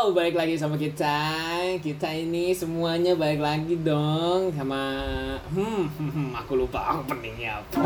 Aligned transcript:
Halo, 0.00 0.16
balik 0.16 0.32
lagi 0.32 0.56
sama 0.56 0.80
kita. 0.80 1.20
Kita 1.76 2.08
ini 2.08 2.56
semuanya 2.56 3.12
balik 3.12 3.44
lagi 3.44 3.76
dong 3.76 4.48
sama 4.56 4.80
hmm, 5.52 5.84
hmm, 5.92 6.10
hmm, 6.16 6.28
aku 6.40 6.56
lupa 6.56 7.04
openingnya 7.04 7.60
apa. 7.60 7.84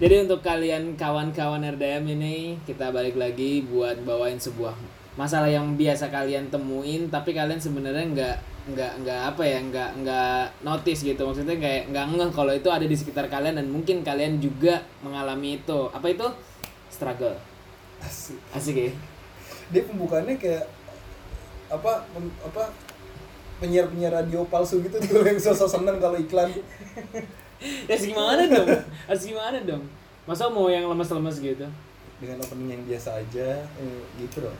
Jadi 0.00 0.14
untuk 0.24 0.40
kalian 0.40 0.96
kawan-kawan 0.96 1.60
RDM 1.76 2.08
ini 2.08 2.56
kita 2.64 2.88
balik 2.88 3.20
lagi 3.20 3.60
buat 3.68 4.00
bawain 4.00 4.40
sebuah 4.40 5.04
masalah 5.16 5.48
yang 5.48 5.74
biasa 5.80 6.12
kalian 6.12 6.52
temuin 6.52 7.08
tapi 7.08 7.32
kalian 7.32 7.56
sebenarnya 7.56 8.04
nggak 8.12 8.36
nggak 8.66 8.92
nggak 9.06 9.20
apa 9.32 9.42
ya 9.46 9.58
nggak 9.62 9.90
nggak 10.04 10.42
notice 10.66 11.00
gitu. 11.06 11.22
Maksudnya 11.24 11.56
kayak 11.56 11.82
nggak 11.90 12.04
ngeh 12.12 12.30
kalau 12.36 12.52
itu 12.52 12.68
ada 12.68 12.84
di 12.84 12.96
sekitar 12.98 13.26
kalian 13.32 13.56
dan 13.56 13.66
mungkin 13.72 14.04
kalian 14.04 14.42
juga 14.42 14.84
mengalami 15.00 15.62
itu. 15.62 15.88
Apa 15.90 16.06
itu? 16.12 16.26
Struggle. 16.92 17.34
Asik. 18.02 18.36
asik 18.52 18.76
ya? 18.76 18.92
Dia 19.72 19.82
pembukaannya 19.88 20.36
kayak 20.36 20.68
apa 21.72 22.06
pem- 22.12 22.38
apa 22.44 22.70
penyiar-penyiar 23.58 24.12
radio 24.12 24.44
palsu 24.46 24.84
gitu 24.84 25.00
tuh 25.00 25.24
yang 25.24 25.40
sosok 25.40 25.80
seneng 25.80 25.96
kalau 25.96 26.20
iklan. 26.20 26.52
ya 27.90 27.96
gimana 27.96 28.44
dong? 28.44 28.68
Harus 29.08 29.24
gimana 29.24 29.58
dong? 29.64 29.82
Masa 30.28 30.50
mau 30.52 30.68
yang 30.68 30.90
lemes-lemes 30.90 31.40
gitu? 31.40 31.66
Dengan 32.20 32.42
opening 32.42 32.76
yang 32.76 32.82
biasa 32.84 33.22
aja, 33.22 33.64
eh, 33.64 34.02
gitu 34.20 34.44
loh. 34.44 34.56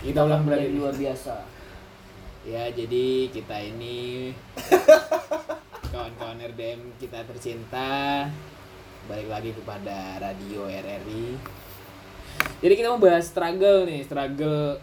Kita 0.00 0.24
ulang 0.24 0.48
berarti 0.48 0.68
luar 0.72 0.96
biasa 0.96 1.60
Ya, 2.40 2.72
jadi 2.72 3.28
kita 3.28 3.52
ini 3.60 4.32
kawan-kawan 5.92 6.40
RDM 6.40 6.96
kita 6.96 7.20
tercinta 7.28 8.24
balik 9.04 9.28
lagi 9.28 9.52
kepada 9.52 10.16
Radio 10.16 10.64
RRI. 10.64 11.36
Jadi 12.64 12.72
kita 12.80 12.96
mau 12.96 13.02
bahas 13.02 13.28
struggle 13.28 13.84
nih, 13.84 14.08
struggle 14.08 14.80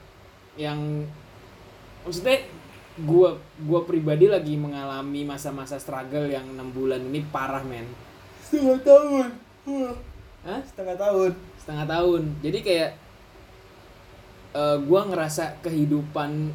yang 0.53 1.09
maksudnya 2.05 2.45
gua 3.02 3.42
gua 3.66 3.81
pribadi 3.89 4.30
lagi 4.30 4.53
mengalami 4.53 5.25
masa-masa 5.25 5.81
struggle 5.81 6.30
yang 6.30 6.45
enam 6.45 6.70
bulan 6.70 7.02
ini 7.02 7.25
parah 7.25 7.66
men. 7.66 7.89
Setengah 8.45 8.86
tahun. 8.86 9.27
Hah? 10.45 10.61
Setengah 10.61 10.94
tahun. 10.94 11.31
Setengah 11.58 11.86
tahun. 11.89 12.22
Jadi 12.45 12.59
kayak 12.61 12.92
eh, 14.58 14.77
gua 14.81 15.05
ngerasa 15.05 15.61
kehidupan 15.61 16.50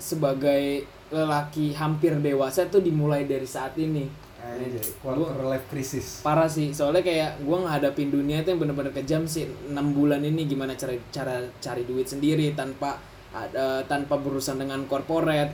sebagai 0.00 0.88
lelaki 1.12 1.76
hampir 1.76 2.16
dewasa 2.18 2.66
tuh 2.66 2.80
dimulai 2.80 3.28
dari 3.28 3.44
saat 3.46 3.76
ini. 3.76 4.08
Anjay, 4.44 4.76
Gua- 5.00 5.16
quarter 5.16 5.46
life 5.48 5.66
crisis. 5.72 6.20
parah 6.20 6.44
sih 6.44 6.68
soalnya 6.68 7.00
kayak 7.00 7.40
gue 7.40 7.58
ngadapin 7.64 8.12
dunia 8.12 8.44
itu 8.44 8.52
yang 8.52 8.60
bener-bener 8.60 8.92
kejam 8.92 9.24
sih. 9.24 9.48
Enam 9.72 9.96
bulan 9.96 10.20
ini 10.20 10.44
gimana 10.44 10.76
cara 10.76 10.92
cara 11.08 11.40
cari 11.64 11.88
duit 11.88 12.04
sendiri 12.04 12.52
tanpa 12.52 13.00
ada 13.32 13.80
tanpa 13.88 14.20
berurusan 14.20 14.60
dengan 14.60 14.84
korporat 14.84 15.48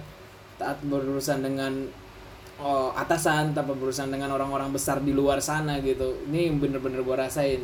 taat 0.59 0.83
berurusan 0.83 1.39
dengan 1.39 1.87
oh, 2.59 2.91
atasan 2.93 3.55
tanpa 3.55 3.79
berurusan 3.79 4.11
dengan 4.11 4.35
orang-orang 4.35 4.75
besar 4.75 4.99
di 4.99 5.15
luar 5.15 5.39
sana 5.39 5.79
gitu. 5.79 6.27
Ini 6.27 6.51
yang 6.51 6.59
bener-bener 6.59 7.07
gue 7.07 7.15
rasain. 7.15 7.63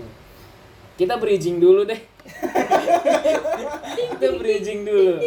Kita 0.95 1.19
bridging 1.19 1.59
dulu 1.59 1.85
deh 1.85 2.16
kita 4.17 4.29
bridging 4.39 4.85
dulu. 4.85 5.19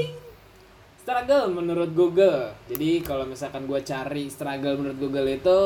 struggle 1.00 1.50
menurut 1.50 1.89
Google. 1.97 2.53
Jadi 2.69 3.02
kalau 3.02 3.25
misalkan 3.25 3.66
gue 3.66 3.81
cari 3.81 4.30
struggle 4.30 4.78
menurut 4.78 5.00
Google 5.02 5.28
itu 5.31 5.59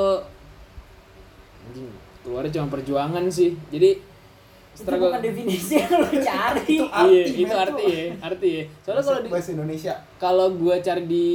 anjing 1.67 1.89
keluarnya 2.23 2.51
cuma 2.59 2.67
perjuangan 2.71 3.27
sih. 3.27 3.51
Jadi 3.67 3.91
itu 4.73 4.89
bukan 4.89 5.21
definisi 5.21 5.77
yang 5.77 5.91
lu 5.99 6.09
cari. 6.31 6.65
Itu 6.65 6.85
iya 6.87 7.23
arti, 7.27 7.41
itu 7.43 7.53
men, 7.53 7.61
arti 7.61 7.83
ya 7.85 8.05
arti 8.23 8.49
ya. 8.49 8.63
Soalnya 8.81 9.03
kalau 9.03 9.19
di 9.21 9.29
bahasa 9.29 9.49
Indonesia. 9.53 9.93
kalau 10.17 10.47
gue 10.55 10.75
cari 10.79 11.03
di 11.05 11.27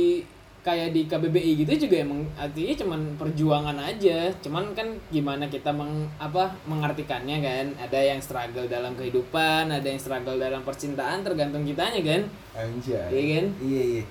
kayak 0.68 0.92
di 0.92 1.08
KBBI 1.08 1.64
gitu 1.64 1.88
juga 1.88 2.04
emang 2.04 2.28
artinya 2.36 2.74
cuman 2.84 3.00
perjuangan 3.16 3.78
aja 3.80 4.28
cuman 4.44 4.76
kan 4.76 4.92
gimana 5.08 5.48
kita 5.48 5.72
meng 5.72 6.04
apa 6.20 6.52
mengartikannya 6.68 7.40
kan 7.40 7.66
ada 7.80 7.96
yang 7.96 8.20
struggle 8.20 8.68
dalam 8.68 8.92
kehidupan 8.92 9.72
ada 9.72 9.88
yang 9.88 9.96
struggle 9.96 10.36
dalam 10.36 10.60
percintaan 10.60 11.24
tergantung 11.24 11.64
kitanya 11.64 12.04
kan 12.04 12.22
Anjay. 12.52 13.08
Iya 13.08 13.22
kan? 13.40 13.46
Iya, 13.64 13.82
iya. 13.96 14.02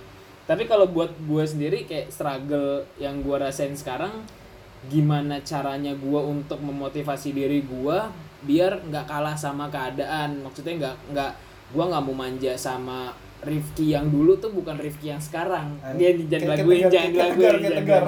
tapi 0.49 0.65
kalau 0.65 0.89
buat 0.89 1.13
gue 1.13 1.43
sendiri 1.45 1.85
kayak 1.85 2.09
struggle 2.09 2.89
yang 2.97 3.21
gue 3.21 3.37
rasain 3.37 3.77
sekarang 3.77 4.25
gimana 4.89 5.37
caranya 5.45 5.93
gue 5.93 6.21
untuk 6.25 6.57
memotivasi 6.57 7.37
diri 7.37 7.61
gue 7.61 7.99
biar 8.49 8.81
nggak 8.81 9.05
kalah 9.05 9.37
sama 9.37 9.69
keadaan 9.69 10.41
maksudnya 10.41 10.73
nggak 10.77 10.97
nggak 11.13 11.31
gue 11.73 11.83
nggak 11.83 12.03
mau 12.05 12.15
manja 12.17 12.53
sama 12.57 13.13
Rifki 13.37 13.93
yang 13.93 14.09
dulu 14.09 14.33
tuh 14.41 14.49
bukan 14.49 14.75
Rifki 14.75 15.13
yang 15.13 15.21
sekarang. 15.21 15.77
An- 15.79 15.95
dia 15.95 16.13
jangan 16.17 16.57
laguin 16.57 16.89
jangan 16.89 17.11
laguin 17.13 17.53
jangan 17.61 17.77
tegar, 17.77 18.03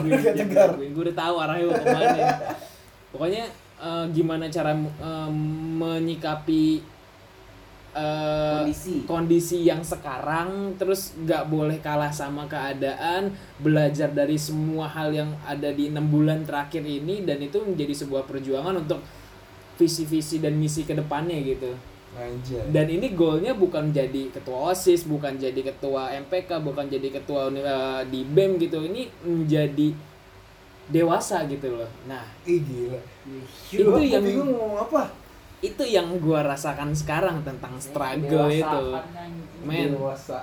laguin 0.74 0.90
gue 0.98 1.04
udah 1.06 1.18
tahu 1.18 1.36
arahnya 1.38 1.66
mau 1.70 1.78
ke 1.78 1.86
mana 1.86 2.18
pokoknya 3.10 3.44
eh, 3.80 4.06
gimana 4.14 4.46
cara 4.50 4.72
eh, 4.78 5.30
menyikapi 5.80 6.66
eh, 7.94 8.62
Kondisi. 8.62 8.96
kondisi 9.06 9.58
yang 9.66 9.82
sekarang 9.82 10.78
terus 10.78 11.14
nggak 11.18 11.50
boleh 11.50 11.78
kalah 11.82 12.14
sama 12.14 12.46
keadaan 12.46 13.34
belajar 13.58 14.14
dari 14.14 14.38
semua 14.38 14.86
hal 14.90 15.10
yang 15.14 15.30
ada 15.46 15.74
di 15.74 15.90
enam 15.90 16.06
bulan 16.06 16.46
terakhir 16.46 16.86
ini 16.86 17.26
dan 17.26 17.42
itu 17.42 17.62
menjadi 17.62 18.06
sebuah 18.06 18.30
perjuangan 18.30 18.82
untuk 18.82 19.02
visi-visi 19.80 20.44
dan 20.44 20.60
misi 20.60 20.84
ke 20.84 20.94
depannya 20.94 21.40
gitu 21.42 21.72
Anjay. 22.20 22.64
dan 22.70 22.86
ini 22.86 23.16
goalnya 23.16 23.56
bukan 23.56 23.90
jadi 23.90 24.28
ketua 24.30 24.76
osis 24.76 25.08
bukan 25.08 25.36
jadi 25.36 25.56
ketua 25.64 26.12
MPK 26.20 26.60
bukan 26.60 26.86
jadi 26.86 27.08
ketua 27.10 27.48
eh, 27.50 28.02
di 28.06 28.28
bem 28.28 28.60
gitu 28.60 28.84
ini 28.84 29.08
menjadi 29.24 29.96
dewasa 30.86 31.46
gitu 31.46 31.80
loh 31.80 31.90
nah 32.04 32.26
Ih 32.44 32.60
gila. 32.60 33.00
Itu 33.70 34.00
yang- 34.02 34.26
bingung 34.26 34.52
ngomong 34.52 34.84
apa. 34.84 35.04
itu 35.60 35.84
yang 35.84 36.08
gua 36.18 36.40
rasakan 36.42 36.96
sekarang 36.96 37.44
tentang 37.44 37.76
struggle 37.78 38.48
itu 38.48 38.84
men 39.62 39.92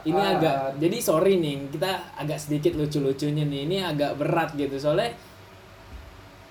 ini 0.05 0.21
agak 0.21 0.77
jadi 0.77 0.97
sorry 1.01 1.41
nih 1.41 1.73
kita 1.73 1.89
agak 2.15 2.37
sedikit 2.37 2.77
lucu-lucunya 2.77 3.43
nih 3.43 3.61
ini 3.65 3.77
agak 3.81 4.21
berat 4.21 4.53
gitu 4.53 4.77
soalnya 4.77 5.17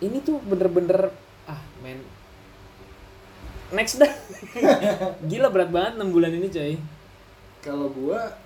ini 0.01 0.17
tuh 0.19 0.41
bener-bener 0.43 1.13
ah 1.45 1.61
men 1.79 2.01
next 3.71 3.97
dah. 3.97 4.11
Gila 5.29 5.49
berat 5.49 5.71
banget 5.73 5.93
6 5.97 6.13
bulan 6.13 6.31
ini 6.33 6.47
coy. 6.49 6.73
Kalau 7.61 7.89
gua 7.89 8.37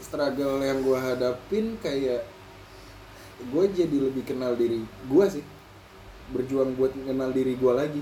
struggle 0.00 0.64
yang 0.64 0.80
gua 0.80 0.98
hadapin 1.02 1.76
kayak 1.82 2.24
gue 3.38 3.64
jadi 3.70 3.96
lebih 4.08 4.24
kenal 4.24 4.56
diri 4.56 4.80
gua 5.06 5.28
sih. 5.28 5.44
Berjuang 6.32 6.76
buat 6.76 6.92
kenal 6.96 7.30
diri 7.32 7.54
gua 7.56 7.84
lagi. 7.84 8.00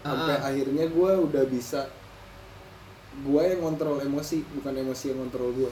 Sampai 0.00 0.36
Ah. 0.38 0.48
akhirnya 0.48 0.86
gua 0.88 1.18
udah 1.20 1.44
bisa 1.44 1.90
gua 3.26 3.44
yang 3.44 3.60
kontrol 3.60 3.98
emosi 4.00 4.46
bukan 4.54 4.74
emosi 4.80 5.12
yang 5.12 5.18
kontrol 5.26 5.50
gua 5.52 5.70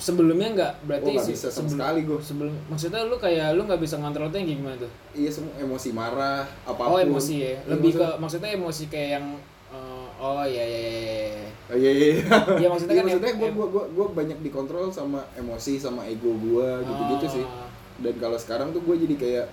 sebelumnya 0.00 0.48
nggak 0.50 0.72
berarti 0.82 1.10
Oh, 1.10 1.20
bisa 1.20 1.46
sama 1.46 1.52
sebelum- 1.62 1.72
sekali 1.76 2.00
gua. 2.02 2.18
sebelum 2.18 2.52
maksudnya 2.66 3.00
lu 3.04 3.16
kayak 3.16 3.52
lu 3.52 3.62
nggak 3.62 3.78
bisa 3.78 3.94
ngontrol 3.94 4.26
tuh 4.26 4.38
yang 4.38 4.48
gimana 4.56 4.76
tuh? 4.78 4.90
Iya 5.12 5.30
semua 5.30 5.52
emosi 5.54 5.88
marah 5.90 6.42
apa 6.64 6.80
pun. 6.80 6.90
Oh 6.90 6.98
emosi 6.98 7.34
ya. 7.36 7.46
Iya, 7.46 7.58
lebih 7.68 7.90
ke 7.92 8.00
maksud- 8.00 8.18
maksudnya 8.18 8.50
emosi 8.50 8.84
kayak 8.86 9.10
yang 9.14 9.26
eh, 9.70 10.06
oh 10.18 10.42
iya 10.42 10.64
iya 10.64 10.80
iya, 10.80 10.98
iya 10.98 11.48
Oh, 11.70 11.76
iya 11.76 11.90
iya 11.92 12.06
iya. 12.10 12.24
Iya, 12.60 12.68
maksudnya 12.68 12.90
Iya, 12.90 12.98
kan 12.98 13.06
maksudnya 13.06 13.30
em- 13.30 13.54
gua, 13.54 13.68
gua, 13.68 13.84
gua 13.88 14.06
banyak 14.10 14.38
dikontrol 14.40 14.90
sama 14.90 15.20
emosi 15.32 15.76
sama 15.76 16.02
ego 16.04 16.32
gua 16.34 16.80
gitu-gitu 16.80 17.38
sih. 17.38 17.44
Ah. 17.44 17.68
dan 18.00 18.16
kalau 18.16 18.34
sekarang 18.34 18.72
tuh 18.72 18.80
gue 18.80 18.96
jadi 18.98 19.14
kayak 19.14 19.46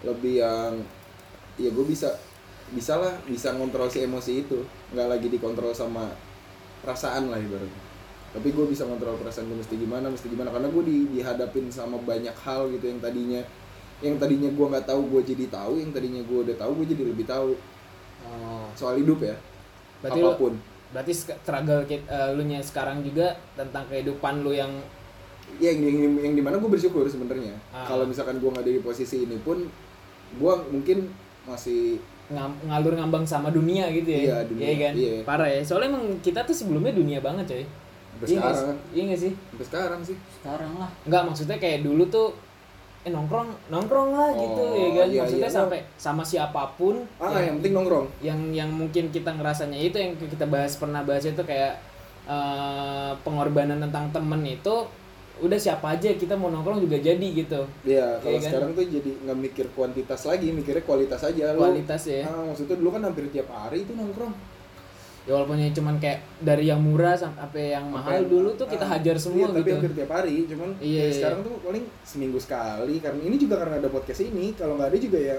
lebih 0.00 0.40
yang 0.40 0.80
ya 1.56 1.68
gue 1.68 1.84
bisa 1.84 2.08
bisa 2.70 2.96
lah 2.96 3.12
bisa 3.24 3.52
ngontrol 3.52 3.84
si 3.86 4.00
emosi 4.00 4.32
itu. 4.40 4.64
Nggak 4.90 5.08
lagi 5.10 5.28
dikontrol 5.28 5.70
sama 5.70 6.08
perasaan 6.80 7.28
lah 7.28 7.36
ibaratnya 7.36 7.84
tapi 8.38 8.54
gue 8.54 8.66
bisa 8.70 8.86
ngontrol 8.86 9.18
perasaan 9.18 9.50
gue 9.50 9.58
mesti 9.58 9.74
gimana 9.74 10.06
mesti 10.06 10.30
gimana. 10.30 10.54
Karena 10.54 10.70
gue 10.70 10.82
di, 10.86 10.96
dihadapin 11.18 11.66
sama 11.74 11.98
banyak 11.98 12.32
hal 12.38 12.70
gitu 12.70 12.86
yang 12.86 13.02
tadinya 13.02 13.42
yang 13.98 14.14
tadinya 14.14 14.46
gue 14.46 14.66
nggak 14.70 14.86
tahu 14.86 15.00
gue 15.10 15.34
jadi 15.34 15.50
tahu 15.50 15.82
yang 15.82 15.90
tadinya 15.90 16.22
gue 16.22 16.38
udah 16.46 16.56
tahu 16.56 16.70
gue 16.78 16.86
jadi 16.94 17.02
lebih 17.02 17.26
tahu. 17.26 17.58
Oh. 18.22 18.70
Soal 18.78 19.02
hidup 19.02 19.18
ya. 19.26 19.34
Berarti 19.98 20.18
lu, 20.22 20.30
apa 20.30 20.38
pun. 20.38 20.54
berarti 20.94 21.12
sk- 21.12 21.36
struggle 21.42 21.82
eh, 21.84 22.30
lu 22.38 22.42
nya 22.46 22.62
sekarang 22.62 23.02
juga 23.02 23.34
tentang 23.58 23.84
kehidupan 23.90 24.46
lu 24.46 24.54
yang 24.54 24.70
ya 25.58 25.74
yang 25.74 25.98
yang, 25.98 26.14
yang 26.30 26.34
di 26.38 26.42
mana 26.44 26.62
gue 26.62 26.70
bersyukur 26.70 27.02
sebenarnya. 27.10 27.58
Ah. 27.74 27.84
kalau 27.90 28.06
misalkan 28.06 28.38
gue 28.38 28.46
nggak 28.48 28.62
ada 28.62 28.72
di 28.72 28.80
posisi 28.80 29.26
ini 29.26 29.36
pun 29.42 29.66
gue 30.38 30.54
mungkin 30.70 31.10
masih 31.44 31.98
ngam- 32.30 32.60
ngalur 32.68 32.94
ngambang 32.94 33.24
sama 33.26 33.48
dunia 33.50 33.88
gitu 33.90 34.08
ya? 34.08 34.20
Iya, 34.22 34.36
dunia, 34.46 34.66
kan? 34.78 34.92
Iya. 34.94 35.14
parah 35.24 35.48
ya. 35.48 35.60
Soalnya 35.64 35.96
emang 35.96 36.04
kita 36.20 36.44
tuh 36.46 36.54
sebelumnya 36.54 36.92
dunia 36.94 37.18
banget 37.18 37.44
coy 37.50 37.64
sampai 38.10 38.26
Iya 38.26 38.38
sekarang 38.40 38.56
sih? 38.58 38.76
Iya 38.96 39.16
sih? 39.16 39.32
sampai 39.38 39.66
sekarang 39.66 40.00
sih 40.02 40.16
sekarang 40.34 40.72
lah 40.74 40.90
Enggak 41.02 41.22
maksudnya 41.24 41.56
kayak 41.56 41.80
dulu 41.82 42.04
tuh 42.08 42.28
eh 43.00 43.10
nongkrong 43.10 43.48
nongkrong 43.68 44.10
lah 44.10 44.30
gitu 44.32 44.58
Oh, 44.60 44.74
ya 44.74 44.88
kan 44.92 45.06
iya, 45.06 45.20
maksudnya 45.22 45.46
iya. 45.46 45.54
sampai 45.54 45.78
sama 45.96 46.22
siapa 46.22 46.74
pun 46.74 47.06
ah 47.16 47.30
yang, 47.30 47.44
yang 47.44 47.54
penting 47.58 47.74
nongkrong 47.74 48.06
yang 48.20 48.40
yang 48.52 48.70
mungkin 48.70 49.04
kita 49.08 49.30
ngerasanya 49.30 49.78
itu 49.78 49.96
yang 49.96 50.12
kita 50.14 50.44
bahas 50.44 50.74
pernah 50.74 51.00
bahas 51.00 51.22
itu 51.22 51.38
kayak 51.40 51.78
eh, 52.26 53.12
pengorbanan 53.18 53.78
tentang 53.80 54.10
temen 54.10 54.42
itu 54.42 54.76
udah 55.38 55.54
siapa 55.54 55.94
aja 55.94 56.10
kita 56.12 56.34
mau 56.34 56.50
nongkrong 56.50 56.82
juga 56.82 56.98
jadi 56.98 57.22
gitu 57.22 57.62
Iya, 57.86 58.18
kalau 58.18 58.26
Iya 58.28 58.38
kan? 58.40 58.50
sekarang 58.50 58.70
tuh 58.74 58.84
jadi 58.90 59.10
nggak 59.22 59.38
mikir 59.40 59.66
kuantitas 59.70 60.26
lagi, 60.26 60.50
mikirnya 60.50 60.82
kualitas 60.82 61.22
aja. 61.22 61.54
Lu- 61.54 61.62
kualitas 61.62 62.02
ya 62.04 62.26
Ah, 62.26 62.42
maksudnya 62.42 62.74
dulu 62.74 62.90
kan 62.90 63.06
hampir 63.06 63.30
tiap 63.30 63.46
hari 63.48 63.86
itu 63.86 63.94
nongkrong. 63.94 64.34
Ya 65.28 65.36
walaupun 65.36 65.60
ya 65.60 65.68
cuman 65.70 65.94
kayak 65.98 66.18
dari 66.40 66.64
yang 66.64 66.80
murah 66.80 67.12
sampai 67.12 67.70
yang 67.70 67.84
mahal 67.86 68.16
Sampai- 68.16 68.32
dulu 68.32 68.48
tuh 68.56 68.64
kita 68.66 68.80
ah, 68.82 68.90
hajar 68.90 69.14
semua 69.14 69.44
iya, 69.44 69.48
tapi 69.50 69.60
gitu 69.60 69.76
hampir 69.76 69.92
tiap 69.94 70.10
hari. 70.10 70.34
Cuman 70.48 70.68
Iya, 70.74 70.80
kayak 70.80 71.04
iya. 71.04 71.12
sekarang 71.14 71.40
tuh 71.44 71.52
paling 71.60 71.84
seminggu 72.00 72.38
sekali. 72.38 72.94
Karena 72.96 73.20
ini 73.22 73.36
juga 73.36 73.54
karena 73.58 73.76
ada 73.76 73.88
podcast 73.88 74.20
ini. 74.22 74.56
Kalau 74.56 74.74
nggak 74.74 74.88
ada 74.88 74.98
juga 74.98 75.18
ya, 75.20 75.36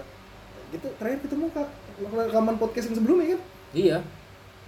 kita 0.70 0.88
terakhir 0.96 1.20
ketemu 1.26 1.46
kak 1.50 1.68
rekaman 2.00 2.56
podcast 2.56 2.86
yang 2.86 2.96
sebelumnya 2.96 3.28
kan. 3.34 3.42
iya 3.70 3.98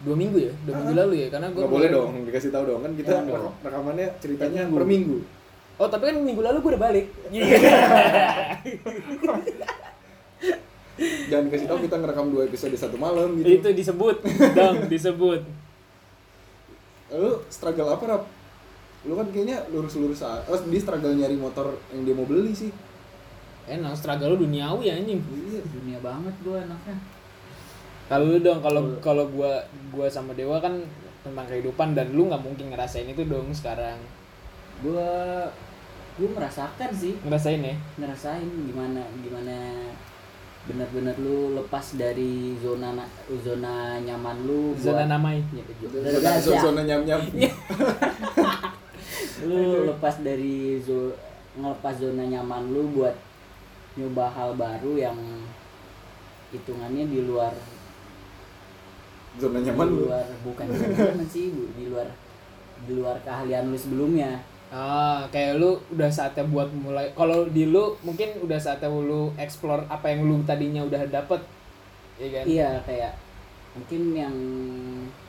dua 0.02 0.14
minggu 0.16 0.38
ya 0.40 0.54
dua 0.64 0.74
Ah, 0.74 0.78
minggu 0.80 0.94
lalu 0.96 1.14
ya 1.16 1.28
karena 1.30 1.48
gue 1.48 1.58
Nggak 1.58 1.70
boleh 1.72 1.90
dong, 1.92 2.12
dikasih 2.26 2.50
tahu 2.50 2.64
dong 2.66 2.82
kan 2.82 2.92
kita 2.92 3.10
Jangan 3.14 3.26
dong. 3.28 3.38
rek- 3.38 3.62
rekamannya 3.64 4.08
ceritanya 4.18 4.62
Tiap 4.64 4.74
per 4.74 4.84
minggu. 4.84 5.18
oh 5.78 5.88
tapi 5.88 6.04
kan 6.04 6.16
minggu 6.20 6.42
lalu 6.42 6.58
gue 6.60 6.72
udah 6.72 6.84
balik 6.84 7.06
Jangan 11.00 11.44
dikasih 11.48 11.68
tahu 11.68 11.80
kita 11.82 11.96
ngerekam 11.98 12.28
dua 12.30 12.44
episode 12.44 12.76
satu 12.76 12.96
malam 12.96 13.38
gitu. 13.38 13.48
itu 13.58 13.70
disebut 13.74 14.18
dong 14.52 14.86
disebut 14.94 15.42
Lu 17.12 17.44
struggle 17.48 17.90
apa 17.90 18.04
rap? 18.06 18.24
Lu 19.04 19.14
kan 19.14 19.28
kayaknya 19.28 19.68
lurus-lurus 19.68 20.22
aja. 20.22 20.40
Oh, 20.46 20.56
dia 20.56 20.80
struggle 20.80 21.12
nyari 21.12 21.36
motor 21.36 21.74
yang 21.90 22.04
dia 22.04 22.14
mau 22.14 22.24
beli 22.24 22.52
sih. 22.52 22.72
enak 23.64 23.94
struggle 23.94 24.34
lu 24.34 24.44
duniawi 24.44 24.90
anjing 24.90 25.22
Iya. 25.22 25.62
dunia 25.64 26.00
banget 26.02 26.34
gue 26.42 26.58
anaknya 26.58 26.98
kalau 28.06 28.26
lu 28.28 28.40
dong 28.42 28.60
kalau 28.60 28.82
kalau 29.00 29.24
gua 29.30 29.64
gua 29.88 30.10
sama 30.10 30.34
dewa 30.34 30.58
kan 30.58 30.82
tentang 31.22 31.46
kehidupan 31.46 31.94
dan 31.94 32.10
lu 32.12 32.26
nggak 32.26 32.42
mungkin 32.42 32.68
ngerasain 32.68 33.06
itu 33.06 33.22
dong 33.24 33.54
sekarang 33.54 33.96
gue 34.82 35.08
gue 36.18 36.28
merasakan 36.28 36.90
sih 36.92 37.16
ngerasain 37.22 37.62
ya 37.62 37.76
ngerasain 37.96 38.50
gimana 38.66 39.06
gimana 39.22 39.56
benar-benar 40.62 41.18
lu 41.18 41.56
lepas 41.56 41.96
dari 41.96 42.54
zona 42.58 42.94
na- 42.94 43.10
zona 43.40 43.74
nyaman 43.98 44.38
lu 44.42 44.74
zona 44.76 44.94
buat- 45.00 45.10
namai 45.10 45.38
Zona, 45.90 46.12
zona- 46.14 46.38
zona, 46.40 46.62
zona 46.62 46.82
nyam-nyam. 46.84 47.22
lu 49.42 49.60
lepas 49.88 50.22
dari 50.22 50.78
zo 50.80 51.18
ngelepas 51.54 51.96
zona 51.98 52.24
nyaman 52.24 52.70
lu 52.70 52.94
buat 52.94 53.16
nyoba 53.94 54.30
hal 54.30 54.54
baru 54.54 54.96
yang 54.96 55.18
hitungannya 56.50 57.06
di 57.06 57.20
luar 57.22 57.52
Zona 59.36 59.60
di 59.60 59.66
nyaman 59.66 59.88
lu. 59.90 60.06
luar 60.06 60.26
bukan 60.42 60.66
zona 60.70 60.94
nyaman 60.94 61.26
sih 61.26 61.50
Bu. 61.50 61.64
di 61.74 61.90
luar 61.90 62.08
di 62.82 62.94
luar 62.94 63.18
keahlian 63.20 63.68
lu 63.68 63.76
sebelumnya 63.76 64.40
ah 64.72 65.28
kayak 65.28 65.60
lu 65.60 65.76
udah 65.92 66.08
saatnya 66.08 66.48
buat 66.48 66.72
mulai. 66.72 67.12
Kalau 67.12 67.44
di 67.52 67.68
lu 67.68 68.00
mungkin 68.08 68.40
udah 68.40 68.56
saatnya 68.56 68.88
lu 68.88 69.36
explore 69.36 69.84
apa 69.92 70.08
yang 70.08 70.24
lu 70.24 70.40
tadinya 70.48 70.82
udah 70.88 71.04
dapet. 71.12 71.44
Ya 72.16 72.28
kan? 72.32 72.44
Iya 72.48 72.70
kayak 72.88 73.14
mungkin 73.76 74.02
yang 74.16 74.36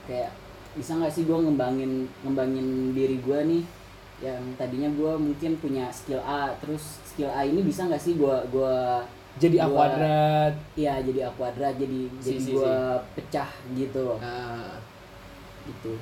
kayak 0.06 0.30
bisa 0.78 0.94
nggak 0.94 1.12
sih 1.12 1.26
gue 1.26 1.34
ngembangin 1.34 2.06
ngembangin 2.22 2.94
diri 2.94 3.18
gue 3.18 3.38
nih? 3.50 3.64
Yang 4.22 4.42
tadinya 4.54 4.90
gue 4.94 5.12
mungkin 5.18 5.58
punya 5.58 5.90
skill 5.90 6.22
A 6.22 6.54
terus 6.62 7.02
skill 7.02 7.34
A 7.34 7.42
ini 7.42 7.66
bisa 7.66 7.90
nggak 7.90 7.98
sih 7.98 8.14
gue 8.14 8.36
gua 8.54 9.02
jadi 9.42 9.64
A 9.64 9.66
kuadrat. 9.66 10.54
Iya 10.78 11.02
jadi 11.02 11.20
A 11.26 11.30
kuadrat 11.34 11.74
jadi 11.74 12.00
Si, 12.22 12.30
jadi 12.30 12.40
si, 12.40 12.52
gua 12.54 13.02
pecah 13.18 13.50
gitu. 13.74 14.14
Loh 14.14 14.18
nah 14.22 14.78
gitu. 15.66 15.98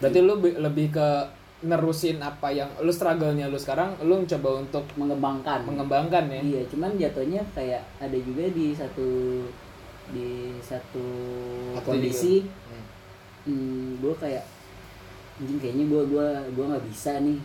Berarti 0.00 0.18
lu 0.20 0.34
lebih 0.40 0.86
ke 0.92 1.08
nerusin 1.62 2.18
apa 2.18 2.50
yang 2.50 2.66
lu 2.82 2.90
struggle-nya 2.90 3.46
lu 3.46 3.54
sekarang 3.54 3.94
lu 4.02 4.18
mencoba 4.18 4.62
untuk 4.62 4.84
mengembangkan. 4.98 5.62
mengembangkan 5.62 6.26
ya? 6.26 6.40
Iya 6.42 6.62
cuman 6.66 6.98
jatuhnya 6.98 7.42
kayak 7.54 7.82
ada 8.02 8.18
juga 8.18 8.50
di 8.50 8.74
satu 8.74 9.08
di 10.10 10.58
satu 10.60 11.06
Apa 11.78 11.94
kondisi 11.94 12.42
Hmm. 12.72 12.86
hmm, 13.46 13.86
gue 14.02 14.14
kayak 14.18 14.44
anjing 15.38 15.58
kayaknya 15.58 15.84
gue 15.90 16.02
gua 16.10 16.28
gua 16.54 16.64
nggak 16.74 16.86
bisa 16.90 17.18
nih. 17.22 17.38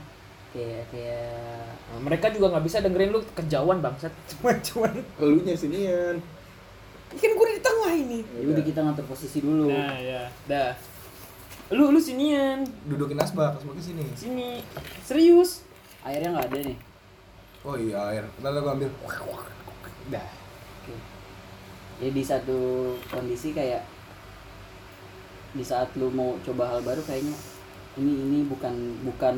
Kayak 0.53 0.83
kayak 0.89 1.67
Nah, 1.87 2.01
mereka 2.03 2.27
juga 2.29 2.51
nggak 2.51 2.65
bisa 2.67 2.83
dengerin 2.83 3.15
lu 3.15 3.19
kejauhan 3.31 3.79
bangsat. 3.79 4.11
Cuma 4.33 4.51
cuman. 4.59 4.93
Elunya 5.21 5.55
sinian. 5.55 6.17
kan 7.07 7.31
gue 7.31 7.47
di 7.55 7.63
tengah 7.63 7.93
ini. 7.95 8.19
Ya 8.35 8.45
udah 8.51 8.63
kita 8.67 8.79
ngatur 8.83 9.05
posisi 9.07 9.39
dulu. 9.39 9.71
Nah 9.71 9.95
ya 9.95 10.27
dah 10.45 10.75
lu 11.67 11.91
lu 11.91 11.99
sinian 11.99 12.63
Dudukin 12.85 13.19
asbak, 13.19 13.59
asbak 13.59 13.75
ke 13.75 13.83
sini. 13.83 14.03
sini 14.13 14.49
serius 15.03 15.67
airnya 16.01 16.31
nggak 16.33 16.47
ada 16.47 16.59
nih 16.63 16.79
Oh 17.61 17.75
iya 17.75 17.99
air. 18.07 18.23
Ntar 18.39 18.55
gua 18.57 18.71
ambil. 18.71 18.87
dah 20.07 20.23
Oke. 20.79 20.95
ya 21.99 22.07
di 22.07 22.23
satu 22.23 22.55
kondisi 23.11 23.51
kayak 23.51 23.83
di 25.51 25.59
saat 25.59 25.91
lu 25.99 26.07
mau 26.07 26.39
coba 26.39 26.71
hal 26.71 26.79
baru 26.79 27.03
kayaknya 27.03 27.35
ini 27.97 28.13
ini 28.23 28.39
bukan 28.47 28.71
bukan 29.03 29.35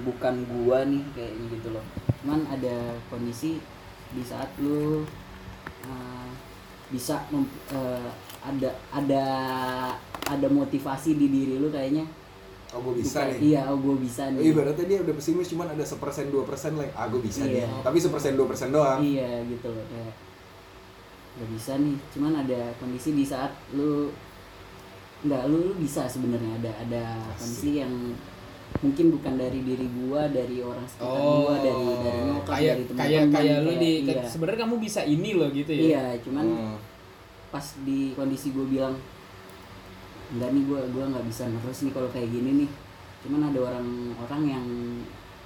bukan 0.00 0.34
gua 0.48 0.86
nih 0.88 1.04
kayaknya 1.12 1.44
gitu 1.52 1.68
loh 1.76 1.84
cuman 2.24 2.48
ada 2.48 2.76
kondisi 3.12 3.60
di 4.08 4.22
saat 4.24 4.48
lu 4.56 5.04
uh, 5.84 6.28
bisa 6.88 7.20
mem- 7.28 7.52
uh, 7.68 8.08
ada 8.40 8.70
ada 8.88 9.22
ada 10.24 10.46
motivasi 10.46 11.14
di 11.14 11.26
diri 11.26 11.56
lu 11.56 11.68
kayaknya. 11.68 12.04
Oh 12.68 12.80
gua 12.80 12.92
bisa 12.92 13.24
Bukan- 13.24 13.32
nih. 13.32 13.40
iya 13.48 13.62
oh 13.64 13.78
gue 13.78 13.96
bisa 13.98 14.22
Oh, 14.24 14.36
nih. 14.36 14.52
ibaratnya 14.52 14.84
dia 14.86 14.98
udah 15.00 15.14
pesimis 15.14 15.48
cuman 15.48 15.72
ada 15.72 15.80
sepersen 15.82 16.28
dua 16.28 16.44
persen 16.44 16.76
like 16.76 16.92
ah 16.92 17.08
gue 17.08 17.16
bisa 17.18 17.42
Iya. 17.42 17.64
nih. 17.64 17.80
Tapi 17.80 17.96
sepersen 17.96 18.36
dua 18.36 18.44
persen 18.44 18.68
doang. 18.68 19.00
Iya 19.00 19.40
gitu 19.44 19.68
loh 19.68 19.84
kayak 19.88 20.12
nggak 21.34 21.48
bisa 21.50 21.72
nih. 21.76 21.96
Cuman 22.10 22.32
ada 22.36 22.60
kondisi 22.76 23.10
di 23.12 23.24
saat 23.24 23.48
lu 23.72 24.12
nggak 25.18 25.42
lu, 25.46 25.58
lu 25.64 25.74
bisa 25.76 26.04
sebenarnya. 26.04 26.60
Ada 26.60 26.70
ada 26.84 27.04
kondisi 27.32 27.80
yang 27.80 27.92
mungkin 28.78 29.06
bukan 29.10 29.34
dari 29.34 29.64
diri 29.64 29.88
gua 29.98 30.28
dari 30.28 30.60
orang 30.60 30.84
sekitar 30.84 31.08
gua 31.16 31.56
dari 31.56 31.86
dari 31.96 32.20
nyokap 32.20 32.36
Oh, 32.36 32.52
kayak 32.52 32.60
dari 32.68 32.84
teman-teman 32.84 33.00
kayak 33.00 33.24
kayak 33.32 33.58
lu 33.58 33.72
di 33.72 33.92
iya, 34.04 34.20
sebenarnya 34.22 34.60
kamu 34.60 34.74
bisa 34.78 35.00
ini 35.02 35.30
loh 35.32 35.48
gitu 35.48 35.72
ya? 35.72 35.80
Iya 35.88 36.04
cuman 36.20 36.44
Hmm. 36.44 36.76
Pas 37.48 37.64
di 37.82 38.12
kondisi 38.12 38.52
gue 38.52 38.66
bilang 38.68 38.94
enggak 40.28 40.52
nih 40.52 40.62
gua 40.68 40.80
gua 40.92 41.04
nggak 41.08 41.24
bisa 41.24 41.48
terus 41.48 41.88
nih 41.88 41.92
kalau 41.96 42.08
kayak 42.12 42.28
gini 42.28 42.50
nih. 42.64 42.70
Cuman 43.24 43.48
ada 43.48 43.58
orang-orang 43.64 44.42
yang 44.44 44.66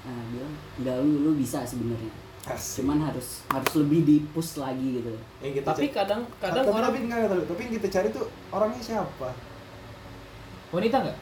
ah, 0.03 0.23
bilang 0.35 0.53
enggak 0.83 0.97
lu 1.07 1.13
lu 1.27 1.31
bisa 1.39 1.63
sebenarnya. 1.63 2.11
Asik. 2.43 2.83
cuman 2.83 2.99
harus 3.07 3.47
harus 3.55 3.73
lebih 3.79 4.03
di 4.03 4.17
push 4.35 4.59
lagi 4.59 4.99
gitu 4.99 5.15
Yang 5.39 5.63
kita 5.63 5.69
tapi 5.71 5.87
cari- 5.87 5.95
kadang 5.95 6.23
kadang 6.43 6.67
tapi, 6.67 6.75
orang 6.75 6.91
tapi 6.91 6.99
enggak, 7.07 7.19
tapi, 7.31 7.43
tapi 7.47 7.61
yang 7.63 7.75
kita 7.79 7.89
cari 7.95 8.09
tuh 8.11 8.27
orangnya 8.51 8.83
siapa? 8.83 9.29
Wanita 10.75 10.97
nggak 11.07 11.19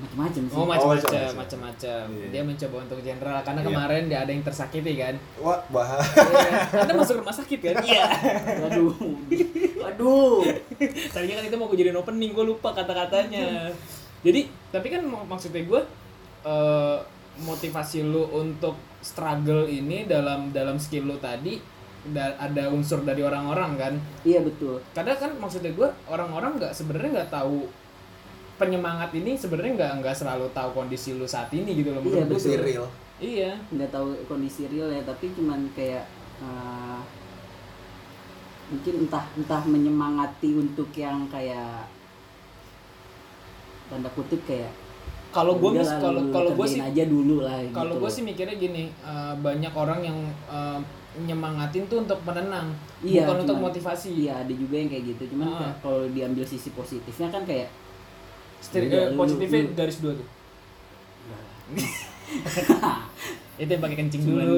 macam-macam 0.00 0.42
sih. 0.42 0.54
Oh 0.54 0.64
macam-macam. 0.64 1.00
macam-macam 1.02 1.36
macam-macam 1.36 2.04
Iya. 2.10 2.26
dia 2.28 2.42
mencoba 2.42 2.76
untuk 2.80 2.98
general 3.00 3.38
karena 3.40 3.60
Iya. 3.60 3.68
kemarin 3.68 4.02
dia 4.06 4.18
ada 4.18 4.30
yang 4.30 4.42
tersakiti 4.42 4.92
kan? 4.94 5.14
Wah 5.36 5.60
bahas 5.68 6.02
Iya. 6.10 6.50
anda 6.80 6.94
masuk 6.94 7.14
rumah 7.18 7.32
sakit 7.32 7.58
kan? 7.60 7.74
Iya. 7.86 8.04
Waduh. 8.62 8.92
Waduh. 9.78 10.40
Tadinya 11.08 11.34
kan 11.36 11.44
itu 11.44 11.56
mau 11.56 11.66
gue 11.66 11.78
jadiin 11.78 11.96
opening 11.96 12.32
gue 12.32 12.44
lupa 12.46 12.72
kata-katanya. 12.72 13.70
Jadi 14.20 14.40
tapi 14.68 14.86
kan 14.88 15.02
mak- 15.02 15.28
maksudnya 15.28 15.62
gue 15.62 15.80
eh, 16.42 16.96
motivasi 17.38 18.02
lu 18.02 18.24
untuk 18.30 18.74
struggle 19.00 19.64
ini 19.64 20.04
dalam 20.04 20.50
dalam 20.50 20.76
skill 20.76 21.04
lu 21.06 21.16
tadi 21.16 21.56
da- 22.02 22.36
ada 22.38 22.68
unsur 22.68 23.00
dari 23.00 23.20
orang-orang 23.20 23.70
kan? 23.74 23.94
Iya 24.22 24.40
betul. 24.40 24.80
Kadang 24.90 25.16
kan 25.16 25.30
maksudnya 25.34 25.70
gue 25.70 25.88
orang-orang 26.06 26.56
nggak 26.56 26.72
sebenarnya 26.72 27.10
nggak 27.18 27.32
tahu 27.32 27.68
penyemangat 28.60 29.10
ini 29.12 29.32
sebenarnya 29.34 29.72
nggak 29.74 29.92
nggak 29.98 30.14
selalu 30.14 30.46
tahu 30.50 30.70
kondisi 30.74 31.16
lu 31.16 31.24
saat 31.24 31.48
ini 31.50 31.72
gitu 31.74 31.90
loh 31.90 32.02
Iya, 32.02 32.22
gue 32.22 32.28
betul. 32.28 32.44
sih. 32.44 32.60
real 32.60 32.86
iya 33.18 33.50
nggak 33.66 33.88
tahu 33.88 34.12
kondisi 34.26 34.68
real 34.68 34.88
ya 34.88 35.00
tapi 35.02 35.32
cuman 35.32 35.64
kayak 35.72 36.04
eh, 36.38 37.00
mungkin 38.70 38.94
entah 39.02 39.24
entah 39.34 39.62
menyemangati 39.64 40.50
untuk 40.54 40.92
yang 40.94 41.24
kayak 41.26 41.88
tanda 43.88 44.08
kutip 44.10 44.38
kayak 44.44 44.70
kalau 45.30 45.56
gue 45.56 45.70
"Ya 45.72 45.80
mis 45.80 45.90
kalau 45.96 46.22
kalau 46.28 46.50
gue 46.52 46.66
sih 46.68 46.78
aja 46.78 47.02
dulu 47.04 47.40
lah 47.40 47.58
kalau 47.70 47.94
gitu 47.94 47.98
gue 47.98 48.06
loh. 48.06 48.12
sih 48.12 48.22
mikirnya 48.22 48.56
gini 48.56 48.84
eh, 48.92 49.34
banyak 49.36 49.72
orang 49.74 50.00
yang 50.02 50.18
eh, 50.46 50.78
nyemangatin 51.20 51.84
tuh 51.86 52.06
untuk 52.06 52.22
menenang 52.22 52.70
Iya, 53.00 53.26
bukan 53.26 53.36
untuk 53.42 53.56
cuman- 53.56 53.66
motivasi 53.66 54.08
iya 54.20 54.34
ada 54.38 54.52
juga 54.52 54.76
yang 54.76 54.86
kayak 54.86 55.04
gitu 55.08 55.22
cuman 55.34 55.46
kayak 55.50 55.74
kalau 55.80 56.06
diambil 56.08 56.44
sisi 56.44 56.70
positifnya 56.70 57.28
kan 57.28 57.42
kayak 57.42 57.66
Stir- 58.60 58.86
Udah, 58.86 59.00
eh, 59.00 59.08
lu- 59.08 59.18
positifnya 59.18 59.60
lu- 59.62 59.74
garis 59.74 59.98
dua 59.98 60.12
tuh. 60.14 60.28
Itu 63.60 63.68
yang 63.68 63.82
pakai 63.82 63.98
kencing 63.98 64.22
dulu. 64.24 64.56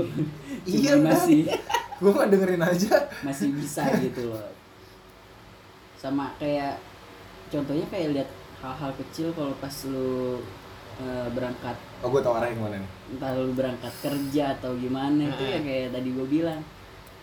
Iya, 0.62 0.92
masih 0.96 1.50
gue 1.98 2.10
mah 2.10 2.26
dengerin 2.26 2.62
aja. 2.62 2.94
Masih 3.22 3.50
bisa 3.50 3.82
gitu 3.98 4.30
loh. 4.30 4.46
Sama 5.94 6.34
kayak 6.36 6.78
contohnya 7.48 7.86
kayak 7.88 8.08
lihat 8.12 8.28
hal-hal 8.58 8.90
kecil 8.96 9.30
kalau 9.32 9.54
pas 9.56 9.74
lu 9.86 10.38
eh, 10.98 11.28
berangkat. 11.30 11.74
Oh 12.00 12.08
gue 12.08 12.20
tau 12.20 12.34
arah 12.34 12.46
yang 12.46 12.62
mana 12.62 12.78
nih. 12.78 12.90
Entah 13.10 13.30
lu 13.34 13.52
berangkat 13.52 13.92
kerja 14.00 14.54
atau 14.56 14.74
gimana 14.74 15.26
itu 15.28 15.42
ya 15.42 15.58
kayak 15.60 15.88
tadi 15.92 16.08
gue 16.10 16.26
bilang. 16.26 16.60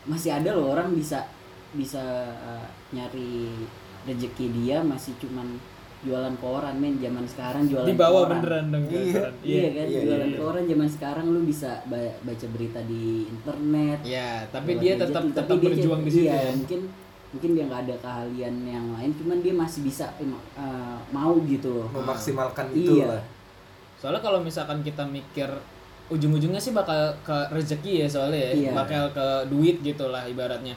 Masih 0.04 0.32
ada 0.32 0.56
loh 0.56 0.72
orang 0.72 0.92
bisa 0.92 1.28
bisa 1.72 2.02
eh, 2.28 2.68
nyari 2.92 3.52
rezeki 4.04 4.46
dia 4.58 4.80
masih 4.82 5.12
cuman 5.20 5.60
jualan 6.00 6.32
koran 6.40 6.76
men 6.76 6.96
zaman 6.96 7.26
sekarang 7.26 7.68
jualan 7.68 7.84
di 7.84 7.94
bawah 7.94 8.24
koran. 8.24 8.32
beneran 8.34 8.66
dong 8.70 8.84
Iya. 8.86 8.96
beneran. 8.96 9.34
Iya, 9.42 9.68
kan 9.68 9.86
iya, 9.86 10.00
jualan 10.02 10.30
iya. 10.30 10.38
koran 10.40 10.64
zaman 10.66 10.90
sekarang 10.90 11.26
lu 11.28 11.40
bisa 11.44 11.72
ba- 11.86 12.16
baca 12.22 12.48
berita 12.50 12.80
di 12.84 13.04
internet. 13.28 14.00
ya 14.02 14.30
tapi 14.48 14.72
dia 14.78 14.94
tetap 14.96 15.24
tapi 15.26 15.36
tetap 15.36 15.56
dia 15.56 15.68
berjuang 15.70 16.02
di 16.02 16.10
iya, 16.10 16.16
situ 16.16 16.26
ya 16.26 16.52
mungkin 16.56 16.80
mungkin 17.30 17.50
dia 17.54 17.64
nggak 17.68 17.82
ada 17.84 17.96
keahlian 18.00 18.56
yang 18.64 18.86
lain 18.90 19.12
cuman 19.14 19.38
dia 19.40 19.54
masih 19.54 19.82
bisa 19.84 20.06
eh, 20.18 20.28
mau 21.10 21.36
gitu 21.44 21.70
loh. 21.76 21.88
memaksimalkan 21.92 22.72
itu 22.72 22.94
Iya. 22.98 23.08
lah 23.12 23.24
soalnya 24.00 24.22
kalau 24.22 24.40
misalkan 24.40 24.80
kita 24.80 25.04
mikir 25.04 25.52
ujung-ujungnya 26.08 26.58
sih 26.58 26.72
bakal 26.72 26.98
ke 27.22 27.38
rezeki 27.52 28.02
ya 28.02 28.08
soalnya 28.08 28.40
ya 28.40 28.52
Iya. 28.56 28.72
bakal 28.74 29.04
ke 29.12 29.28
duit 29.46 29.84
gitu 29.84 30.08
lah 30.08 30.24
ibaratnya 30.26 30.74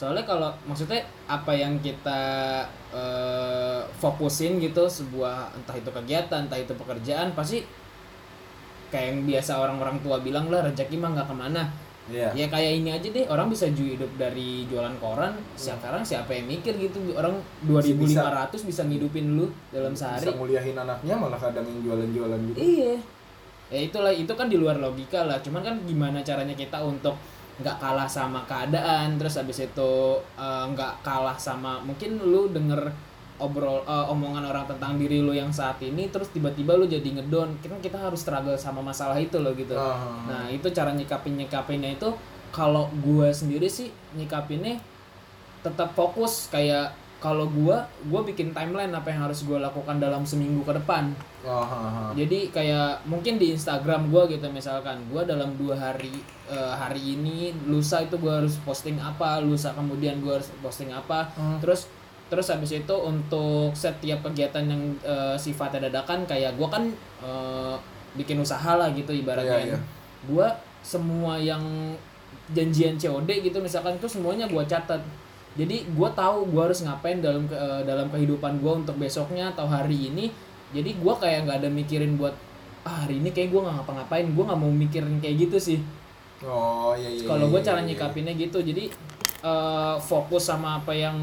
soalnya 0.00 0.24
kalau 0.24 0.48
maksudnya 0.64 1.04
apa 1.28 1.52
yang 1.52 1.76
kita 1.84 2.22
eh, 2.88 3.84
fokusin 4.00 4.56
gitu 4.56 4.88
sebuah 4.88 5.52
entah 5.52 5.76
itu 5.76 5.92
kegiatan 5.92 6.48
entah 6.48 6.56
itu 6.56 6.72
pekerjaan 6.72 7.36
pasti 7.36 7.60
kayak 8.88 9.06
yang 9.12 9.20
biasa 9.28 9.60
orang-orang 9.60 10.00
tua 10.00 10.24
bilang 10.24 10.48
lah 10.48 10.64
rezeki 10.64 10.96
mah 10.96 11.12
nggak 11.12 11.28
ke 11.28 11.36
mana. 11.36 11.62
Iya. 12.10 12.32
Ya 12.34 12.46
kayak 12.50 12.72
ini 12.82 12.90
aja 12.90 13.06
deh 13.06 13.22
orang 13.30 13.46
bisa 13.52 13.70
ju- 13.70 13.86
hidup 13.86 14.08
dari 14.18 14.66
jualan 14.66 14.96
koran 14.98 15.36
sekarang 15.54 16.02
siapa 16.02 16.32
yang 16.32 16.48
mikir 16.48 16.74
gitu? 16.74 16.98
Orang 17.14 17.38
2500 17.68 18.66
bisa. 18.66 18.82
ngidupin 18.88 19.36
lu 19.38 19.46
dalam 19.70 19.94
sehari. 19.94 20.26
bisa 20.26 20.34
nguliahin 20.34 20.74
anaknya 20.74 21.14
malah 21.14 21.38
kadang 21.38 21.62
yang 21.62 21.80
jualan-jualan 21.86 22.40
gitu. 22.50 22.58
Iya. 22.58 22.94
Ya 23.70 23.80
itulah 23.86 24.10
itu 24.10 24.32
kan 24.34 24.50
di 24.50 24.58
luar 24.58 24.80
logika 24.82 25.22
lah. 25.28 25.38
Cuman 25.38 25.62
kan 25.62 25.76
gimana 25.86 26.18
caranya 26.26 26.56
kita 26.58 26.82
untuk 26.82 27.14
nggak 27.60 27.76
kalah 27.80 28.08
sama 28.08 28.44
keadaan, 28.48 29.20
terus 29.20 29.36
habis 29.36 29.60
itu 29.60 29.94
eh, 30.36 30.64
nggak 30.72 31.04
kalah 31.04 31.36
sama 31.36 31.80
mungkin 31.84 32.20
lu 32.20 32.48
denger 32.52 32.92
obrol 33.40 33.80
eh, 33.88 34.06
omongan 34.12 34.44
orang 34.52 34.68
tentang 34.68 35.00
diri 35.00 35.24
lu 35.24 35.32
yang 35.32 35.48
saat 35.48 35.80
ini, 35.80 36.12
terus 36.12 36.28
tiba-tiba 36.32 36.76
lu 36.76 36.84
jadi 36.84 37.06
ngedon. 37.20 37.56
Kan 37.64 37.80
kita 37.80 37.96
harus 37.96 38.20
struggle 38.20 38.56
sama 38.60 38.84
masalah 38.84 39.16
itu 39.16 39.40
loh 39.40 39.56
gitu. 39.56 39.72
Ah. 39.72 40.20
Nah 40.28 40.44
itu 40.52 40.68
cara 40.72 40.92
nyikapin 40.92 41.40
nyikapinnya 41.40 41.96
itu 41.96 42.12
kalau 42.52 42.92
gua 43.00 43.32
sendiri 43.32 43.70
sih 43.70 43.88
nyikapinnya 44.18 44.82
tetap 45.60 45.92
fokus 45.92 46.48
kayak 46.52 46.92
kalau 47.20 47.46
gua 47.46 47.80
gua 48.04 48.20
bikin 48.20 48.50
timeline 48.50 48.90
apa 48.90 49.08
yang 49.08 49.22
harus 49.22 49.44
gua 49.44 49.60
lakukan 49.60 49.96
dalam 49.96 50.24
seminggu 50.24 50.60
ke 50.62 50.72
depan 50.74 51.12
Ah, 51.40 51.64
ah, 51.64 51.64
ah. 51.64 52.10
jadi 52.12 52.48
kayak 52.48 53.04
mungkin 53.04 53.36
di 53.36 53.52
Instagram 53.52 54.08
gue 54.08 54.36
gitu 54.36 54.44
misalkan 54.46 55.00
gue 55.08 55.24
dalam 55.24 55.56
dua 55.56 55.72
hari 55.72 56.12
eh, 56.46 56.74
hari 56.74 57.16
ini 57.16 57.56
lusa 57.64 58.00
itu 58.00 58.16
gue 58.16 58.28
harus 58.28 58.60
posting 58.60 58.96
apa 58.96 59.40
lusa 59.40 59.72
kemudian 59.72 60.20
gue 60.20 60.36
harus 60.36 60.52
posting 60.60 60.92
apa 60.92 61.32
Hmm. 61.32 61.56
terus 61.56 61.88
terus 62.28 62.44
habis 62.46 62.70
itu 62.70 62.92
untuk 62.92 63.72
setiap 63.72 64.20
kegiatan 64.22 64.68
yang 64.68 64.82
eh, 65.00 65.32
sifatnya 65.34 65.88
dadakan 65.88 66.28
kayak 66.28 66.60
gue 66.60 66.68
kan 66.68 66.92
eh, 67.24 67.74
bikin 68.12 68.36
usaha 68.36 68.76
lah 68.76 68.92
gitu 68.92 69.16
ibaratnya 69.16 69.64
Iya, 69.64 69.76
iya. 69.76 69.78
gue 70.28 70.46
semua 70.84 71.40
yang 71.40 71.64
janjian 72.50 72.94
COD 72.96 73.30
gitu 73.40 73.58
misalkan 73.58 73.96
itu 73.96 74.04
semuanya 74.06 74.44
gue 74.44 74.60
catat 74.66 75.00
jadi 75.58 75.82
gue 75.82 76.10
tahu 76.14 76.46
gue 76.54 76.62
harus 76.62 76.80
ngapain 76.86 77.18
dalam 77.18 77.50
ke- 77.50 77.58
eh, 77.58 77.82
dalam 77.82 78.06
kehidupan 78.06 78.62
gue 78.62 78.72
untuk 78.86 78.96
besoknya 79.00 79.50
atau 79.50 79.66
hari 79.66 80.10
ini. 80.12 80.30
Jadi 80.70 80.94
gue 80.94 81.14
kayak 81.18 81.46
nggak 81.46 81.58
ada 81.66 81.70
mikirin 81.70 82.14
buat 82.14 82.34
ah 82.86 83.04
hari 83.04 83.18
ini 83.18 83.34
kayak 83.34 83.50
gue 83.50 83.60
nggak 83.66 83.76
ngapa-ngapain. 83.82 84.26
Gue 84.30 84.44
nggak 84.46 84.60
mau 84.60 84.70
mikirin 84.70 85.18
kayak 85.18 85.50
gitu 85.50 85.58
sih. 85.58 85.78
Oh 86.46 86.94
iya 86.94 87.10
iya 87.10 87.26
kalau 87.26 87.50
iya, 87.50 87.52
gue 87.52 87.60
iya, 87.60 87.66
cara 87.66 87.80
iya. 87.82 87.86
nyikapinnya 87.90 88.34
gitu. 88.38 88.58
Jadi 88.62 88.84
eh, 89.42 89.96
fokus 89.98 90.46
sama 90.46 90.78
apa 90.78 90.94
yang 90.94 91.18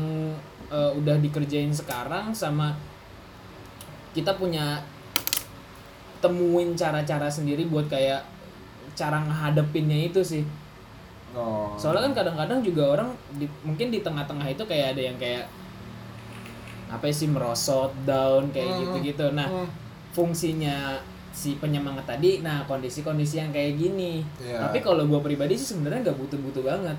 eh, 0.67 0.91
udah 0.99 1.15
dikerjain 1.23 1.71
sekarang 1.71 2.35
sama 2.35 2.75
kita 4.11 4.35
punya 4.35 4.83
temuin 6.19 6.73
cara-cara 6.73 7.29
sendiri 7.29 7.69
buat 7.69 7.87
kayak 7.87 8.25
cara 8.97 9.21
ngehadepinnya 9.21 10.09
itu 10.09 10.25
sih 10.25 10.41
oh 11.33 11.75
soalnya 11.75 12.07
kan 12.07 12.13
kadang-kadang 12.15 12.59
juga 12.61 12.83
orang 12.93 13.09
di- 13.33 13.51
mungkin 13.61 13.89
di 13.89 13.99
tengah-tengah 13.99 14.47
itu 14.47 14.63
kayak 14.63 14.93
ada 14.93 15.01
yang 15.03 15.17
kayak 15.17 15.45
apa 16.87 17.11
sih 17.11 17.27
merosot 17.27 17.91
down 18.03 18.47
kayak 18.49 18.69
Hmm. 18.69 18.79
gitu-gitu 18.81 19.25
nah 19.31 19.47
Hmm. 19.47 19.67
fungsinya 20.11 21.03
si 21.29 21.53
penyemangat 21.55 22.07
tadi 22.07 22.39
nah 22.39 22.63
kondisi-kondisi 22.63 23.37
yang 23.37 23.51
kayak 23.51 23.75
gini 23.75 24.23
Iya. 24.39 24.63
tapi 24.63 24.79
kalau 24.79 25.03
gue 25.03 25.19
pribadi 25.19 25.53
sih 25.53 25.67
sebenarnya 25.69 26.05
nggak 26.05 26.17
butuh-butuh 26.17 26.63
banget 26.63 26.97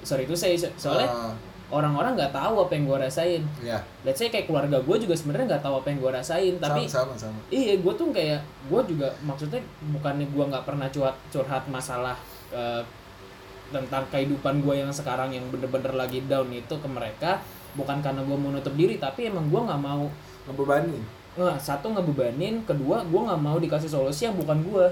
sorry 0.00 0.24
itu 0.24 0.32
saya 0.32 0.54
soalnya 0.78 1.10
Ah, 1.10 1.34
orang-orang 1.68 2.16
nggak 2.16 2.32
tahu 2.32 2.64
apa 2.64 2.72
yang 2.72 2.88
gue 2.88 2.98
rasain 2.98 3.42
iya 3.60 3.82
let's 4.00 4.16
say 4.16 4.30
kayak 4.30 4.46
keluarga 4.46 4.80
gue 4.80 4.96
juga 4.98 5.12
sebenarnya 5.12 5.46
nggak 5.52 5.62
tahu 5.62 5.74
apa 5.76 5.86
yang 5.86 5.98
gue 5.98 6.12
rasain 6.14 6.54
tapi 6.56 6.80
sama 6.86 7.12
sama, 7.12 7.28
sama. 7.28 7.38
Iya, 7.50 7.74
gue 7.76 7.92
tuh 7.92 8.08
kayak 8.08 8.40
gue 8.64 8.80
juga 8.88 9.08
maksudnya 9.20 9.60
bukannya 9.92 10.26
gue 10.26 10.44
nggak 10.46 10.64
pernah 10.64 10.88
curhat 10.88 11.16
curhat 11.28 11.64
masalah 11.68 12.16
eh, 12.48 12.80
tentang 13.68 14.04
kehidupan 14.08 14.60
gue 14.60 14.74
yang 14.76 14.90
sekarang 14.90 15.30
yang 15.30 15.44
bener-bener 15.48 15.92
lagi 15.92 16.24
down 16.24 16.48
itu 16.48 16.72
ke 16.72 16.88
mereka 16.88 17.38
bukan 17.72 18.00
karena 18.00 18.20
gue 18.20 18.32
mau 18.32 18.48
nutup 18.48 18.72
diri 18.72 18.96
tapi 18.96 19.28
emang 19.28 19.46
gue 19.46 19.60
nggak 19.60 19.78
mau. 19.78 20.08
Ngebebani 20.44 20.98
nggak 21.34 21.54
satu 21.56 21.92
ngebebanin 21.92 22.64
kedua 22.64 23.04
gue 23.04 23.20
nggak 23.22 23.38
mau 23.38 23.56
dikasih 23.56 23.86
solusi 23.86 24.26
yang 24.26 24.34
bukan 24.34 24.58
gue 24.58 24.86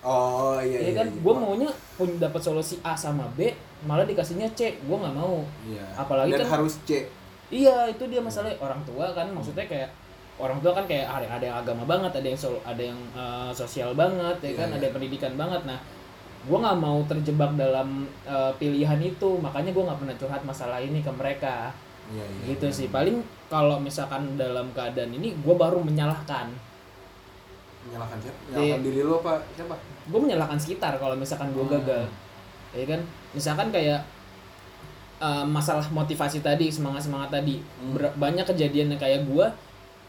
oh 0.00 0.56
iya 0.56 0.78
ya 0.78 0.88
iya 0.88 0.92
kan? 0.96 1.06
iya. 1.06 1.20
gue 1.20 1.34
maunya 1.36 1.68
punya 1.92 2.16
dapat 2.18 2.40
solusi 2.40 2.80
A 2.80 2.96
sama 2.96 3.28
B 3.30 3.52
malah 3.82 4.02
dikasihnya 4.02 4.48
C 4.52 4.78
gue 4.78 4.96
nggak 4.96 5.12
mau. 5.12 5.42
Iya. 5.62 5.84
apalagi 5.94 6.32
dan 6.32 6.42
kan- 6.42 6.52
harus 6.56 6.78
C. 6.82 7.04
Iya 7.50 7.84
itu 7.86 8.06
dia 8.06 8.18
masalahnya. 8.18 8.56
Orang 8.56 8.80
tua 8.82 9.12
kan 9.12 9.28
maksudnya 9.28 9.66
kayak 9.66 9.90
orang 10.40 10.56
tua 10.58 10.72
kan 10.72 10.88
kayak 10.88 11.04
ada 11.04 11.26
ada 11.28 11.44
yang 11.44 11.58
agama 11.58 11.84
banget 11.84 12.08
ada 12.14 12.24
yang 12.24 12.40
sol- 12.40 12.62
ada 12.64 12.80
yang 12.80 12.96
eh, 13.12 13.50
sosial 13.52 13.92
banget 13.92 14.38
ya 14.40 14.48
Iya, 14.48 14.56
kan? 14.56 14.68
iya. 14.70 14.74
ada 14.78 14.84
yang 14.86 14.94
pendidikan 14.96 15.32
banget. 15.36 15.60
Nah 15.66 15.78
gue 16.42 16.58
nggak 16.58 16.78
mau 16.78 16.98
terjebak 17.06 17.54
dalam 17.54 18.04
eh, 18.26 18.52
pilihan 18.58 18.98
itu. 18.98 19.38
Makanya 19.38 19.70
gue 19.70 19.84
nggak 19.86 19.98
pernah 19.98 20.16
curhat 20.18 20.42
masalah 20.42 20.78
ini 20.82 21.00
ke 21.00 21.12
mereka. 21.14 21.70
Iya 22.10 22.24
iya 22.26 22.42
gitu 22.54 22.66
iya. 22.68 22.76
sih. 22.76 22.86
Paling 22.90 23.22
kalau 23.46 23.78
misalkan 23.78 24.34
dalam 24.34 24.70
keadaan 24.74 25.12
ini 25.14 25.36
gue 25.38 25.54
baru 25.54 25.78
menyalahkan. 25.80 26.50
Menyalahkan 27.88 28.18
siapa? 28.22 28.38
Menyalahkan 28.50 28.80
diri 28.82 29.00
lo 29.02 29.14
apa 29.22 29.32
siapa? 29.54 29.74
Gue 30.10 30.20
menyalahkan 30.22 30.58
sekitar 30.58 30.98
kalau 30.98 31.14
misalkan 31.14 31.50
gue 31.54 31.64
Hmm. 31.66 31.74
gagal. 31.78 32.04
Ya 32.72 32.84
kan? 32.88 33.00
Misalkan 33.36 33.68
kayak 33.70 34.00
uh, 35.22 35.44
masalah 35.46 35.86
motivasi 35.90 36.42
tadi 36.42 36.70
semangat 36.70 37.06
semangat 37.06 37.30
tadi. 37.30 37.62
Hmm. 37.62 37.94
Ber- 37.94 38.14
banyak 38.18 38.46
kejadian 38.46 38.94
yang 38.94 39.00
kayak 39.00 39.26
gue 39.26 39.46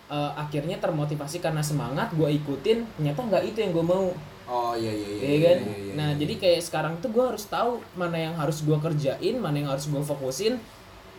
uh, 0.09 0.31
akhirnya 0.37 0.77
termotivasi 0.77 1.41
karena 1.41 1.61
semangat 1.65 2.13
gue 2.13 2.29
ikutin 2.29 2.85
ternyata 2.97 3.19
nggak 3.25 3.43
itu 3.53 3.57
yang 3.63 3.71
gue 3.73 3.85
mau 3.85 4.13
oh 4.43 4.73
iya 4.75 4.91
iya 4.91 5.09
iya 5.15 5.23
ya 5.23 5.37
kan? 5.39 5.57
iya, 5.63 5.77
iya, 5.79 5.93
nah 5.95 6.09
iya. 6.11 6.19
jadi 6.19 6.33
kayak 6.35 6.61
sekarang 6.67 6.93
tuh 6.99 7.09
gue 7.15 7.23
harus 7.23 7.47
tahu 7.47 7.79
mana 7.95 8.17
yang 8.19 8.35
harus 8.35 8.59
gue 8.59 8.75
kerjain 8.75 9.35
mana 9.39 9.55
yang 9.63 9.69
harus 9.71 9.87
gue 9.87 10.01
fokusin. 10.03 10.59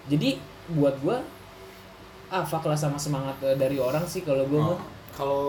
Jadi 0.04 0.36
buat 0.76 1.00
gue 1.00 1.16
ah 2.28 2.44
fuck 2.44 2.68
lah 2.68 2.76
sama 2.76 3.00
semangat 3.00 3.40
uh, 3.40 3.56
dari 3.56 3.80
orang 3.80 4.04
sih 4.04 4.20
kalau 4.20 4.44
gue 4.44 4.60
Oh, 4.60 4.80
kalau 5.16 5.48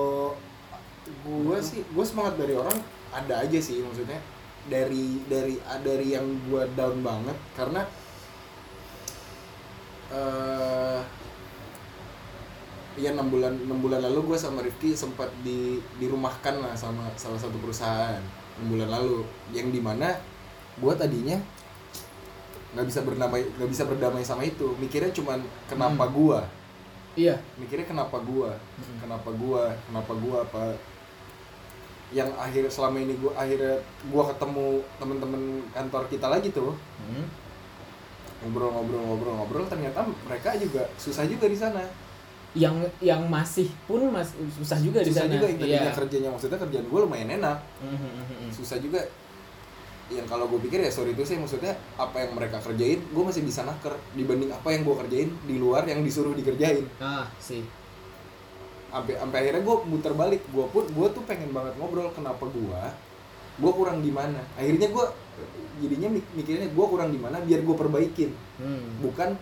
gue 1.28 1.58
sih 1.60 1.84
gue 1.84 2.06
semangat 2.08 2.40
dari 2.40 2.56
orang 2.56 2.80
ada 3.12 3.44
aja 3.44 3.60
sih 3.60 3.84
maksudnya. 3.84 4.20
Dari 4.66 5.22
dari 5.28 5.60
dari 5.84 6.08
yang 6.16 6.26
gue 6.48 6.64
down 6.74 7.04
banget 7.04 7.38
karena 7.60 7.82
eh 10.16 11.00
ya 12.96 13.12
enam 13.12 13.28
bulan 13.28 13.52
enam 13.52 13.80
bulan 13.84 14.00
lalu 14.00 14.34
gue 14.34 14.38
sama 14.40 14.64
Rifki 14.64 14.96
sempat 14.96 15.28
di 15.44 15.84
dirumahkan 16.00 16.64
lah 16.64 16.74
sama 16.76 17.12
salah 17.20 17.40
satu 17.40 17.60
perusahaan 17.60 18.20
enam 18.60 18.68
bulan 18.72 18.90
lalu. 18.90 19.28
Yang 19.52 19.68
di 19.76 19.82
mana 19.84 20.16
gue 20.80 20.94
tadinya 20.96 21.38
nggak 22.76 22.88
bisa 22.92 23.00
berdamai 23.08 23.48
nggak 23.56 23.70
bisa 23.72 23.84
berdamai 23.88 24.24
sama 24.24 24.44
itu. 24.44 24.76
Mikirnya 24.76 25.12
cuman 25.16 25.40
kenapa 25.72 26.08
gua? 26.12 26.44
Iya. 27.16 27.40
Mikirnya 27.56 27.88
kenapa 27.88 28.20
gua? 28.20 28.60
Kenapa 29.00 29.32
gua? 29.32 29.72
Kenapa 29.88 30.12
gua 30.20 30.38
apa? 30.44 30.76
Yang 32.12 32.36
akhir 32.36 32.64
selama 32.68 33.00
ini 33.00 33.16
gua 33.16 33.32
akhirnya 33.40 33.80
gua 34.12 34.28
ketemu 34.28 34.84
temen-temen 35.00 35.44
kantor 35.72 36.04
kita 36.12 36.28
lagi 36.28 36.52
tuh. 36.52 36.76
Hmm. 37.00 37.28
ngobrol-ngobrol 38.36 39.02
ngobrol-ngobrol 39.02 39.66
ternyata 39.66 40.06
mereka 40.28 40.54
juga 40.60 40.86
susah 41.02 41.26
juga 41.26 41.50
di 41.50 41.58
sana 41.58 41.82
yang 42.56 42.72
yang 42.98 43.28
masih 43.28 43.68
pun 43.84 44.00
mas 44.08 44.32
susah 44.50 44.80
juga 44.80 45.00
di 45.00 45.12
susah 45.12 45.24
sana. 45.24 45.34
juga 45.34 45.46
yang 45.46 45.60
tadinya 45.60 45.82
Iya. 45.84 45.94
kerjanya 45.94 46.30
maksudnya 46.32 46.56
kerjaan 46.58 46.86
gue 46.86 47.00
lumayan 47.02 47.30
enak. 47.34 47.58
Mhm, 47.80 47.92
mhm, 47.92 48.10
mhm. 48.24 48.50
susah 48.50 48.80
juga. 48.80 49.04
Yang 50.06 50.28
kalau 50.28 50.46
gue 50.48 50.60
pikir 50.62 50.80
ya 50.80 50.88
sorry 50.88 51.12
itu 51.12 51.22
sih 51.22 51.36
maksudnya 51.36 51.74
apa 51.96 52.16
yang 52.18 52.32
mereka 52.32 52.58
kerjain 52.60 53.02
gue 53.02 53.24
masih 53.24 53.42
bisa 53.42 53.62
naker 53.62 53.92
dibanding 54.14 54.50
apa 54.50 54.70
yang 54.70 54.82
gue 54.82 54.96
kerjain 54.96 55.30
di 55.42 55.56
luar 55.56 55.84
yang 55.84 56.00
disuruh 56.00 56.32
dikerjain. 56.32 56.88
Ah 56.98 57.28
sih. 57.38 57.66
Sampai 58.88 59.14
sampai 59.14 59.38
akhirnya 59.42 59.62
gue 59.62 59.76
muter 59.84 60.14
balik. 60.14 60.42
Gue 60.48 60.66
pun 60.66 60.86
gue 60.86 61.08
tuh 61.12 61.24
pengen 61.24 61.52
banget 61.52 61.76
ngobrol 61.76 62.08
kenapa 62.10 62.46
gue 62.46 62.82
gue 63.56 63.72
kurang 63.74 64.00
di 64.00 64.10
mana. 64.10 64.40
Akhirnya 64.54 64.88
gue 64.88 65.06
jadinya 65.78 66.08
mik- 66.10 66.32
mikirnya 66.34 66.68
gue 66.70 66.86
kurang 66.88 67.10
di 67.10 67.18
mana 67.18 67.42
biar 67.42 67.60
gue 67.60 67.76
perbaikin. 67.76 68.32
Hmm. 68.56 69.02
bukan 69.02 69.36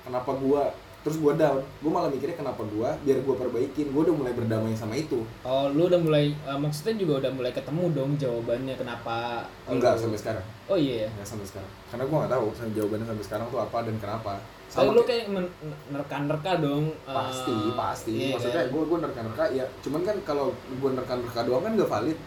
kenapa 0.00 0.32
gue 0.32 0.62
terus 1.06 1.22
gue 1.22 1.32
down. 1.38 1.62
Gue 1.78 1.86
malah 1.86 2.10
mikirnya 2.10 2.34
kenapa 2.34 2.66
gue 2.66 2.90
biar 3.06 3.18
gue 3.22 3.34
perbaikin. 3.38 3.94
Gue 3.94 4.02
udah 4.02 4.16
mulai 4.18 4.34
berdamai 4.34 4.74
sama 4.74 4.98
itu. 4.98 5.22
Oh 5.46 5.70
lu 5.70 5.86
udah 5.86 6.02
mulai 6.02 6.34
eh, 6.34 6.58
maksudnya 6.58 6.98
juga 6.98 7.22
udah 7.22 7.30
mulai 7.30 7.54
ketemu 7.54 7.94
dong 7.94 8.10
jawabannya 8.18 8.74
kenapa? 8.74 9.46
Enggak 9.70 9.94
lu- 9.94 10.10
sampai 10.10 10.18
sekarang. 10.18 10.44
Oh 10.66 10.74
iya. 10.74 11.06
Ya 11.06 11.08
enggak 11.14 11.28
sampai 11.30 11.46
sekarang. 11.46 11.70
Karena 11.86 12.04
gue 12.10 12.16
nggak 12.18 12.32
tahu 12.34 12.46
jawabannya 12.74 13.06
sampai 13.06 13.24
sekarang 13.24 13.46
tuh 13.46 13.60
apa 13.62 13.78
dan 13.86 13.96
kenapa. 14.02 14.32
Tapi 14.66 14.90
lu 14.90 15.02
kayak- 15.06 15.06
kayak 15.06 15.26
men- 15.30 15.54
nerka-nerka 15.88 16.52
dong 16.58 16.84
eh, 16.90 17.14
pasti 17.14 17.56
pasti. 17.78 18.12
Iya 18.18 18.26
maksudnya 18.34 18.62
kan? 18.66 18.72
gue 18.74 18.82
gue 18.82 18.98
nerka-nerka 18.98 19.44
ya. 19.54 19.64
Cuman 19.78 20.00
kan 20.02 20.16
kalau 20.26 20.46
gue 20.50 20.90
nerka-nerka 20.90 21.40
doang 21.46 21.62
kan 21.62 21.72
gak 21.78 21.86
valid. 21.88 22.18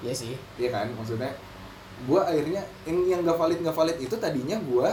Iya 0.00 0.12
sih. 0.16 0.32
Iya 0.56 0.72
kan? 0.72 0.88
Maksudnya 0.96 1.36
gue 2.08 2.20
akhirnya 2.20 2.64
yang 2.88 2.98
yang 3.06 3.20
gak 3.28 3.36
valid 3.36 3.60
gak 3.60 3.76
valid 3.76 4.00
itu 4.00 4.16
tadinya 4.16 4.56
gue 4.56 4.88